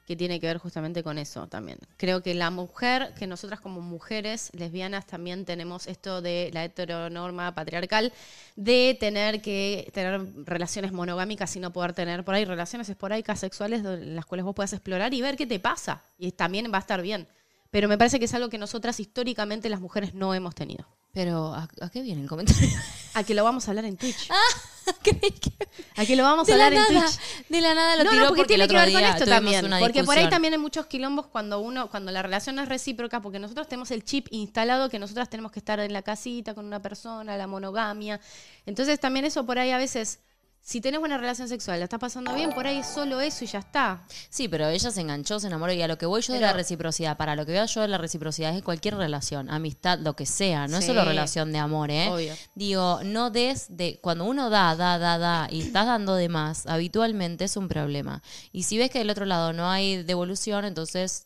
que 0.05 0.15
tiene 0.15 0.39
que 0.39 0.47
ver 0.47 0.57
justamente 0.57 1.03
con 1.03 1.17
eso 1.17 1.47
también. 1.47 1.79
Creo 1.97 2.21
que 2.21 2.33
la 2.33 2.51
mujer, 2.51 3.13
que 3.17 3.25
nosotras 3.25 3.59
como 3.59 3.81
mujeres 3.81 4.51
lesbianas 4.53 5.07
también 5.07 5.45
tenemos 5.45 5.87
esto 5.87 6.21
de 6.21 6.51
la 6.53 6.63
heteronorma 6.63 7.55
patriarcal, 7.55 8.13
de 8.55 8.95
tener 8.99 9.41
que 9.41 9.89
tener 9.93 10.21
relaciones 10.45 10.91
monogámicas 10.91 11.55
y 11.55 11.59
no 11.59 11.73
poder 11.73 11.93
tener 11.93 12.23
por 12.23 12.35
ahí 12.35 12.45
relaciones 12.45 12.87
esporádicas 12.89 13.39
sexuales 13.39 13.83
en 13.83 14.15
las 14.15 14.25
cuales 14.25 14.45
vos 14.45 14.55
puedas 14.55 14.73
explorar 14.73 15.13
y 15.13 15.21
ver 15.21 15.35
qué 15.35 15.47
te 15.47 15.59
pasa. 15.59 16.03
Y 16.17 16.31
también 16.31 16.71
va 16.71 16.77
a 16.77 16.81
estar 16.81 17.01
bien. 17.01 17.27
Pero 17.71 17.87
me 17.87 17.97
parece 17.97 18.19
que 18.19 18.25
es 18.25 18.33
algo 18.33 18.49
que 18.49 18.57
nosotras 18.57 18.99
históricamente 18.99 19.69
las 19.69 19.81
mujeres 19.81 20.13
no 20.13 20.33
hemos 20.33 20.55
tenido. 20.55 20.87
Pero, 21.15 21.53
¿a, 21.55 21.67
a 21.81 21.89
qué 21.89 22.01
viene 22.01 22.21
el 22.21 22.27
comentario? 22.27 22.69
A 23.13 23.23
que 23.23 23.33
lo 23.33 23.43
vamos 23.45 23.65
a 23.67 23.71
hablar 23.71 23.85
en 23.85 23.95
Twitch. 23.95 24.27
Creí 25.01 25.31
que- 25.31 25.53
A 25.95 26.05
que 26.05 26.15
lo 26.17 26.23
vamos 26.23 26.47
a 26.47 26.51
hablar 26.51 26.73
en 26.73 26.79
nada, 26.79 27.07
Twitch. 27.07 27.19
de 27.49 27.61
la 27.61 27.73
nada 27.73 27.95
lo 27.95 28.03
no, 28.03 28.09
tiró 28.11 28.21
no, 28.23 28.27
porque, 28.27 28.41
porque 28.41 28.47
tiene 28.49 28.63
el 28.65 28.69
que 28.69 28.75
ver 28.75 28.91
con 28.91 29.03
esto 29.03 29.25
también. 29.25 29.65
Porque 29.79 30.03
por 30.03 30.17
ahí 30.17 30.29
también 30.29 30.53
hay 30.53 30.59
muchos 30.59 30.85
quilombos 30.87 31.27
cuando 31.27 31.59
uno, 31.59 31.89
cuando 31.89 32.11
la 32.11 32.21
relación 32.21 32.57
no 32.57 32.61
es 32.63 32.67
recíproca, 32.69 33.21
porque 33.21 33.39
nosotros 33.39 33.67
tenemos 33.69 33.89
el 33.91 34.03
chip 34.03 34.27
instalado 34.31 34.89
que 34.89 34.99
nosotras 34.99 35.29
tenemos 35.29 35.53
que 35.53 35.59
estar 35.59 35.79
en 35.79 35.93
la 35.93 36.01
casita 36.01 36.53
con 36.53 36.65
una 36.65 36.81
persona, 36.81 37.37
la 37.37 37.47
monogamia. 37.47 38.19
Entonces 38.65 38.99
también 38.99 39.23
eso 39.25 39.45
por 39.45 39.57
ahí 39.57 39.71
a 39.71 39.77
veces, 39.77 40.19
si 40.67 40.81
tenés 40.81 40.99
buena 40.99 41.19
relación 41.19 41.47
sexual, 41.47 41.77
la 41.79 41.83
estás 41.83 41.99
pasando 41.99 42.33
bien, 42.33 42.51
por 42.51 42.65
ahí 42.65 42.79
es 42.79 42.87
solo 42.87 43.21
eso 43.21 43.43
y 43.43 43.47
ya 43.47 43.59
está. 43.59 44.03
Sí, 44.31 44.47
pero 44.47 44.67
ella 44.67 44.89
se 44.89 44.99
enganchó, 44.99 45.39
se 45.39 45.45
enamoró 45.45 45.71
y 45.73 45.81
a 45.83 45.87
lo 45.87 45.99
que 45.99 46.07
voy 46.07 46.23
yo 46.23 46.33
de 46.33 46.39
la 46.39 46.53
reciprocidad, 46.53 47.17
para 47.17 47.35
lo 47.35 47.45
que 47.45 47.51
veo 47.51 47.65
yo 47.67 47.81
de 47.81 47.87
la 47.87 47.99
reciprocidad 47.99 48.55
es 48.57 48.63
cualquier 48.63 48.95
relación, 48.95 49.51
amistad, 49.51 49.99
lo 49.99 50.15
que 50.15 50.25
sea, 50.25 50.67
no 50.67 50.77
es 50.77 50.83
Sí. 50.85 50.87
solo 50.87 51.05
relación 51.05 51.51
de 51.51 51.59
amor, 51.59 51.91
¿eh? 51.91 52.09
Obvio. 52.09 52.33
Digo, 52.55 52.99
no 53.03 53.29
des 53.29 53.67
de 53.77 53.99
cuando 54.01 54.25
uno 54.25 54.49
da, 54.49 54.75
da, 54.75 54.97
da, 54.97 55.19
da 55.19 55.47
y 55.51 55.61
estás 55.61 55.85
dando 55.85 56.15
de 56.15 56.29
más, 56.29 56.65
habitualmente 56.65 57.43
es 57.43 57.57
un 57.57 57.67
problema. 57.67 58.23
Y 58.51 58.63
si 58.63 58.79
ves 58.79 58.89
que 58.89 58.97
del 58.97 59.11
otro 59.11 59.25
lado 59.25 59.53
no 59.53 59.69
hay 59.69 60.01
devolución, 60.01 60.65
entonces 60.65 61.25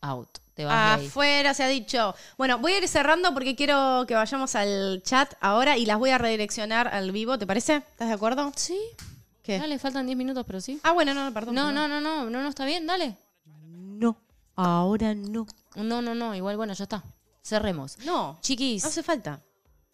out, 0.00 0.38
te 0.54 0.64
vas 0.64 0.96
de 0.96 1.02
ahí. 1.02 1.06
Afuera 1.08 1.54
se 1.54 1.64
ha 1.64 1.68
dicho. 1.68 2.14
Bueno, 2.38 2.58
voy 2.58 2.72
a 2.72 2.78
ir 2.78 2.88
cerrando 2.88 3.34
porque 3.34 3.56
quiero 3.56 4.04
que 4.06 4.14
vayamos 4.14 4.54
al 4.54 5.02
chat 5.04 5.34
ahora 5.40 5.76
y 5.76 5.86
las 5.86 5.98
voy 5.98 6.10
a 6.10 6.18
redireccionar 6.18 6.88
al 6.88 7.12
vivo, 7.12 7.38
¿te 7.38 7.46
parece? 7.46 7.76
¿Estás 7.76 8.08
de 8.08 8.14
acuerdo? 8.14 8.52
Sí. 8.56 8.78
¿Qué? 9.42 9.58
Dale, 9.58 9.78
faltan 9.78 10.06
10 10.06 10.16
minutos, 10.16 10.44
pero 10.46 10.60
sí. 10.60 10.80
Ah, 10.82 10.92
bueno, 10.92 11.12
no, 11.12 11.24
no, 11.24 11.34
perdón. 11.34 11.54
No, 11.54 11.70
no, 11.70 11.86
no, 11.86 12.00
no, 12.00 12.30
no, 12.30 12.42
no, 12.42 12.48
está 12.48 12.64
bien, 12.64 12.86
dale. 12.86 13.16
No, 13.44 14.16
ahora 14.56 15.14
no. 15.14 15.46
No, 15.74 16.00
no, 16.00 16.14
no, 16.14 16.34
igual, 16.34 16.56
bueno, 16.56 16.72
ya 16.72 16.84
está. 16.84 17.04
Cerremos. 17.42 17.98
No, 18.06 18.38
Chiquis, 18.40 18.82
no 18.82 18.88
hace 18.88 19.02
falta. 19.02 19.42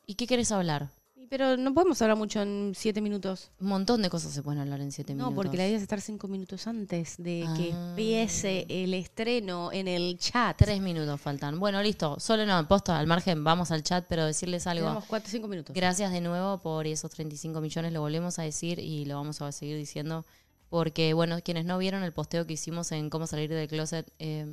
¿y 0.06 0.14
qué 0.14 0.26
querés 0.26 0.52
hablar? 0.52 0.88
Pero 1.30 1.56
no 1.56 1.72
podemos 1.72 2.02
hablar 2.02 2.16
mucho 2.16 2.42
en 2.42 2.72
siete 2.76 3.00
minutos. 3.00 3.52
Un 3.60 3.68
montón 3.68 4.02
de 4.02 4.10
cosas 4.10 4.32
se 4.32 4.42
pueden 4.42 4.60
hablar 4.60 4.80
en 4.80 4.90
7 4.90 5.14
No, 5.14 5.26
minutos. 5.26 5.36
porque 5.36 5.56
la 5.56 5.64
idea 5.68 5.76
es 5.76 5.82
estar 5.82 6.00
cinco 6.00 6.26
minutos 6.26 6.66
antes 6.66 7.14
de 7.18 7.46
que 7.56 7.72
Ah. 7.72 7.90
empiece 7.90 8.66
el 8.68 8.92
estreno 8.94 9.70
en 9.72 9.86
el 9.86 10.18
chat. 10.18 10.56
Tres 10.58 10.80
minutos 10.80 11.20
faltan. 11.20 11.60
Bueno, 11.60 11.80
listo. 11.84 12.18
Solo 12.18 12.44
no, 12.46 12.66
posta, 12.66 12.98
al 12.98 13.06
margen, 13.06 13.44
vamos 13.44 13.70
al 13.70 13.84
chat, 13.84 14.06
pero 14.08 14.26
decirles 14.26 14.66
algo. 14.66 14.86
Tenemos 14.86 15.04
cuatro, 15.04 15.30
cinco 15.30 15.46
minutos. 15.46 15.72
Gracias 15.72 16.10
de 16.10 16.20
nuevo 16.20 16.58
por 16.58 16.88
esos 16.88 17.08
35 17.12 17.60
millones, 17.60 17.92
lo 17.92 18.00
volvemos 18.00 18.40
a 18.40 18.42
decir 18.42 18.80
y 18.80 19.04
lo 19.04 19.14
vamos 19.14 19.40
a 19.40 19.52
seguir 19.52 19.76
diciendo. 19.76 20.26
Porque, 20.68 21.14
bueno, 21.14 21.38
quienes 21.44 21.64
no 21.64 21.78
vieron 21.78 22.02
el 22.02 22.12
posteo 22.12 22.44
que 22.44 22.54
hicimos 22.54 22.90
en 22.90 23.08
cómo 23.08 23.28
salir 23.28 23.50
del 23.50 23.68
closet, 23.68 24.10
eh, 24.18 24.52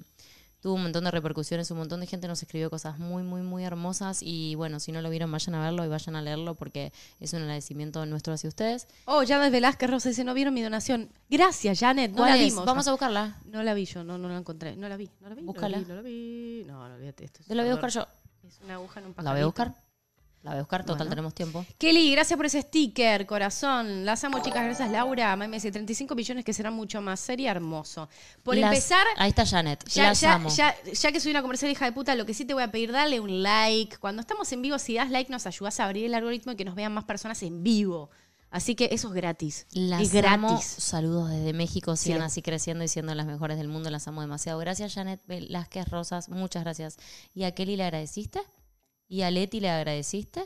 tuvo 0.62 0.74
un 0.74 0.84
montón 0.84 1.03
de 1.03 1.12
repercusiones, 1.12 1.70
un 1.72 1.78
montón 1.78 1.99
de 1.99 2.08
gente 2.08 2.28
nos 2.28 2.41
escribió 2.41 2.70
cosas 2.70 2.99
muy, 2.99 3.24
muy, 3.24 3.41
muy 3.41 3.64
hermosas. 3.64 4.20
Y 4.22 4.55
bueno, 4.55 4.80
si 4.80 4.91
no 4.91 5.01
lo 5.01 5.10
vieron, 5.10 5.32
vayan 5.32 5.55
a 5.55 5.62
verlo 5.62 5.86
y 5.86 5.88
vayan 5.88 6.16
a 6.16 6.22
leerlo 6.22 6.55
porque 6.55 6.91
es 7.20 7.34
un 7.34 7.41
agradecimiento 7.41 8.05
nuestro 8.05 8.34
hacia 8.34 8.47
ustedes. 8.47 8.88
Oh, 9.05 9.24
Janet 9.28 9.51
Velázquez 9.51 9.89
Rosa 9.89 10.10
dice, 10.10 10.24
no 10.24 10.34
vieron 10.34 10.53
mi 10.53 10.62
donación. 10.62 11.10
Gracias, 11.30 11.80
Janet, 11.80 12.12
no 12.12 12.18
¿Cuál 12.18 12.30
la 12.32 12.38
es? 12.38 12.45
vimos. 12.45 12.66
Vamos 12.66 12.88
a 12.88 12.91
buscarla. 12.91 13.38
No 13.45 13.64
la 13.64 13.74
vi 13.74 13.86
yo, 13.86 14.03
no, 14.03 14.18
no 14.18 14.28
la 14.30 14.38
encontré. 14.38 14.76
No 14.76 14.89
la 14.89 14.97
vi, 14.97 15.10
no 15.22 15.30
la 15.30 15.36
vi. 15.36 15.43
Búscala. 15.43 15.78
No 15.80 15.88
la 15.88 15.88
vi, 15.88 15.89
no 15.89 15.95
la 15.95 16.01
vi. 16.01 16.64
No, 16.68 16.88
no 16.89 16.95
olvídate 16.95 17.26
esto. 17.26 17.39
es 17.47 17.55
la 17.55 17.64
voy 17.64 17.70
a 17.70 17.74
buscar 17.74 17.89
yo. 17.91 18.08
Es 18.47 18.60
una 18.64 18.76
aguja 18.76 18.99
en 18.99 19.05
un 19.08 19.14
¿La 19.18 19.32
voy 19.32 19.41
a 19.41 19.45
pajarito. 19.45 19.47
buscar? 19.47 19.87
La 20.44 20.52
voy 20.52 20.60
a 20.60 20.62
buscar, 20.62 20.82
total, 20.84 20.98
Bueno. 21.00 21.10
tenemos 21.10 21.34
tiempo. 21.34 21.66
Kelly, 21.78 22.12
gracias 22.12 22.38
por 22.38 22.46
ese 22.46 22.62
sticker, 22.62 23.26
corazón. 23.26 24.06
Las 24.06 24.24
amo, 24.24 24.40
chicas. 24.42 24.64
Gracias, 24.64 24.90
Laura. 24.92 25.36
Mami 25.36 25.56
dice 25.58 25.72
35 25.72 26.16
millones 26.16 26.46
que 26.46 26.54
serán 26.54 26.74
mucho 26.74 27.02
más. 27.02 27.20
Sería 27.20 27.52
hermoso. 27.52 28.08
Por 28.44 28.56
Las- 28.56 28.72
empezar, 28.72 29.06
Ahí 29.18 29.30
está 29.30 29.46
Janet. 29.46 29.84
ya, 29.90 30.04
las 30.04 30.22
ya, 30.22 30.36
amo. 30.36 30.50
ya, 30.50 30.74
ya 30.94 31.12
que 31.12 31.20
soy 31.20 31.32
una 31.32 31.42
comercial 31.42 31.70
hija 31.72 31.84
de 31.86 31.92
puta, 31.92 32.16
lo 32.16 32.26
que 32.26 32.34
sí 32.34 32.46
te 32.46 32.54
voy 32.54 32.64
a 32.64 32.72
pedir, 32.72 32.92
dale 32.94 33.20
un 33.20 33.44
like. 33.44 33.98
Cuando 33.98 34.22
estamos 34.22 34.50
en 34.54 34.62
vivo, 34.62 34.80
si 34.80 34.94
das 34.96 35.10
like, 35.10 35.30
nos 35.32 35.46
ayudas 35.48 35.80
a 35.82 35.86
abrir 35.86 36.06
el 36.06 36.14
algoritmo 36.14 36.54
y 36.54 36.56
que 36.56 36.64
nos 36.66 36.76
vean 36.76 36.94
más 36.94 37.04
personas 37.04 37.42
en 37.44 37.64
vivo. 37.64 38.10
Así 38.50 38.76
que 38.76 38.88
eso 38.94 39.10
es 39.10 39.14
gratis. 39.14 39.68
Las 39.72 40.02
es 40.04 40.14
gratis. 40.14 40.34
amo. 40.34 40.62
Saludos 40.62 41.30
desde 41.32 41.52
México. 41.52 41.98
Sigan 41.98 42.20
Sí. 42.22 42.26
así 42.26 42.42
creciendo 42.42 42.86
y 42.86 42.88
siendo 42.88 43.14
las 43.14 43.26
mejores 43.26 43.58
del 43.58 43.68
mundo. 43.68 43.90
Las 43.90 44.08
amo 44.08 44.22
demasiado. 44.22 44.58
Gracias, 44.60 44.94
Janet 44.94 45.20
Velázquez 45.28 45.90
Rosas. 45.90 46.30
Muchas 46.30 46.64
gracias. 46.64 46.98
¿Y 47.36 47.44
a 47.44 47.52
Kelly 47.54 47.76
le 47.76 47.84
agradeciste? 47.84 48.40
¿Y 49.08 49.22
a 49.22 49.32
Leti 49.32 49.60
le 49.60 49.70
agradeciste? 49.70 50.45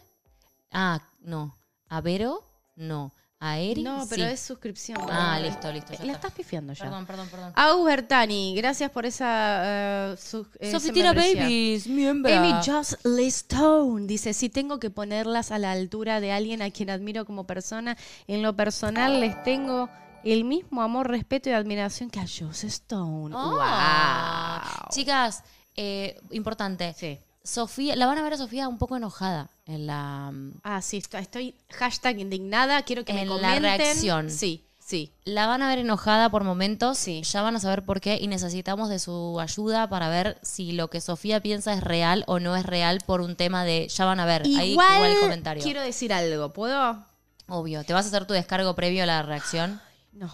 Ah, 0.71 1.01
no. 1.21 1.57
¿A 1.89 2.01
Vero? 2.01 2.43
No. 2.75 3.13
¿A 3.43 3.57
Eri? 3.57 3.81
No, 3.81 4.05
pero 4.07 4.27
Sí. 4.27 4.33
es 4.33 4.39
suscripción. 4.39 4.99
Ah, 5.09 5.39
listo, 5.41 5.71
listo, 5.71 5.93
ya 5.93 5.99
La 6.05 6.13
está. 6.13 6.27
estás 6.27 6.31
pifiando 6.33 6.73
ya. 6.73 6.85
Perdón, 6.85 7.07
perdón, 7.07 7.27
perdón. 7.29 7.53
Agus 7.55 7.85
Bertani, 7.87 8.53
gracias 8.55 8.91
por 8.91 9.07
esa. 9.07 10.11
Uh, 10.13 10.17
su, 10.17 10.45
membresía. 10.61 11.11
babies, 11.41 11.87
miembro. 11.87 12.31
Amy 12.31 12.53
Jocelyn 12.63 13.27
Stone 13.29 14.05
dice: 14.05 14.33
Si 14.35 14.49
tengo 14.49 14.79
que 14.79 14.91
ponerlas 14.91 15.51
a 15.51 15.57
la 15.57 15.71
altura 15.71 16.19
de 16.21 16.31
alguien 16.31 16.61
a 16.61 16.69
quien 16.69 16.91
admiro 16.91 17.25
como 17.25 17.47
persona, 17.47 17.97
en 18.27 18.43
lo 18.43 18.55
personal 18.55 19.19
les 19.19 19.41
tengo 19.41 19.89
el 20.23 20.43
mismo 20.43 20.83
amor, 20.83 21.09
respeto 21.09 21.49
y 21.49 21.53
admiración 21.53 22.11
que 22.11 22.19
a 22.19 22.27
Joss 22.27 22.63
Stone. 22.65 23.33
Ah. 23.35 24.81
¡Wow! 24.83 24.89
Chicas, 24.91 25.43
eh, 25.75 26.21
importante. 26.29 26.93
Sí. 26.95 27.17
Sofía, 27.43 27.95
la 27.95 28.05
van 28.05 28.17
a 28.17 28.21
ver 28.23 28.33
a 28.33 28.37
Sofía 28.37 28.67
un 28.67 28.77
poco 28.77 28.95
enojada 28.97 29.49
en 29.65 29.87
la 29.87 30.31
Ah, 30.63 30.81
sí, 30.81 30.97
estoy, 30.97 31.21
estoy 31.21 31.55
hashtag 31.71 32.19
indignada. 32.19 32.83
Quiero 32.83 33.03
que 33.03 33.13
me 33.13 33.23
En 33.23 33.29
la 33.29 33.35
comenten. 33.35 33.63
reacción. 33.79 34.29
Sí, 34.29 34.67
sí. 34.79 35.11
La 35.23 35.47
van 35.47 35.63
a 35.63 35.67
ver 35.69 35.79
enojada 35.79 36.29
por 36.29 36.43
momentos, 36.43 36.99
Sí. 36.99 37.23
ya 37.23 37.41
van 37.41 37.55
a 37.55 37.59
saber 37.59 37.83
por 37.83 37.99
qué 37.99 38.19
y 38.21 38.27
necesitamos 38.27 38.89
de 38.89 38.99
su 38.99 39.39
ayuda 39.39 39.89
para 39.89 40.07
ver 40.09 40.37
si 40.43 40.71
lo 40.73 40.89
que 40.89 41.01
Sofía 41.01 41.41
piensa 41.41 41.73
es 41.73 41.81
real 41.83 42.23
o 42.27 42.39
no 42.39 42.55
es 42.55 42.63
real 42.65 42.99
por 43.05 43.21
un 43.21 43.35
tema 43.35 43.63
de, 43.63 43.87
ya 43.87 44.05
van 44.05 44.19
a 44.19 44.25
ver, 44.25 44.43
ahí 44.43 44.71
igual 44.73 45.03
el 45.11 45.19
comentario. 45.19 45.63
quiero 45.63 45.81
decir 45.81 46.13
algo. 46.13 46.53
¿Puedo? 46.53 47.05
Obvio, 47.47 47.83
¿te 47.83 47.93
vas 47.93 48.05
a 48.05 48.09
hacer 48.09 48.25
tu 48.27 48.33
descargo 48.33 48.75
previo 48.75 49.01
a 49.03 49.07
la 49.07 49.23
reacción? 49.23 49.81
No. 50.13 50.31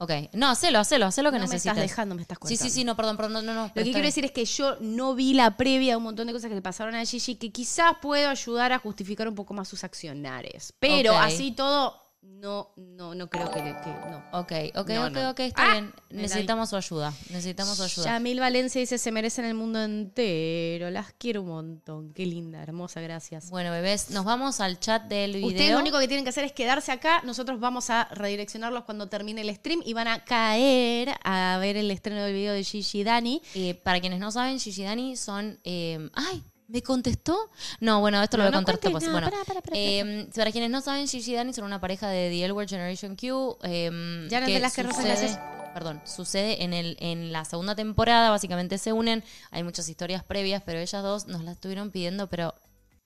Ok, 0.00 0.12
no, 0.34 0.48
hacelo, 0.48 0.78
hacelo, 0.78 1.06
hacelo 1.06 1.30
que 1.32 1.38
No 1.38 1.46
me 1.46 1.48
necesites. 1.50 1.72
estás 1.76 1.90
dejando, 1.90 2.14
me 2.14 2.22
estás 2.22 2.36
Sí, 2.36 2.40
contando. 2.40 2.64
sí, 2.64 2.70
sí, 2.70 2.84
no, 2.84 2.94
perdón, 2.96 3.16
perdón, 3.16 3.32
no, 3.32 3.42
no, 3.42 3.52
no. 3.54 3.62
Lo 3.66 3.74
que 3.74 3.82
quiero 3.90 4.02
decir 4.06 4.24
es 4.24 4.30
que 4.30 4.44
yo 4.44 4.76
no 4.80 5.14
vi 5.16 5.34
la 5.34 5.56
previa 5.56 5.92
de 5.92 5.96
un 5.96 6.04
montón 6.04 6.28
de 6.28 6.32
cosas 6.32 6.48
que 6.48 6.54
le 6.54 6.62
pasaron 6.62 6.94
a 6.94 7.04
Gigi 7.04 7.34
que 7.34 7.50
quizás 7.50 7.94
puedo 8.00 8.28
ayudar 8.28 8.72
a 8.72 8.78
justificar 8.78 9.26
un 9.26 9.34
poco 9.34 9.54
más 9.54 9.66
sus 9.66 9.82
accionares. 9.82 10.72
Pero 10.78 11.12
Ok. 11.14 11.18
así 11.22 11.50
todo, 11.50 12.00
no, 12.22 12.72
no, 12.76 13.14
no 13.14 13.28
creo 13.30 13.50
que, 13.50 13.58
le- 13.62 13.72
que 13.80 13.90
no. 14.10 14.22
Ok, 14.32 14.52
ok, 14.76 14.88
No, 14.90 15.06
ok, 15.06 15.12
no. 15.12 15.30
ok, 15.30 15.40
está 15.40 15.62
Ah, 15.70 15.72
bien. 15.72 15.92
Necesitamos 16.10 16.68
su 16.70 16.76
ayuda. 16.76 17.12
Necesitamos 17.30 17.76
su 17.76 17.82
ayuda. 17.82 18.04
Yamil 18.06 18.38
Valencia 18.40 18.80
dice, 18.80 18.98
se 18.98 19.10
merecen 19.12 19.44
el 19.44 19.54
mundo 19.54 19.82
entero. 19.82 20.90
Las 20.90 21.12
quiero 21.18 21.42
un 21.42 21.48
montón. 21.48 22.12
Qué 22.12 22.26
linda, 22.26 22.62
hermosa, 22.62 23.00
gracias. 23.00 23.50
Bueno, 23.50 23.70
bebés, 23.70 24.10
nos 24.10 24.24
vamos 24.24 24.60
al 24.60 24.78
chat 24.78 25.04
del 25.04 25.32
video. 25.32 25.48
Ustedes 25.48 25.72
lo 25.72 25.78
único 25.80 25.98
que 25.98 26.06
tienen 26.08 26.24
que 26.24 26.30
hacer 26.30 26.44
es 26.44 26.52
quedarse 26.52 26.92
acá. 26.92 27.22
Nosotros 27.24 27.60
vamos 27.60 27.90
a 27.90 28.04
redireccionarlos 28.12 28.84
cuando 28.84 29.08
termine 29.08 29.40
el 29.40 29.54
stream 29.54 29.80
y 29.84 29.92
van 29.94 30.08
a 30.08 30.24
caer 30.24 31.10
a 31.24 31.58
ver 31.60 31.76
el 31.76 31.90
estreno 31.90 32.22
del 32.22 32.34
video 32.34 32.52
de 32.52 32.62
Gigi 32.64 33.04
Dani. 33.04 33.42
Eh, 33.54 33.74
para 33.74 34.00
quienes 34.00 34.20
no 34.20 34.30
saben, 34.30 34.58
Gigi 34.60 34.84
Dani 34.84 35.16
son. 35.16 35.58
eh, 35.64 36.08
¡Ay! 36.14 36.42
¿Me 36.68 36.82
contestó? 36.82 37.50
No, 37.80 38.00
bueno, 38.00 38.22
esto 38.22 38.36
lo 38.36 38.44
voy 38.44 38.48
a 38.48 38.50
no 38.52 38.58
contar 38.58 38.78
después. 38.78 39.10
Bueno, 39.10 39.30
eh, 39.72 40.28
para 40.36 40.52
quienes 40.52 40.70
no 40.70 40.82
saben, 40.82 41.08
Gigi 41.08 41.32
y 41.32 41.34
Dani 41.34 41.52
son 41.54 41.64
una 41.64 41.80
pareja 41.80 42.08
de 42.08 42.28
The 42.28 42.44
L 42.44 42.52
Word 42.52 42.68
Generation 42.68 43.16
Q. 43.16 43.56
eh, 43.62 44.26
Ya 44.30 44.40
no 44.40 44.46
te 44.46 44.60
las 44.60 44.74
que 44.74 44.82
gracias. 44.82 45.38
Perdón, 45.72 46.02
sucede 46.04 46.62
en, 46.64 46.72
el, 46.74 46.96
en 47.00 47.32
la 47.32 47.44
segunda 47.44 47.74
temporada, 47.74 48.30
básicamente 48.30 48.78
se 48.78 48.92
unen. 48.92 49.24
Hay 49.50 49.62
muchas 49.62 49.88
historias 49.88 50.24
previas, 50.24 50.62
pero 50.64 50.78
ellas 50.78 51.02
dos 51.02 51.26
nos 51.26 51.42
las 51.42 51.54
estuvieron 51.54 51.90
pidiendo, 51.90 52.26
pero 52.28 52.54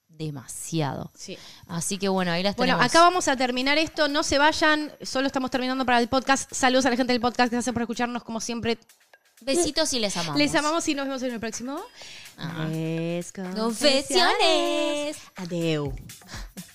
demasiado. 0.09 1.11
Sí. 1.15 1.39
Así 1.67 1.99
que 1.99 2.09
bueno, 2.09 2.33
ahí 2.33 2.43
las 2.43 2.57
Bueno, 2.57 2.75
tenemos. 2.75 2.87
acá 2.93 3.01
vamos 3.01 3.29
a 3.29 3.37
terminar 3.37 3.79
esto. 3.79 4.09
No 4.09 4.23
se 4.23 4.39
vayan. 4.39 4.91
Solo 5.03 5.27
estamos 5.27 5.51
terminando 5.51 5.85
para 5.85 6.01
el 6.01 6.09
podcast. 6.09 6.53
Saludos 6.53 6.87
a 6.87 6.91
la 6.91 6.97
gente 6.97 7.13
del 7.13 7.21
podcast. 7.21 7.53
Gracias 7.53 7.73
por 7.73 7.83
escucharnos 7.83 8.23
como 8.25 8.41
siempre. 8.41 8.79
Besitos 9.45 9.93
y 9.93 9.99
les 9.99 10.17
amamos. 10.17 10.39
Les 10.39 10.55
amamos 10.55 10.89
y 10.89 10.95
nos 10.95 11.07
vemos 11.07 11.23
en 11.23 11.33
el 11.35 11.41
próximo. 11.41 11.81
Ajá. 12.37 12.65
Confesiones. 12.65 13.55
Confesiones. 13.55 15.17
Adeu. 15.37 15.95